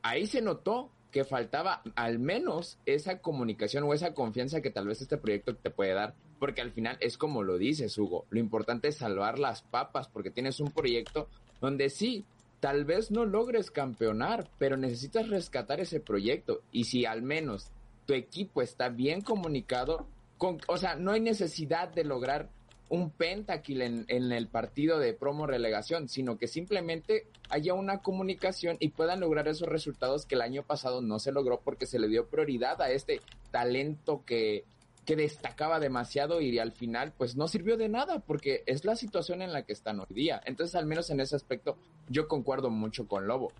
[0.02, 5.02] ahí se notó que faltaba al menos esa comunicación o esa confianza que tal vez
[5.02, 8.90] este proyecto te puede dar, porque al final es como lo dices, Hugo, lo importante
[8.90, 11.30] es salvar las papas, porque tienes un proyecto
[11.62, 12.26] donde sí,
[12.64, 17.70] tal vez no logres campeonar, pero necesitas rescatar ese proyecto, y si al menos
[18.06, 20.08] tu equipo está bien comunicado,
[20.38, 22.48] con, o sea, no hay necesidad de lograr
[22.88, 28.78] un pentakill en, en el partido de promo relegación, sino que simplemente haya una comunicación
[28.80, 32.08] y puedan lograr esos resultados que el año pasado no se logró porque se le
[32.08, 33.20] dio prioridad a este
[33.52, 34.64] talento que,
[35.06, 39.42] que destacaba demasiado y al final pues no sirvió de nada porque es la situación
[39.42, 40.42] en la que están hoy día.
[40.46, 41.78] Entonces al menos en ese aspecto
[42.10, 43.52] yo concuerdo mucho con Lobo.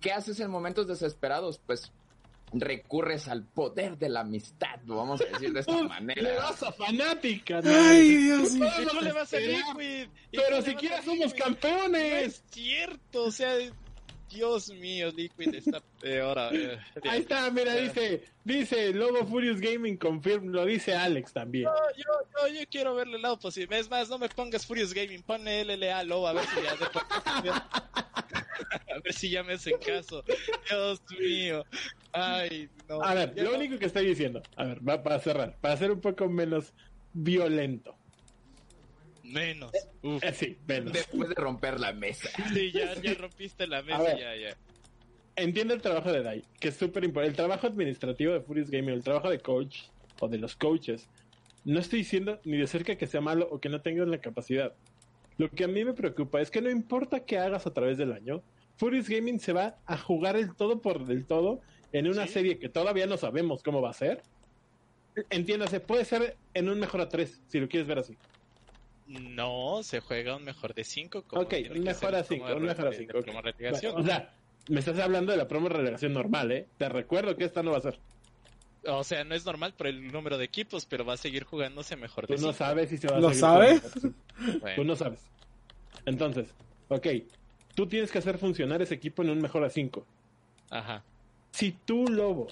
[0.00, 1.58] ¿Qué haces en momentos desesperados?
[1.66, 1.92] Pues
[2.52, 6.36] recurres al poder de la amistad, lo vamos a decir de esta Le manera.
[6.36, 7.74] vas a Fanatic, carnal.
[7.74, 8.68] Ay, Dios mío.
[8.82, 9.38] Y tú le vas a.
[9.38, 10.08] Liquid.
[10.32, 11.32] Pero siquiera somos.
[11.34, 12.26] No campeones.
[12.26, 13.52] es cierto, o sea,
[14.30, 16.38] Dios mío, Liquid está peor.
[16.38, 21.64] Ahí está, mira, dice, dice Lobo Furious Gaming Confirm, lo dice Alex también.
[21.64, 22.04] No, yo,
[22.48, 23.78] yo, yo quiero verle el lado posible.
[23.78, 26.72] Es más, no me pongas Furious Gaming, ponle LLA Lobo a ver si ya
[28.90, 30.22] a ver si ya me hacen caso.
[30.68, 31.64] Dios mío.
[32.12, 33.02] Ay, no.
[33.02, 35.90] A ver, lo no- único que estoy diciendo, a ver, va para cerrar, para ser
[35.90, 36.72] un poco menos
[37.12, 37.96] violento.
[39.28, 39.70] Menos.
[40.02, 40.22] Uf.
[40.24, 40.92] Eh, sí, menos.
[40.92, 42.28] Después de romper la mesa.
[42.54, 44.18] Sí, ya, ya rompiste la mesa, ver.
[44.18, 44.56] ya, ya.
[45.36, 47.30] Entiendo el trabajo de Dai, que es súper importante.
[47.30, 49.82] El trabajo administrativo de Furious Gaming, el trabajo de coach
[50.20, 51.08] o de los coaches.
[51.64, 54.72] No estoy diciendo ni de cerca que sea malo o que no tengan la capacidad.
[55.36, 58.12] Lo que a mí me preocupa es que no importa qué hagas a través del
[58.12, 58.42] año,
[58.76, 61.60] Furious Gaming se va a jugar el todo por el todo
[61.92, 62.32] en una Sí.
[62.32, 64.22] serie que todavía no sabemos cómo va a ser.
[65.30, 68.16] Entiéndase, puede ser en un mejor a 3, si lo quieres ver así.
[69.08, 71.24] No, se juega un mejor de 5.
[71.30, 73.26] Ok, un mejor a cinco, un mejor a cinco, ok.
[73.26, 74.00] Como relegación.
[74.00, 74.34] O sea,
[74.68, 76.68] me estás hablando de la promo relegación normal, ¿eh?
[76.76, 77.98] Te recuerdo que esta no va a ser.
[78.86, 81.96] O sea, no es normal por el número de equipos, pero va a seguir jugándose
[81.96, 82.54] mejor Tú de no 5.
[82.54, 83.80] sabes si se va a ¿Lo seguir sabe?
[83.80, 84.74] jugando.
[84.76, 85.20] Tú no sabes.
[86.04, 86.54] Entonces,
[86.88, 87.06] ok,
[87.74, 90.06] tú tienes que hacer funcionar ese equipo en un mejor a 5.
[90.70, 91.02] Ajá.
[91.50, 92.48] Si tú, Lobo,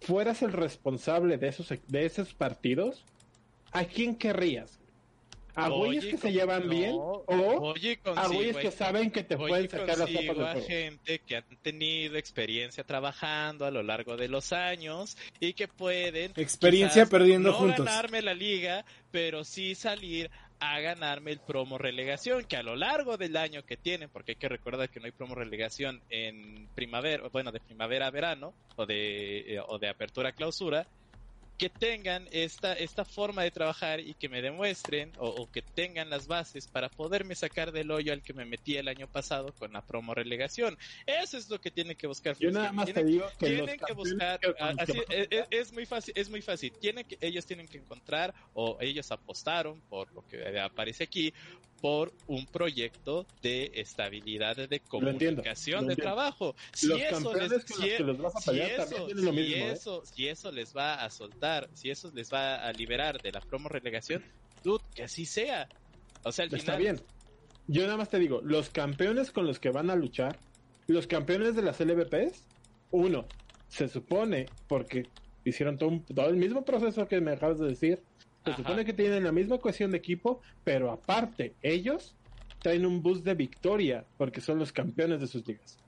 [0.00, 3.04] fueras el responsable de esos, de esos partidos,
[3.72, 4.78] ¿a quién querrías?
[5.54, 6.90] ¿A güeyes que se llevan no, bien?
[6.94, 11.36] ¿O Oye, a güeyes que saben que te pueden sacar las del a gente que
[11.36, 17.50] han tenido experiencia trabajando a lo largo de los años y que pueden Experiencia perdiendo
[17.50, 17.84] no juntos.
[17.84, 23.16] ganarme la liga, pero sí salir a ganarme el promo relegación, que a lo largo
[23.16, 27.28] del año que tienen, porque hay que recordar que no hay promo relegación en primavera,
[27.32, 30.86] bueno, de primavera a verano o de eh, o de apertura a clausura,
[31.60, 36.08] que tengan esta, esta forma de trabajar y que me demuestren o, o que tengan
[36.08, 39.70] las bases para poderme sacar del hoyo al que me metí el año pasado con
[39.74, 40.78] la promo relegación.
[41.04, 42.34] Eso es lo que tienen que buscar.
[42.38, 44.82] Yo nada más te Tienen- digo que tienen que buscar que- con a- los que
[44.84, 47.44] así, vas a es, pelear- es- es muy fácil es muy fácil tienen que ellos
[47.44, 51.34] tienen que encontrar o ellos apostaron por lo que aparece aquí
[51.80, 57.76] por un proyecto de estabilidad de comunicación lo de trabajo si Los eso les con
[57.76, 60.04] si los que los vas a si pelear eso, también tienen lo si mismo, eso,
[60.04, 63.68] si eso les va a soltar, si eso les va a liberar de la promo
[63.68, 64.24] relegación,
[64.62, 65.68] dude, que así sea.
[66.22, 67.02] O sea, al Está final, bien.
[67.66, 70.38] Yo nada más te digo, los campeones con los que van a luchar,
[70.86, 72.44] los campeones de las LVPs,
[72.90, 73.26] uno,
[73.68, 75.04] se supone, porque
[75.44, 78.02] hicieron todo, un- todo el mismo proceso que me acabas de decir,
[78.44, 78.62] se Ajá.
[78.62, 82.14] supone que tienen la misma cohesión de equipo, pero aparte, ellos
[82.62, 85.78] traen un boost de victoria, porque son los campeones de sus ligas.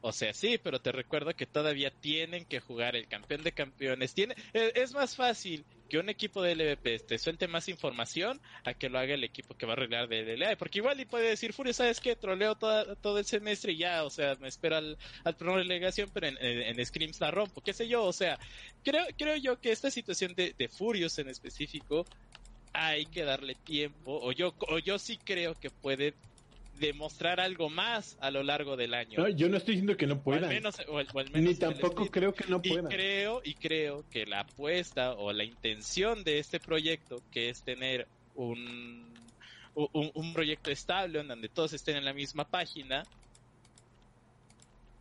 [0.00, 4.14] O sea, sí, pero te recuerdo que todavía tienen que jugar el campeón de campeones.
[4.14, 8.72] Tiene, eh, es más fácil que un equipo de LVP te suelte más información a
[8.74, 10.56] que lo haga el equipo que va a arreglar de LLA.
[10.56, 12.14] Porque igual y puede decir, Furio, ¿sabes qué?
[12.16, 15.64] Troleo toda- todo el semestre y ya, o sea, me espero al, al programa de
[15.64, 18.04] relegación, pero en, en, Scrims la rompo, qué sé yo.
[18.04, 18.38] O sea,
[18.84, 22.06] creo, creo yo que esta situación de, de Furious en específico
[22.72, 26.14] hay que darle tiempo, o yo, o yo sí creo que puede
[26.80, 29.18] demostrar algo más a lo largo del año.
[29.20, 31.30] No, yo no estoy diciendo que no O al puedan, menos, o al- o al
[31.30, 32.88] menos ni tampoco creo que no y puedan.
[32.90, 38.08] creo y creo que la apuesta o la intención de este proyecto que es tener
[38.34, 39.14] un
[39.74, 43.04] un, un proyecto estable en donde todos estén en la misma página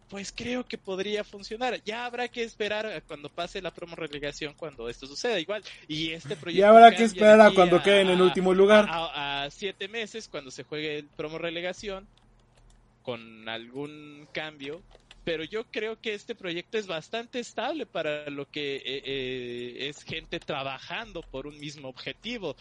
[0.09, 1.81] pues creo que podría funcionar.
[1.83, 5.63] Ya habrá que esperar a cuando pase la promo relegación cuando esto suceda igual.
[5.87, 8.85] Y este proyecto Y habrá que esperar a cuando queden en a- último lugar.
[8.89, 12.07] a, a siete meses cuando se juegue el promo relegación
[13.03, 14.81] con algún cambio
[15.23, 20.01] pero yo creo que este proyecto es bastante estable para lo que eh, eh, es
[20.03, 22.55] gente trabajando por un mismo objetivo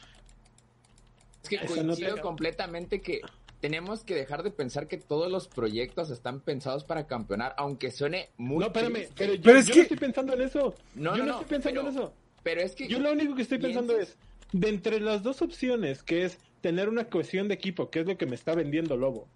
[1.43, 3.21] Es que coincido te- completamente que
[3.61, 8.31] tenemos que dejar de pensar que todos los proyectos están pensados para campeonar, aunque suene
[8.37, 9.15] muy No, espérame, triste.
[9.17, 10.75] pero yo, Pero es yo que- no estoy pensando en eso.
[10.95, 12.13] No, yo no, no, no, estoy pensando pero- en eso.
[12.43, 14.19] Pero es que Yo lo único que estoy pensando piensas- es,
[14.53, 18.17] de entre las dos opciones, que es tener una cohesión de equipo, que es lo
[18.17, 19.27] que me está vendiendo Lobo,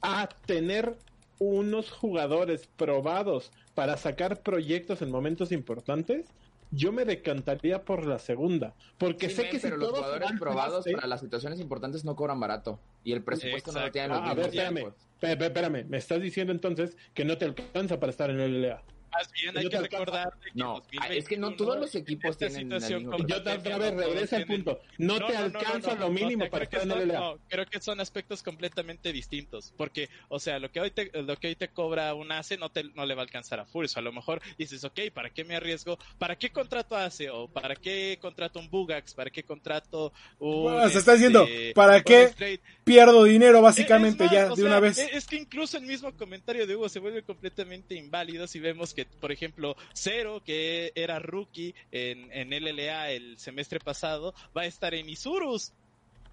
[0.00, 0.96] a tener
[1.38, 6.26] unos jugadores probados para sacar proyectos en momentos importantes,
[6.72, 8.74] yo me decantaría por la segunda.
[8.98, 12.04] Porque Sí, sé men, que si pero los todos jugadores probados para las situaciones importantes
[12.04, 14.76] no cobran barato y el presupuesto no lo tienen los Ah, a ver, mismos espérame.
[14.78, 14.94] equipos.
[15.22, 18.82] Espérame, espérame, me estás diciendo entonces que no te alcanza para estar en el LLA.
[19.12, 22.36] Más bien hay que recordar que No, ah, es que no 2021 todos los equipos
[22.36, 24.80] tienen situación con Yo otra vez regresa al punto.
[24.98, 27.20] No, te alcanza lo mínimo o sea, para estar en LLA.
[27.20, 29.72] no, creo que son aspectos completamente distintos.
[29.76, 32.70] Porque, o sea, lo que hoy te, lo que hoy te cobra un ACE no,
[32.70, 33.96] te, no le va a alcanzar a Furious.
[33.96, 35.98] A lo mejor dices, ok, ¿para qué me arriesgo?
[36.18, 37.30] ¿Para qué contrato ACE?
[37.30, 39.14] ¿O para qué contrato un Bugax?
[39.14, 40.62] ¿Para qué contrato un.
[40.64, 44.66] Bueno, se está diciendo, este, ¿para qué pierdo dinero básicamente más, ya o de sea,
[44.66, 44.98] una vez?
[44.98, 48.94] Es, es que incluso el mismo comentario de Hugo se vuelve completamente inválido si vemos
[48.94, 54.66] que, por ejemplo, Cero, que era rookie en, en LLA el semestre pasado, va a
[54.66, 55.72] estar en Isurus.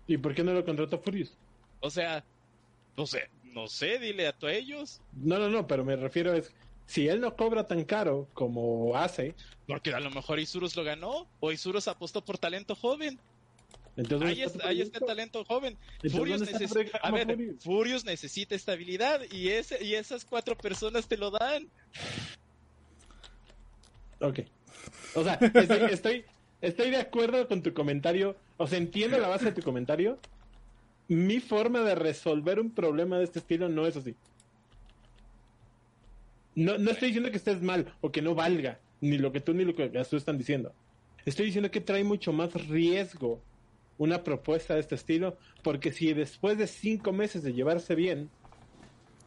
[0.08, 1.32] ¿Y por qué no lo contrató Furious?
[1.82, 2.24] O sea,
[2.98, 5.02] no sé, no sé, dile a todos ellos.
[5.14, 6.52] No, no, no, pero me refiero es,
[6.86, 9.36] si él no cobra tan caro como hace,
[9.68, 13.20] Porque a lo mejor Isurus lo ganó, o Isurus apostó por talento joven.
[13.96, 15.78] Entonces, Ahí está, ahí está el talento joven.
[17.60, 21.70] Furious necesita estabilidad y ese y esas cuatro personas te lo dan.
[24.22, 24.40] Ok.
[25.16, 26.26] O sea, estoy, estoy,
[26.62, 28.36] estoy de acuerdo con tu comentario.
[28.58, 30.18] O sea, entiendo la base de tu comentario.
[31.08, 34.16] Mi forma de resolver un problema de este estilo no es así.
[36.56, 39.54] No, no estoy diciendo que estés mal o que no valga, ni lo que tú
[39.54, 40.74] ni lo que tú están diciendo.
[41.26, 43.41] Estoy diciendo que trae mucho más riesgo
[43.98, 48.30] una propuesta de este estilo, porque si después de cinco meses de llevarse bien,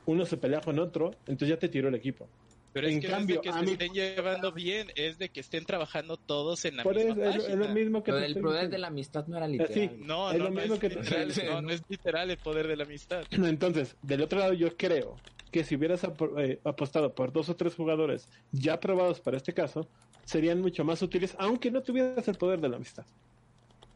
[0.06, 2.28] uno se pelea con otro, entonces ya te tiró el equipo.
[2.72, 5.18] Pero En es que cambio, no es de que se mí- estén llevando bien, es
[5.18, 7.74] de que estén trabajando todos en la Por misma eso es, lo- es lo página.
[7.74, 8.72] mismo que del estoy poder diciendo.
[8.74, 9.52] de la amistad no era sí.
[9.52, 9.98] literal.
[10.06, 12.76] No, Es no, lo no mismo es que literal, no, es literal el poder de
[12.76, 13.24] la amistad.
[13.30, 15.16] Entonces, del otro lado, yo creo
[15.50, 16.02] que si hubieras
[16.38, 19.86] eh, apostado por dos o tres jugadores ya probados para este caso,
[20.24, 23.04] serían mucho más útiles, aunque no tuvieras el poder de la amistad.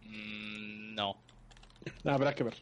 [0.04, 1.16] Mm, no.
[2.04, 2.54] Habrá que ver.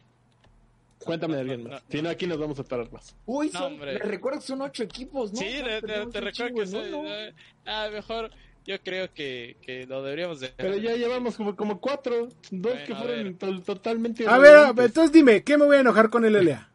[1.05, 1.83] Cuéntame de alguien más.
[1.89, 3.15] Si no, aquí nos vamos a parar más.
[3.25, 3.93] Uy, son, hombre.
[3.93, 5.39] les recuerdo que son ocho equipos, ¿no?
[5.39, 6.65] sí, te, te- recuerdo que.
[6.91, 7.05] No.
[7.07, 7.33] eh,
[7.65, 8.31] ah, mejor
[8.65, 12.79] yo creo que, que lo deberíamos de Pero ya llevamos como, como cuatro, dos Bueno,
[12.85, 16.33] que fueron to- totalmente A ver, entonces dime, ¿qué me voy a enojar con el
[16.33, 16.69] LA?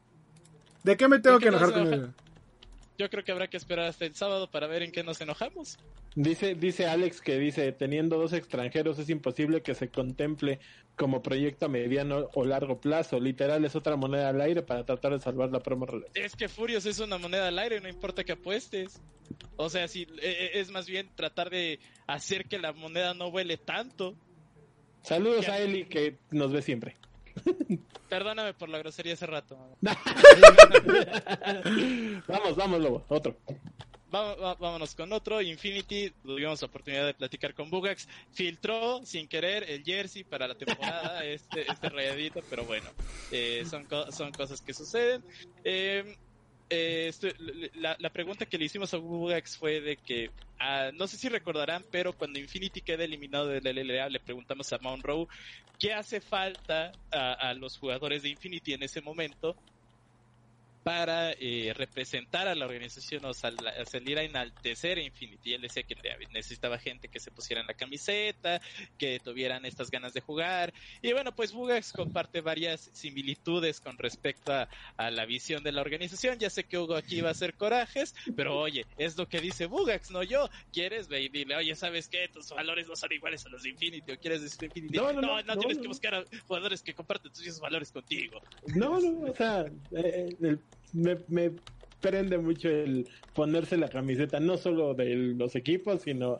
[0.85, 2.11] ¿De qué me tengo ¿De que enojar con el
[3.01, 5.79] Yo creo que habrá que esperar hasta el sábado para ver en qué nos enojamos.
[6.15, 10.61] Dice, dice Alex que dice, teniendo dos extranjeros es imposible que se contemple
[10.97, 13.19] como proyecto a mediano o largo plazo.
[13.19, 15.87] Literal es otra moneda al aire para tratar de salvar la promo.
[16.13, 19.01] Es que Furious es una moneda al aire, no importa que apuestes.
[19.57, 23.57] O sea, si eh, es más bien tratar de hacer que la moneda no vuele
[23.57, 24.15] tanto.
[25.01, 25.55] Saludos Ya.
[25.55, 26.97] a Eli que nos ve siempre.
[28.09, 29.57] Perdóname por la grosería hace rato.
[32.27, 33.37] vamos, vamos, Lobo, otro.
[34.13, 35.41] Va- va- vámonos con otro.
[35.41, 38.09] Infinity, tuvimos la oportunidad de platicar con Bugax.
[38.33, 42.91] Filtró sin querer el jersey para la temporada, este, este rayadito, pero bueno,
[43.31, 45.23] eh, son, co- son cosas que suceden.
[45.63, 46.17] Eh,
[46.71, 47.13] eh,
[47.75, 51.29] la, la pregunta que le hicimos a Bugax fue de que, ah, no sé si
[51.29, 55.27] recordarán, pero cuando Infinity queda eliminado del LLA, le preguntamos a Monroe
[55.79, 59.57] qué hace falta a los jugadores de Infinity en ese momento
[60.83, 65.53] para eh, representar a la organización o sal- a salir a enaltecer a Infinity.
[65.55, 65.95] Él decía que
[66.33, 68.61] necesitaba gente que se pusiera en la camiseta,
[68.97, 70.73] que tuvieran estas ganas de jugar.
[71.03, 75.83] Y bueno, pues Bugax comparte varias similitudes con respecto a, a la visión de la
[75.83, 76.39] organización.
[76.39, 79.67] Ya sé que Hugo aquí va a hacer corajes, pero oye, es lo que dice
[79.67, 80.49] Bugax, no yo.
[80.73, 81.09] ¿Quieres?
[81.09, 82.29] Ve y dile, oye, ¿sabes qué?
[82.33, 84.13] Tus valores no son iguales a los de Infinity.
[84.13, 84.97] ¿O quieres decir Infinity?
[84.97, 88.41] No, No, no, no, tienes que buscar a jugadores que comparten tus mismos valores contigo.
[88.75, 89.67] No, no, o sea,
[89.97, 90.61] eh, el-
[90.93, 91.53] me, me
[92.01, 96.39] prende mucho el ponerse la camiseta, no solo de los equipos, sino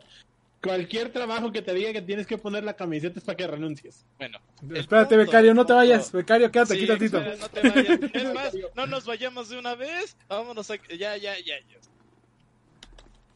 [0.63, 4.05] cualquier trabajo que te diga que tienes que poner la camiseta es para que renuncies.
[4.17, 4.39] Bueno.
[4.75, 6.11] Espérate, punto, becario, no te punto- vayas.
[6.11, 7.17] Becario, quédate Sí, aquí tantito.
[7.19, 7.99] espera, no te vayas.
[8.13, 10.15] Es más, no nos vayamos de una vez.
[10.27, 10.75] Vámonos a...
[10.89, 11.59] Ya, ya, ya.
[11.59, 11.77] ya.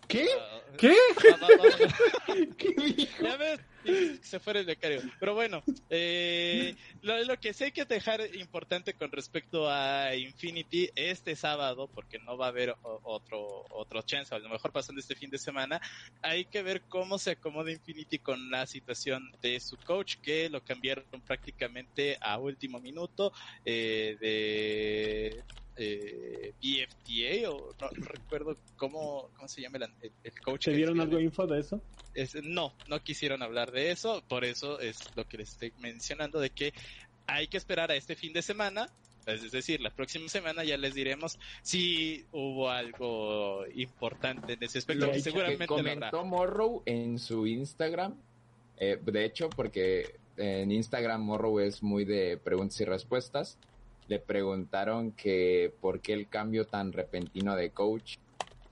[0.07, 0.27] ¿Qué?
[0.39, 0.89] Ah, ¿Qué?
[0.89, 1.75] va- va- vámonos.
[2.57, 3.23] ¿Qué dijo?
[3.23, 3.59] Ya ves,
[4.21, 5.01] se fuera el becario.
[5.19, 10.89] Pero bueno, eh, lo, lo que sí hay que dejar importante con respecto a Infinity
[10.95, 15.15] este sábado, porque no va a haber otro otro chance, a lo mejor pasando este
[15.15, 15.81] fin de semana,
[16.21, 20.63] hay que ver cómo se acomoda Infinity con la situación de su coach, que lo
[20.63, 23.31] cambiaron prácticamente a último minuto
[23.65, 25.43] eh, de
[25.77, 30.65] eh, BFTA, o no, no recuerdo cómo, cómo se llama el, el- el coach.
[30.65, 31.81] ¿Te dieron algo de- info de eso?
[32.13, 36.39] es- no, no quisieron hablar de eso, por eso es lo que les estoy mencionando,
[36.39, 36.73] de que
[37.27, 38.89] hay que esperar a este fin de semana,
[39.25, 45.07] es decir, la próxima semana ya les diremos si hubo algo importante en ese aspecto,
[45.07, 48.15] Lo que seguramente que lo comentó Morrow en su Instagram.
[48.77, 53.57] eh, de hecho, porque en Instagram Morrow es muy de preguntas y respuestas.
[54.07, 58.17] Le preguntaron que por qué el cambio tan repentino de coach.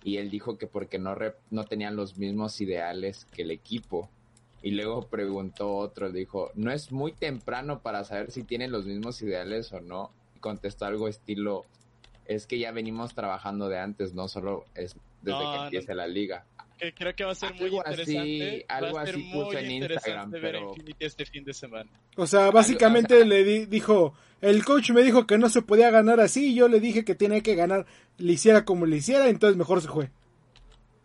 [0.04, 4.10] Y él dijo que porque no, rep- no tenían los mismos ideales que el equipo.
[4.62, 9.22] Y luego preguntó otro, dijo, ¿no es muy temprano para saber si tienen los mismos
[9.22, 10.12] ideales o no?
[10.36, 11.66] Y contestó algo estilo,
[12.26, 15.64] es que ya venimos trabajando de antes, no solo es desde No, que no.
[15.66, 16.46] empiece la liga.
[16.84, 19.24] Que creo que va a ser muy Algo así- interesante, algo va a ser así
[19.24, 21.90] muy en interesante Instagram, ver pero- Infinity este fin de semana.
[22.18, 26.20] O sea, básicamente le di- dijo, el coach me dijo que no se podía ganar
[26.20, 27.86] así, y yo le dije que tenía que ganar,
[28.18, 30.10] le hiciera como le hiciera, entonces mejor se fue.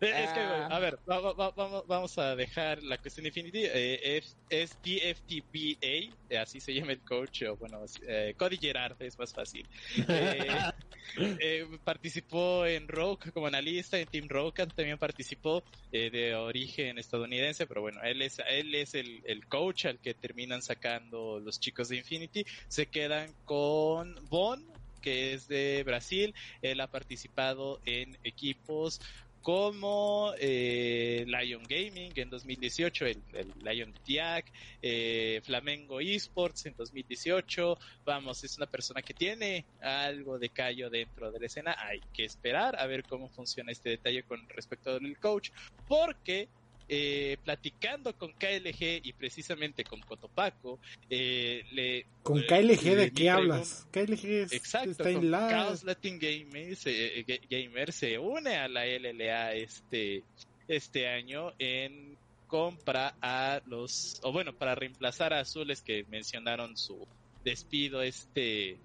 [0.01, 0.67] Es que, Ah.
[0.71, 3.63] a ver, va- va- va- vamos, a dejar la cuestión de Infinity.
[3.65, 9.17] Eh, es, DFTBA, eh, así se llama el coach, o bueno, eh, Cody Gerard es
[9.19, 9.67] más fácil.
[11.17, 17.65] Eh, eh, participó en Rogue como analista, en Team Rogue también participó de origen estadounidense,
[17.65, 21.89] pero bueno, él es, él es el, el coach al que terminan sacando los chicos
[21.89, 22.45] de Infinity.
[22.67, 24.63] Se quedan con Von,
[25.01, 26.35] que es de Brasil.
[26.61, 28.99] Él ha participado en equipos
[29.41, 33.21] como eh, Lion Gaming en 2018, el,
[33.63, 34.51] Lion Tiac,
[34.81, 37.77] eh, Flamengo Esports en 2018.
[38.05, 41.75] Vamos, es una persona que tiene algo de callo dentro de la escena.
[41.79, 45.51] Hay que esperar a ver cómo funciona este detalle con respecto al coach,
[45.87, 46.49] porque
[46.89, 50.79] eh, platicando con KLG y precisamente con Cotopaco,
[51.09, 53.87] eh, le ¿Con eh, KLG de qué hablas?
[53.91, 55.47] KLG es- Exacto, está con la...
[55.49, 60.23] Chaos Latin Gamer se, eh, Ga- Gamer se une a la LLA este,
[60.67, 62.17] este año en
[62.47, 67.07] compra a los, o bueno, para reemplazar a Azules que mencionaron su
[67.43, 68.77] despido este,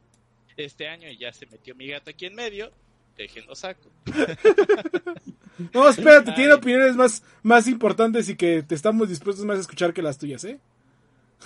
[0.59, 2.71] este año y ya se metió mi gato aquí en medio,
[3.17, 3.89] déjenlo saco.
[5.73, 9.93] No, espérate, tiene opiniones más, más importantes y que te estamos dispuestos más a escuchar
[9.93, 10.59] que las tuyas, ¿eh?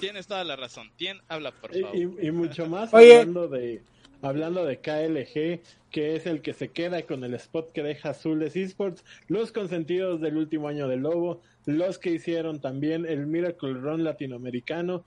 [0.01, 0.91] Tienes toda la razón.
[0.97, 1.97] Tien, habla por Y, favor.
[1.97, 3.19] y- y mucho más Oye.
[3.19, 3.83] hablando de
[4.21, 5.61] hablando de KLG,
[5.93, 10.21] que es el que se queda con el spot que deja Azules Esports, los consentidos
[10.21, 15.05] del último año del Lobo, los que hicieron también el Miracle Run latinoamericano,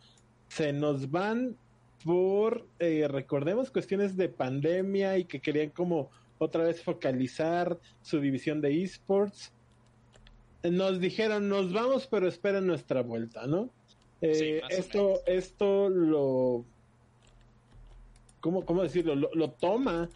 [0.47, 1.57] se nos van
[2.05, 6.09] por, eh, recordemos, cuestiones de pandemia y que querían como
[6.43, 9.53] otra vez focalizar su división de esports.
[10.63, 13.69] Nos dijeron, nos vamos, pero esperen nuestra vuelta, ¿no?
[14.21, 16.65] Eh, Sí, esto, esto lo,
[18.39, 19.15] ¿cómo, cómo decirlo?
[19.15, 20.09] Lo, lo toma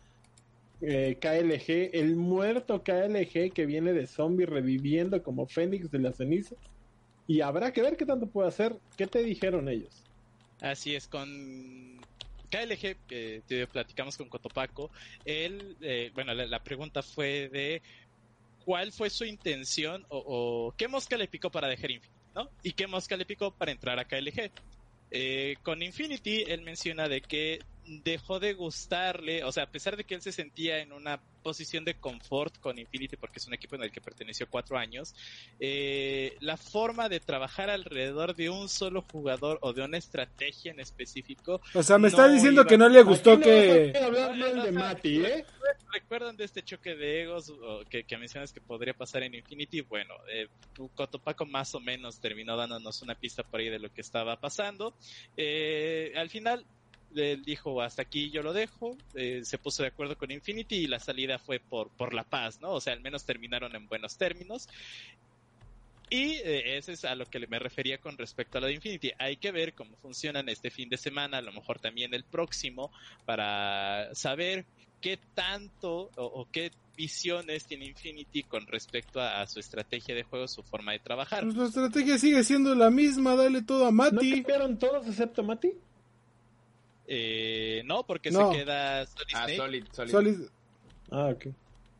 [0.81, 6.57] eh, KLG, el muerto KLG que viene de zombie reviviendo como Fénix de las cenizas.
[7.27, 8.76] Y habrá que ver qué tanto puede hacer.
[8.97, 10.03] ¿Qué te dijeron ellos?
[10.61, 11.99] Así es, con
[12.56, 14.90] KLG, que platicamos con Cotopaco,
[15.26, 17.82] él, eh, bueno, la, pregunta fue de
[18.64, 22.49] cuál fue su intención o, o qué mosca le picó para dejar Infinity, ¿no?
[22.64, 24.52] Y qué mosca le picó para entrar a KLG.
[25.11, 30.03] Eh, con Infinity, él menciona de que dejó de gustarle, o sea, a pesar de
[30.03, 33.76] que él se sentía en una posición de confort con Infinity, porque es un equipo
[33.76, 35.14] en el que perteneció cuatro años,
[35.60, 40.80] eh, la forma de trabajar alrededor de un solo jugador o de una estrategia en
[40.80, 43.94] específico, O sea, me No estás diciendo iba- que no le gustó no que...
[44.03, 45.45] hablar mal de Mati, ¿eh?
[45.94, 47.53] ¿recuerdan de este choque de egos
[47.90, 49.82] que, que mencionas que podría pasar en Infinity?
[49.82, 50.48] Bueno, eh,
[50.95, 54.94] Cotopaco más o menos terminó dándonos una pista por ahí de lo que estaba pasando.
[55.38, 56.66] Eh, al final,
[57.15, 60.87] él dijo hasta aquí yo lo dejo, eh, se puso de acuerdo con Infinity y
[60.87, 62.71] la salida fue por, por la paz, ¿no?
[62.71, 64.67] O sea, al menos terminaron en buenos términos.
[66.09, 69.11] Y eh, ese es a lo que me refería con respecto a lo de Infinity.
[69.17, 72.91] Hay que ver cómo funcionan este fin de semana, a lo mejor también el próximo,
[73.25, 74.65] para saber
[75.01, 80.23] qué tanto o, o qué visiones tiene Infinity con respecto a, a su estrategia de
[80.23, 81.43] juego, su forma de trabajar.
[81.43, 84.31] Pues la estrategia sigue siendo la misma, dale todo a ¿No Mati.
[84.43, 85.73] cambiaron todos excepto Mati?
[87.07, 88.52] Eh, no, porque No.
[88.52, 89.56] se queda Solid Ah, Snake.
[89.57, 90.11] Solid, Solid.
[90.11, 90.40] Solid.
[91.11, 91.48] Ah, ok.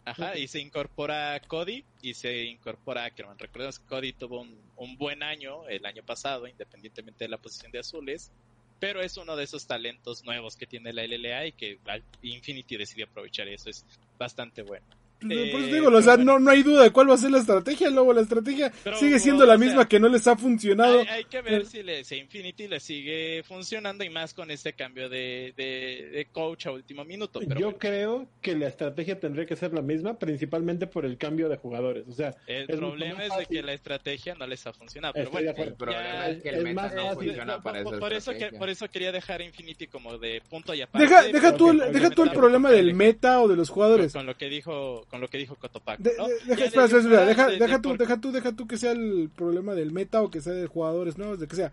[0.08, 3.40] Ajá, y se incorpora Cody y se incorpora Ackerman.
[3.40, 7.72] Recordemos que Cody tuvo un, un buen año el año pasado, independientemente de la posición
[7.72, 8.32] de azules,
[8.80, 11.80] pero es uno de esos talentos nuevos que tiene la LLA y que
[12.22, 13.70] Infinity decidió aprovechar eso.
[13.70, 13.84] Es
[14.20, 14.86] bastante bueno.
[15.20, 17.32] Por Eh, eso digo, o sea, no, no hay duda de cuál va a ser
[17.32, 20.36] la estrategia, luego la estrategia Pero, sigue siendo la sea, misma que no les ha
[20.36, 21.00] funcionado.
[21.02, 21.66] Hay, hay que ver Eh.
[21.66, 26.26] si, le, si Infinity le sigue funcionando y más con este cambio de, de, de
[26.32, 27.40] coach a último minuto.
[27.40, 31.18] Pero Yo bueno, creo que la estrategia tendría que ser la misma, principalmente por el
[31.18, 32.06] cambio de jugadores.
[32.08, 35.14] O sea, el es problema es de que la estrategia no les ha funcionado.
[35.14, 35.52] Pero bueno.
[35.56, 37.16] El problema Ya, es que el es meta no fácil.
[37.30, 40.42] funciona por, para por- esa por eso que, por eso quería dejar Infinity como de
[40.50, 41.08] punto y aparte.
[41.08, 44.12] Deja, deja tú, el, deja tú el problema del meta o de los jugadores.
[44.14, 46.28] con lo que dijo, con lo que dijo Cotopaco, De- ¿no?
[46.28, 48.22] de- Ya deja, de espera, espera, espera, fuera deja, de- deja de tú, por- deja
[48.22, 51.40] tú, deja tú que sea el problema del meta o que sea de jugadores nuevos,
[51.40, 51.72] de que sea.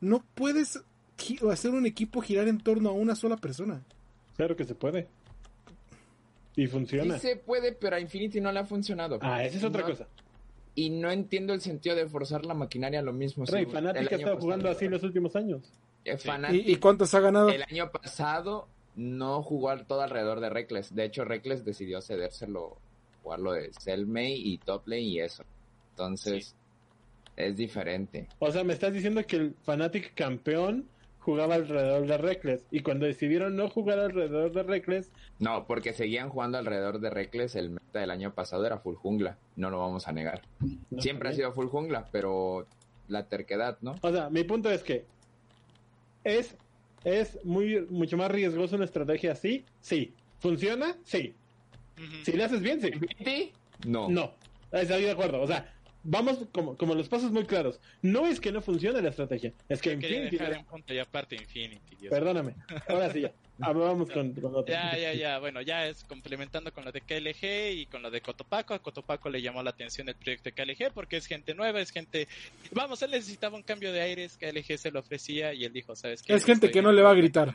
[0.00, 0.80] No puedes
[1.50, 3.82] hacer un equipo girar en torno a una sola persona.
[4.36, 5.06] claro que se puede.
[6.56, 7.18] Y funciona.
[7.18, 9.18] Sí se puede, pero a Infinity no le ha funcionado.
[9.22, 10.06] Ah, esa es otra No- cosa.
[10.74, 13.44] Y no entiendo el sentido de forzar la maquinaria a lo mismo.
[13.44, 15.62] Rey, sí, Fnatic el ha estado jugando así los últimos años.
[16.04, 16.28] Eh, Sí.
[16.28, 17.48] Fnatic ¿Y, y cuántos ha ganado?
[17.50, 20.94] el año pasado no jugó al- todo alrededor de Reckless.
[20.94, 22.76] De hecho, Reckless decidió cedérselo,
[23.22, 25.44] jugarlo de Selmay y Toplane y eso.
[25.90, 26.54] Entonces,
[27.36, 28.28] es diferente.
[28.38, 30.86] O sea, me estás diciendo que el Fnatic campeón
[31.20, 32.64] jugaba alrededor de Reckless.
[32.70, 37.54] Y cuando decidieron no jugar alrededor de Reckless, No, porque seguían jugando alrededor de Reckless.
[37.56, 39.36] El meta del año pasado era full jungla.
[39.56, 40.42] No lo vamos a negar.
[40.90, 42.66] no Siempre ha sido full jungla, pero
[43.08, 43.96] la terquedad, ¿no?
[44.02, 45.04] O sea, mi punto es que
[46.24, 46.54] es,
[47.04, 49.64] es muy, mucho más riesgoso una estrategia así.
[49.80, 50.14] Sí.
[50.38, 50.96] ¿Funciona?
[51.04, 51.34] Sí.
[52.24, 53.52] Si le haces bien, sí.
[53.86, 54.08] No.
[54.08, 54.34] No,
[54.72, 55.40] estoy de acuerdo.
[55.42, 55.72] O sea,
[56.02, 57.80] vamos como, como los pasos muy claros.
[58.02, 60.36] No es que no funcione la estrategia, es que Yo Infinity.
[60.38, 61.96] dejar un punto y aparte Infinity.
[61.96, 62.54] Dios Perdóname.
[62.88, 63.32] Ahora sí ya.
[63.60, 64.72] Ah, vamos con, con otro.
[64.72, 65.38] Ya, ya, ya.
[65.38, 68.74] Bueno, ya es complementando con lo de KLG y con lo de Cotopaco.
[68.74, 71.90] A Cotopaco le llamó la atención el proyecto de KLG porque es gente nueva, es
[71.90, 72.26] gente.
[72.72, 74.36] Vamos, él necesitaba un cambio de aires.
[74.38, 76.34] KLG se lo ofrecía y él dijo, ¿sabes qué?
[76.34, 77.54] Es gente Estoy que no le va a gritar.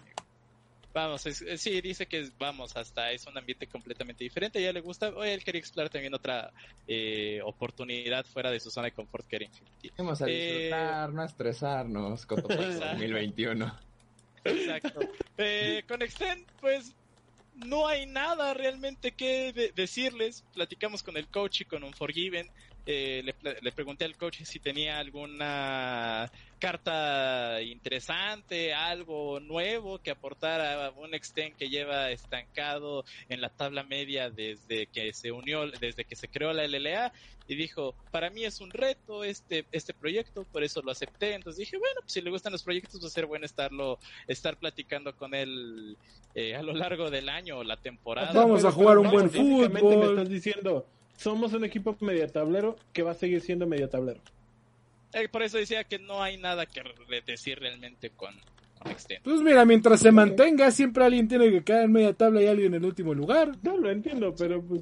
[0.94, 4.62] Vamos, es- es- sí, dice que es- vamos, hasta es un ambiente completamente diferente.
[4.62, 5.10] Ya le gusta.
[5.10, 6.52] Oye, él quería explorar también otra
[6.88, 9.92] eh, oportunidad fuera de su zona de confort que era Infinity.
[9.98, 10.32] Vamos a Eh,
[10.70, 12.26] disfrutar, no a estresarnos.
[12.26, 12.88] Cotopaxi Exacto.
[13.00, 13.80] 2021.
[14.46, 15.00] Exacto.
[15.38, 16.96] Eh, con Extend, pues
[17.56, 20.46] no hay nada realmente que de- decirles.
[20.54, 22.50] Platicamos con el coach y con un Forgiven.
[22.88, 30.12] Eh, le, pla- le pregunté al coach si tenía alguna carta interesante, algo nuevo que
[30.12, 35.68] aportara a un Extend que lleva estancado en la tabla media desde que se unió,
[35.70, 37.12] desde que se creó la LLA.
[37.48, 41.36] Y dijo, para mí es un reto este, este proyecto, por eso lo acepté.
[41.36, 44.58] Entonces dije, bueno, pues si le gustan los proyectos, va a ser bueno estarlo estar
[44.58, 45.96] platicando con él
[46.34, 48.32] eh, a lo largo del año o la temporada.
[48.34, 49.70] Vamos a jugar un buen fútbol.
[50.00, 50.88] me estás diciendo,
[51.18, 54.20] somos un equipo medio tablero que va a seguir siendo medio tablero.
[55.14, 58.36] Eh, por eso decía que no hay nada que re- decir realmente con,
[58.80, 59.24] con Extend.
[59.24, 62.74] Pues mira, mientras se mantenga, siempre alguien tiene que quedar en media tabla y alguien
[62.74, 63.52] en el último lugar.
[63.64, 64.82] No lo entiendo, pero pues.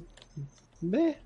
[0.80, 1.16] Ve.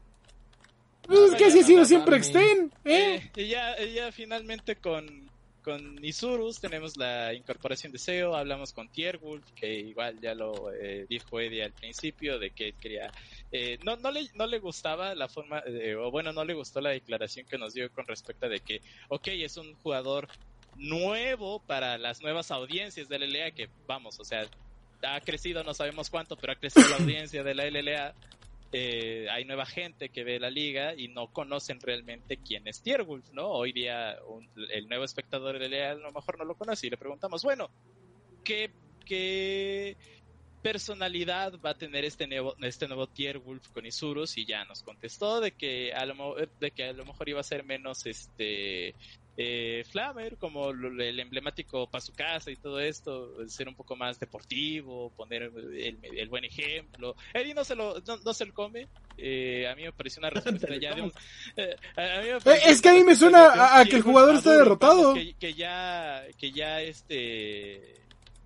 [1.06, 2.16] Pues es que así ha sido no, siempre.
[2.18, 3.14] Extend, ¿eh?
[3.16, 5.30] Eh, y ya, y ya finalmente con,
[5.69, 11.05] con Isurus tenemos la incorporación de SEO, hablamos con Tierwolf, que igual ya lo eh,
[11.11, 13.12] dijo Eddie al principio, de que quería...
[13.53, 16.81] eh, no, no, le, no le gustaba la forma, eh, o bueno, no le gustó
[16.81, 20.28] la declaración que nos dio con respecto a de que, ok, es un jugador
[20.77, 24.49] nuevo para las nuevas audiencias de la LLA, que vamos, o sea,
[25.03, 28.15] ha crecido, no sabemos cuánto, pero ha crecido la audiencia de la LLA.
[28.70, 33.31] Eh, hay nueva gente que ve la liga y no conocen realmente quién es Tierwolf,
[33.32, 33.49] ¿no?
[33.49, 34.19] Hoy día
[34.70, 37.70] el nuevo espectador de la a lo mejor no lo conoce y le preguntamos, bueno,
[38.45, 38.70] ¿qué,
[39.07, 39.97] qué
[40.62, 44.36] personalidad va a tener este nuevo, este nuevo Tierwolf con Isurus?
[44.36, 47.45] Y ya nos contestó de que a lo, de que a lo mejor iba a
[47.45, 48.95] ser menos este
[49.40, 53.94] eh, Flamer, como lo- el emblemático para su casa y todo esto, ser un poco
[53.94, 57.15] más deportivo, poner el, el buen ejemplo.
[57.32, 58.89] Eddie no se lo, no, no se lo come.
[59.16, 61.12] Eh, a mí me pareció una respuesta ya de un.
[61.56, 64.02] eh, a mí me pareció es que a mí me suena a- a que el
[64.02, 65.15] jugador está derrotado.
[65.15, 67.94] Que, que ya, que ya este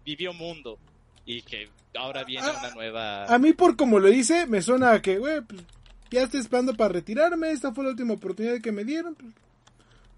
[0.05, 0.78] vivió mundo
[1.24, 3.24] y que ahora viene una nueva.
[3.27, 5.62] A mí, por como lo dice, me suena a que, güey, pues,
[6.10, 7.51] ya estoy esperando para retirarme.
[7.51, 9.14] Esta fue la última oportunidad que me dieron.
[9.14, 9.32] pues,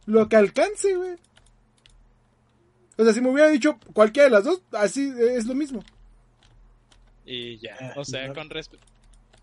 [0.06, 1.16] lo que alcance, güey.
[2.96, 5.82] O sea, si me hubiera dicho cualquiera de las dos, así es lo mismo.
[7.26, 8.34] Y ya, Ah, o sea, no.
[8.34, 8.48] con,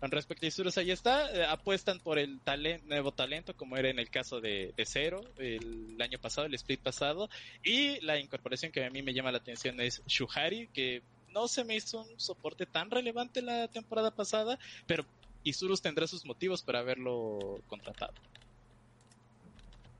[0.00, 1.30] con respecto a Isurus, ahí está.
[1.32, 2.40] eh, apuestan por el
[2.86, 6.80] nuevo talento, como era en el caso de, de Cero el, año pasado, el split
[6.80, 7.28] pasado.
[7.62, 11.02] Y la incorporación que a mí me llama la atención es Shuhari, que
[11.34, 15.04] no se me hizo un soporte tan relevante la temporada pasada, pero
[15.44, 18.14] Isurus tendrá sus motivos para haberlo contratado.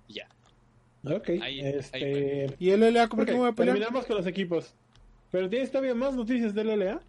[0.09, 0.29] Ya.
[1.05, 1.31] Ok.
[1.43, 2.55] Ahí- este.
[2.59, 3.77] Y el LA, ¿cómo ok, que me voy a pelear?
[3.77, 4.75] terminamos con los equipos.
[5.31, 7.01] Pero tienes todavía más noticias del LA.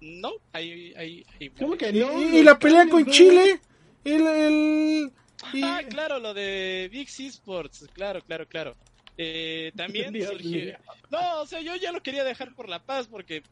[0.00, 2.20] No, ahí, ahí, ahí- ¿Cómo que Y, no?
[2.22, 3.60] y- y la pelea con Chile.
[4.04, 5.12] El, el,
[5.52, 8.74] y- Ah, claro, lo de Big C Sports, claro, claro, claro.
[9.16, 10.76] Eh, también surgió...
[11.10, 13.42] No, o sea, yo ya lo quería dejar por la paz porque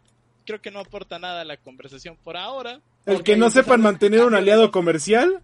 [0.46, 2.80] creo que no aporta nada a la conversación por ahora.
[3.06, 5.42] el que no sepan mantener un aliado comercial.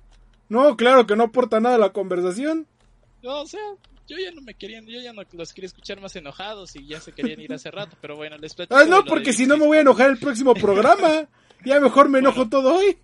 [0.48, 2.66] No, claro que no aporta nada a la conversación.
[3.22, 3.60] No, o sea,
[4.06, 7.00] yo ya no me querían, yo ya no los quería escuchar más enojados y ya
[7.00, 8.76] se querían ir hace rato, pero bueno, les platico.
[8.76, 11.28] Ah, no, porque si no me voy a enojar el próximo programa.
[11.64, 12.50] Ya mejor me enojo Bueno.
[12.50, 12.98] todo hoy.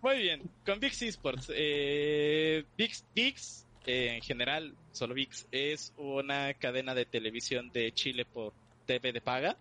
[0.00, 1.52] Muy bien, con VIX Esports.
[1.54, 8.24] Eh, VIX, VIX eh, en general, solo VIX, es una cadena de televisión de Chile
[8.24, 8.52] por
[8.86, 9.56] TV de paga.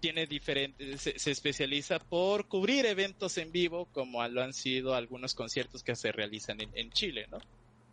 [0.00, 5.34] Tiene diferentes, se, se especializa por cubrir eventos en vivo, como lo han sido algunos
[5.34, 7.38] conciertos que se realizan en, en Chile, ¿no?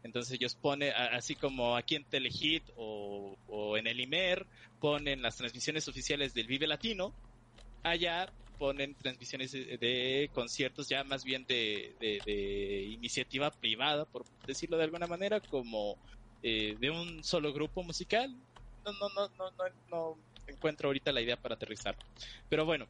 [0.06, 4.48] Entonces ellos ponen, así como aquí en Telehit o, en el IMER,
[4.80, 7.16] ponen las transmisiones oficiales del Vive Latino,
[7.84, 14.78] allá ponen transmisiones de, conciertos ya más bien de, de- de iniciativa privada, por decirlo
[14.78, 16.00] de alguna manera, como
[16.44, 18.30] eh, de un solo grupo musical.
[18.86, 21.98] No, no, no, no, no, no, encuentro ahorita la idea para aterrizar.
[22.48, 22.88] Pero bueno,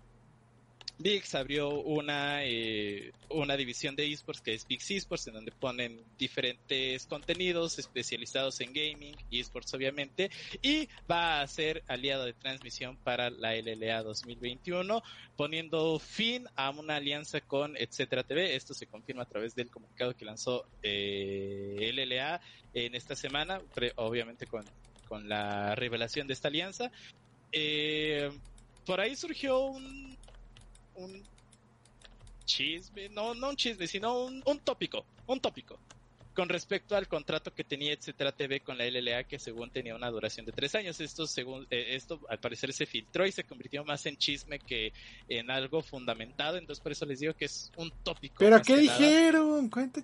[0.97, 6.01] VIX abrió una, eh, una división de esports que es VIX Esports, en donde ponen
[6.17, 10.31] diferentes contenidos especializados en gaming, esports obviamente,
[10.61, 15.03] y va a ser aliado de transmisión para la LLA 2021,
[15.35, 18.55] poniendo fin a una alianza con Etcétera TV.
[18.55, 22.39] Esto se confirma a través del comunicado que lanzó eh, LLA
[22.73, 23.61] en esta semana,
[23.95, 24.63] obviamente con,
[25.07, 26.91] con la revelación de esta alianza.
[27.51, 28.31] Eh,
[28.85, 30.14] por ahí surgió un
[30.95, 31.23] un
[32.45, 35.79] chisme, no, no un chisme, sino un, un tópico, un tópico
[36.35, 40.11] con respecto al contrato que tenía etcétera TV con la LLA que según tenía una
[40.11, 40.99] duración de tres años.
[40.99, 44.91] Esto según eh, esto al parecer se filtró y se convirtió más en chisme que
[45.29, 46.57] en algo fundamentado.
[46.57, 50.01] Entonces por eso les digo que es un tópico pero qué dijeron cuenta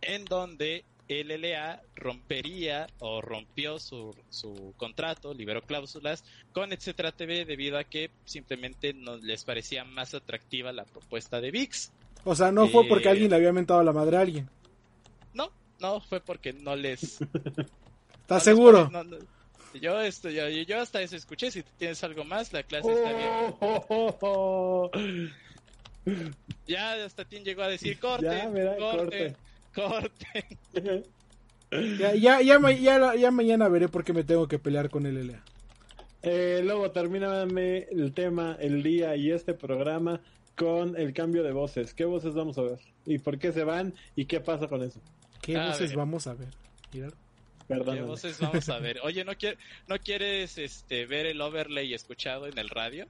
[0.00, 7.78] en donde LLA rompería o rompió su, su contrato, liberó cláusulas con Etcétera TV debido
[7.78, 11.92] a que simplemente no les parecía más atractiva la propuesta de VIX.
[12.24, 14.48] O sea, no fue porque eh, alguien le había mentado la madre a alguien.
[15.32, 17.20] No, no fue porque no les.
[18.22, 18.90] ¿Estás seguro?
[19.80, 21.52] yo, esto, yo, yo, hasta eso escuché.
[21.52, 23.54] Si tienes algo más, la clase está bien.
[26.66, 28.76] ya hasta ti llegó a decir corte, corte.
[28.78, 29.36] corte
[29.76, 30.46] corte.
[31.98, 35.42] ya, ya, ya, ya, mañana veré por qué me tengo que pelear con el LA.
[36.22, 40.20] Eh, luego termíname el tema, el día y este programa
[40.56, 41.94] con el cambio de voces.
[41.94, 42.78] ¿Qué voces vamos a ver?
[43.04, 43.94] ¿Y por qué se van?
[44.16, 45.00] ¿Y qué pasa con eso?
[45.42, 46.48] ¿Qué voces vamos a ver?
[46.90, 49.00] ¿Qué voces vamos a ver?
[49.02, 49.32] Oye, ¿no,
[49.88, 53.06] ¿no quieres este, ver el overlay escuchado en el radio?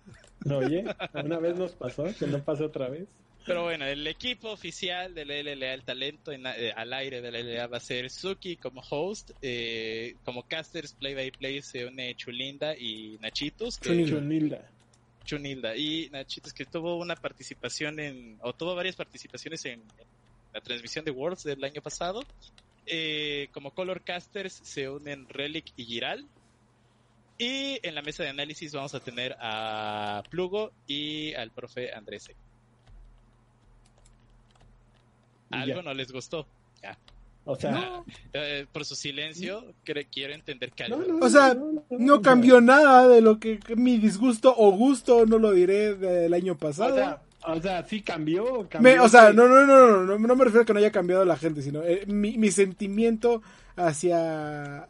[0.51, 0.85] Oye,
[1.15, 3.07] una vez nos pasó, que no pase otra vez.
[3.47, 7.39] Pero bueno, el equipo oficial de la LLA, el talento eh, al aire de la
[7.39, 12.17] LLA va a ser Suki como host, eh, como casters play by play se une
[12.17, 13.79] Chulinda y Nachitos.
[13.81, 14.69] Chunilda.
[15.25, 15.77] Chunilda.
[15.77, 19.81] Y Nachitos que tuvo una participación en, o tuvo varias participaciones en,
[20.53, 22.25] la transmisión de Worlds del año pasado.
[22.87, 26.27] Eh, como color casters se unen Relic y Giral.
[27.39, 32.31] Y en la mesa de análisis vamos a tener a Plugo y al profe Andrés
[35.51, 36.47] algo no les gustó.
[36.83, 36.97] Ya.
[37.49, 38.03] O sea,
[38.33, 41.01] eh, por su silencio, quiero entender que algo.
[41.21, 41.57] o sea,
[41.91, 46.59] no, cambió nada de lo que mi disgusto o gusto, no lo diré del año
[46.59, 47.21] pasado.
[47.47, 48.67] O sea, sí cambió.
[49.01, 51.37] o sea, no, no, no, no, no, me refiero a que no haya cambiado la
[51.37, 53.43] gente, sino eh, mi, mi, sentimiento
[53.77, 54.83] hacia,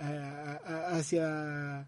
[0.89, 1.87] hacia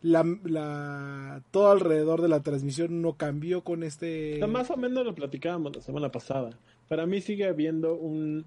[0.00, 4.40] la, la, todo alrededor de la transmisión no cambió con este.
[4.48, 6.50] más o menos lo platicábamos la semana pasada
[6.88, 8.44] para mí sigue habiendo un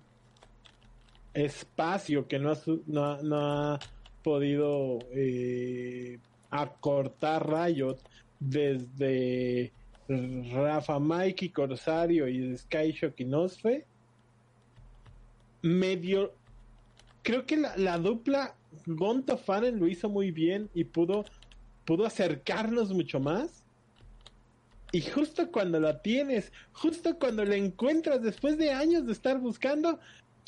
[1.33, 3.79] espacio que no ha, no, ha
[4.23, 6.19] podido eh,
[6.49, 7.97] acortar Riot
[8.39, 9.71] desde
[10.07, 13.85] Rafa Mike y Corsario y Skyshock y Nosfe.
[15.61, 16.33] Medio.
[17.21, 18.55] Creo que la, la dupla
[18.87, 21.23] Gonto Fanen lo hizo muy bien y pudo,
[21.85, 23.60] pudo acercarnos mucho más
[24.91, 29.99] y justo cuando la tienes, justo cuando la encuentras después de años de estar buscando,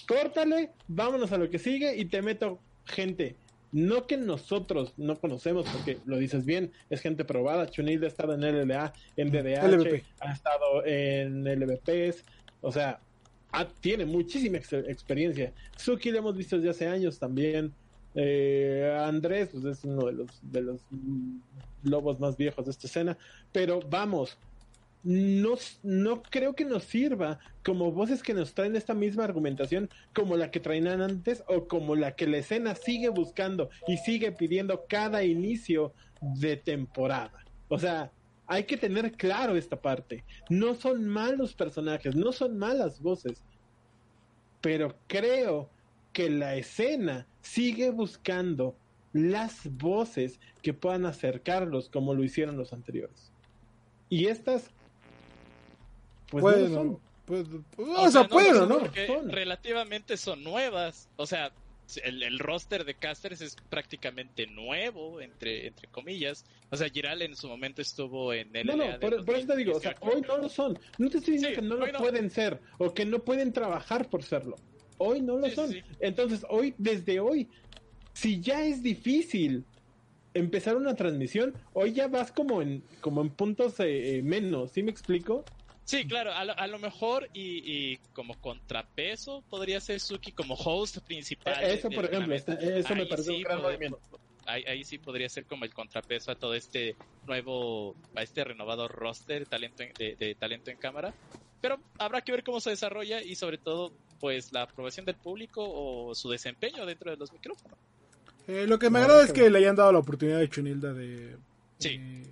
[0.07, 3.36] córtale, vámonos a lo que sigue y te meto gente.
[3.72, 7.68] No que nosotros no conocemos, porque lo dices bien, es gente probada.
[7.68, 12.24] Chunil ha estado en LLA, en DDH, ha estado en LVPs,
[12.61, 12.99] o sea,
[13.82, 15.53] tiene muchísima experiencia.
[15.78, 17.74] Suki lo hemos visto desde hace años también.
[18.15, 20.82] Eh, Andrés, pues es uno de los, de los
[21.84, 23.18] lobos más viejos de esta escena,
[23.51, 24.38] pero vamos,
[25.03, 30.38] no, no creo que nos sirva como voces que nos traen esta misma argumentación como
[30.38, 34.85] la que traían antes o como la que la escena sigue buscando y sigue pidiendo
[34.88, 37.43] cada inicio de temporada.
[37.68, 38.11] O sea,
[38.47, 40.23] hay que tener claro esta parte.
[40.49, 43.43] No son malos personajes, no son malas voces,
[44.61, 45.69] pero creo
[46.14, 48.77] que la escena sigue buscando
[49.14, 53.31] las voces que puedan acercarlos como lo hicieron los anteriores.
[54.10, 54.69] Y estas,
[56.30, 56.99] pues no son.
[57.26, 58.80] Pues, o, sea, pueden, ¿no?
[59.27, 61.07] Relativamente son nuevas.
[61.15, 61.53] O sea,
[62.03, 66.45] el, roster de casters es prácticamente nuevo, entre, entre comillas.
[66.69, 68.68] O sea, Giral en su momento estuvo en el.
[68.68, 70.77] No, no, por, eso te digo, o sea, hoy no lo son.
[70.98, 74.23] No te estoy diciendo que no lo pueden ser o que no pueden trabajar por
[74.23, 74.56] serlo.
[74.98, 75.73] Hoy no lo son.
[75.99, 77.49] Entonces, hoy, desde hoy,
[78.14, 79.65] si ya es difícil
[80.34, 84.84] empezar una transmisión, hoy ya vas como en, como en puntos eh, eh, menos, ¿sí
[84.84, 85.44] me explico?
[85.85, 91.61] Sí, claro, a lo, mejor y, como contrapeso podría ser Suki como host principal.
[91.61, 93.99] Eh, eso, por ejemplo, eso me parece un gran movimiento.
[94.45, 96.95] ahí, ahí sí podría ser como el contrapeso a todo este
[97.27, 101.14] nuevo, a este renovado roster de talento en, de, de talento en cámara.
[101.60, 103.91] Pero habrá que ver cómo se desarrolla y sobre todo,
[104.22, 107.77] pues la aprobación del público o su desempeño dentro de los micrófonos.
[108.48, 110.94] Eh, lo que me No, agrada es que le hayan dado la oportunidad de Chunilda
[110.94, 111.38] de
[111.80, 111.90] Sí.
[112.02, 112.24] eh,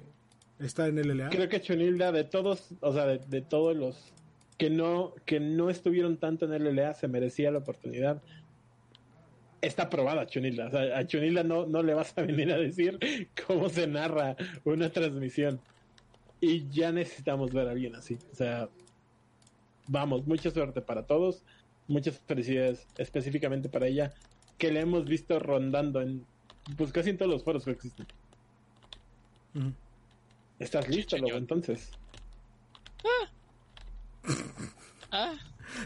[0.60, 1.30] estar en el LLA.
[1.30, 3.98] Creo que Chunilda de todos, o sea, de, de todos los
[4.58, 8.22] que no que no estuvieron tanto en el LLA se merecía la oportunidad.
[9.62, 12.98] Está aprobada Chunilda, o sea, a Chunilda no no le vas a venir a decir
[13.48, 15.60] cómo se narra una transmisión.
[16.40, 18.68] Y ya necesitamos ver a alguien así, o sea,
[19.88, 21.44] vamos, mucha suerte para todos,
[21.88, 24.12] muchas felicidades específicamente para ella
[24.62, 26.24] que le hemos visto rondando en
[26.78, 28.06] pues casi en todos los foros que existen.
[30.60, 31.18] ¿Estás listo.
[31.18, 31.90] Lobo, entonces?
[35.12, 35.34] Ah,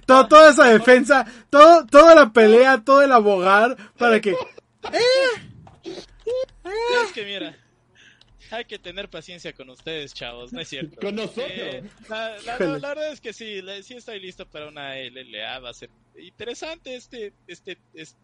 [0.06, 4.31] Todo- toda esa defensa, todo, toda la pelea, todo el abogar para que
[7.06, 7.56] es que mira,
[8.52, 10.97] hay que tener paciencia con ustedes, chavos, no es cierto.
[10.99, 11.45] Con nosotros.
[11.49, 12.80] Eh, la, la- Híjole.
[12.80, 15.89] la verdad es que sí, la- sí estoy listo para una LLA, va a ser
[16.18, 18.18] interesante este, este, este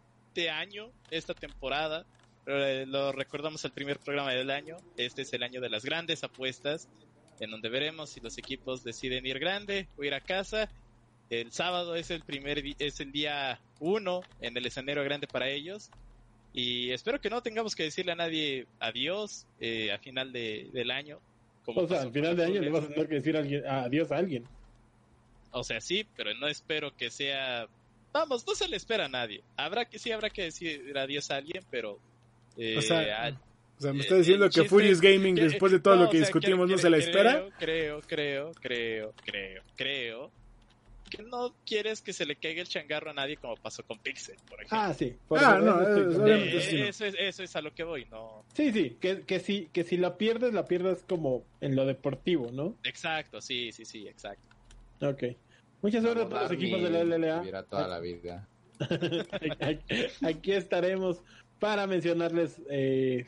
[0.50, 2.06] año, esta temporada.
[2.46, 6.24] Eh, lo recordamos al primer programa del año, este es el año de las grandes
[6.24, 6.88] apuestas,
[7.38, 10.68] en donde veremos si los equipos deciden ir grande o ir a casa.
[11.30, 15.90] El sábado es el primer es el día uno en el escenario grande para ellos.
[16.52, 20.90] Y espero que no tengamos que decirle a nadie adiós eh, a final de, del
[20.90, 21.20] año.
[21.64, 23.36] como O sea, al final con de los año le vas a tener que decir
[23.36, 24.44] a alguien- adiós a alguien.
[25.52, 27.66] O sea, sí, pero no espero que sea.
[28.12, 29.42] Vamos, no se le espera a nadie.
[29.56, 31.98] Habrá que sí, habrá que decir adiós a alguien, pero.
[32.58, 35.72] eh, O sea, a- o sea, me Eh, está diciendo que Furious Gaming que- después
[35.72, 37.48] de todo no, lo que o sea, discutimos creo- no se creo- espera.
[37.58, 40.30] Creo, creo, creo, creo, creo
[41.10, 44.36] que no quieres que se le caiga el changarro a nadie como pasó con Pixel,
[44.48, 44.78] por ejemplo.
[44.78, 45.14] Ah, sí.
[45.28, 46.84] por Ah, no, Eh, sí, no.
[46.86, 48.44] eso, es, eso es a lo que voy, no.
[48.54, 52.50] Sí, sí, que, que, si, que si la pierdes, la pierdes como en lo deportivo,
[52.52, 52.76] ¿no?
[52.84, 54.48] Exacto, sí, sí, sí, exacto.
[55.02, 55.24] Ok.
[55.82, 57.62] Mucha suerte a todos los equipos de la LLA.
[57.64, 58.48] Toda la vida.
[60.22, 61.22] Aquí estaremos
[61.58, 63.26] para mencionarles eh,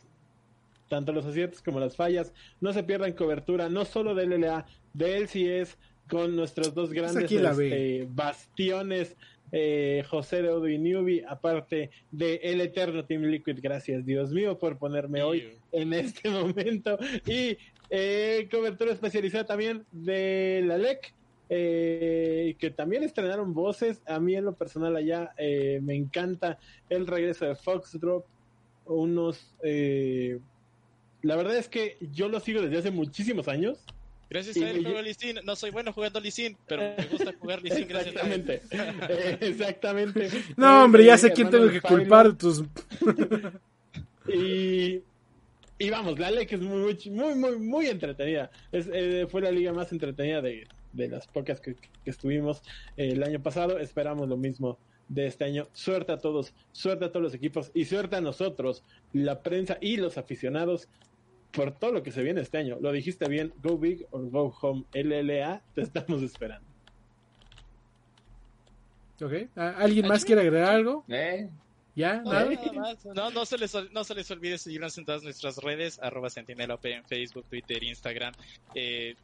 [0.88, 2.32] tanto los aciertos como las fallas.
[2.60, 5.76] No se pierdan cobertura, no solo de LLA, de LCS,
[6.08, 9.16] con nuestros dos grandes aquí la este, bastiones,
[9.52, 13.58] eh, José de Odo y Newbie, aparte de El Eterno Team Liquid.
[13.62, 16.98] Gracias, Dios mío, por ponerme hoy en este momento.
[17.26, 17.56] Y
[17.90, 21.14] eh, cobertura especializada también de la LEC,
[21.48, 24.02] eh, que también estrenaron voces.
[24.06, 26.58] A mí en lo personal allá eh, me encanta
[26.88, 28.26] el regreso de Foxdrop.
[28.86, 29.54] Unos...
[29.62, 30.38] eh,
[31.22, 33.78] la verdad es que yo lo sigo desde hace muchísimos años.
[34.28, 35.38] Gracias a él juego Lee Sin.
[35.44, 38.44] No soy bueno jugando Lee Sin, pero me gusta jugar Lee Sin gracias a él.
[38.50, 39.46] Exactamente.
[39.46, 40.28] Exactamente.
[40.56, 42.64] No, hombre, ya sé quién tengo que culpar de tus...
[44.26, 45.02] Y,
[45.78, 48.50] y vamos, la LEC es muy, muy, muy, muy entretenida.
[48.72, 52.62] Es, eh, fue la liga más entretenida de, de las pocas que, que estuvimos
[52.96, 53.78] el año pasado.
[53.78, 55.68] Esperamos lo mismo de este año.
[55.72, 59.96] Suerte a todos, suerte a todos los equipos y suerte a nosotros, la prensa y
[59.96, 60.88] los aficionados,
[61.52, 62.78] por todo lo que se viene este año.
[62.80, 66.66] Lo dijiste bien, Go Big or Go Home, LLA, te estamos esperando.
[69.22, 69.32] Ok.
[69.54, 71.04] ¿Ah, ¿Alguien más quiere agregar algo?
[71.08, 71.48] ¿Eh?
[71.94, 72.16] ¿Ya?
[72.22, 72.50] No, ¿Nada?
[72.50, 73.04] nada más.
[73.06, 76.84] No, no se les, no se les olvide seguirnos en todas nuestras redes, arroba sentinelop
[76.86, 78.34] en Facebook, Twitter, Instagram.
[78.74, 79.14] Eh,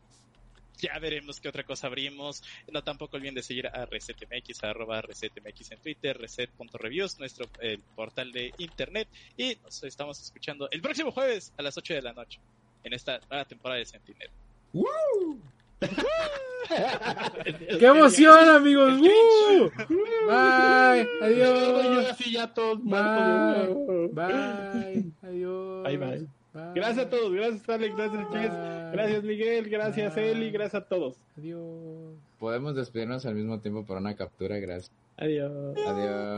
[0.80, 2.42] ya veremos qué otra cosa abrimos.
[2.70, 8.32] No tampoco olviden de seguir a ResetMX, arroba ResetMX en Twitter, reset.reviews, nuestro eh, portal
[8.32, 9.08] de internet.
[9.36, 12.40] Y nos estamos escuchando el próximo jueves a las 8 de la noche
[12.84, 14.30] en esta nueva temporada de Sentinel.
[17.78, 19.00] ¡Qué emoción, amigos!
[19.00, 19.70] ¡Uh!
[20.28, 21.08] Bye.
[21.20, 22.06] Yo Adiós.
[22.10, 24.08] así ya todos Bye.
[24.12, 25.12] Bye.
[25.22, 25.84] Adiós.
[25.84, 26.39] Bye, bye.
[26.66, 26.74] Bye.
[26.74, 28.50] Gracias a todos, gracias Alex, gracias Bye.
[28.92, 30.30] gracias Miguel, gracias Bye.
[30.30, 31.16] Eli, gracias a todos.
[31.36, 32.14] Adiós.
[32.38, 34.92] Podemos despedirnos al mismo tiempo para una captura, gracias.
[35.16, 35.76] Adiós.
[35.86, 36.30] Adiós.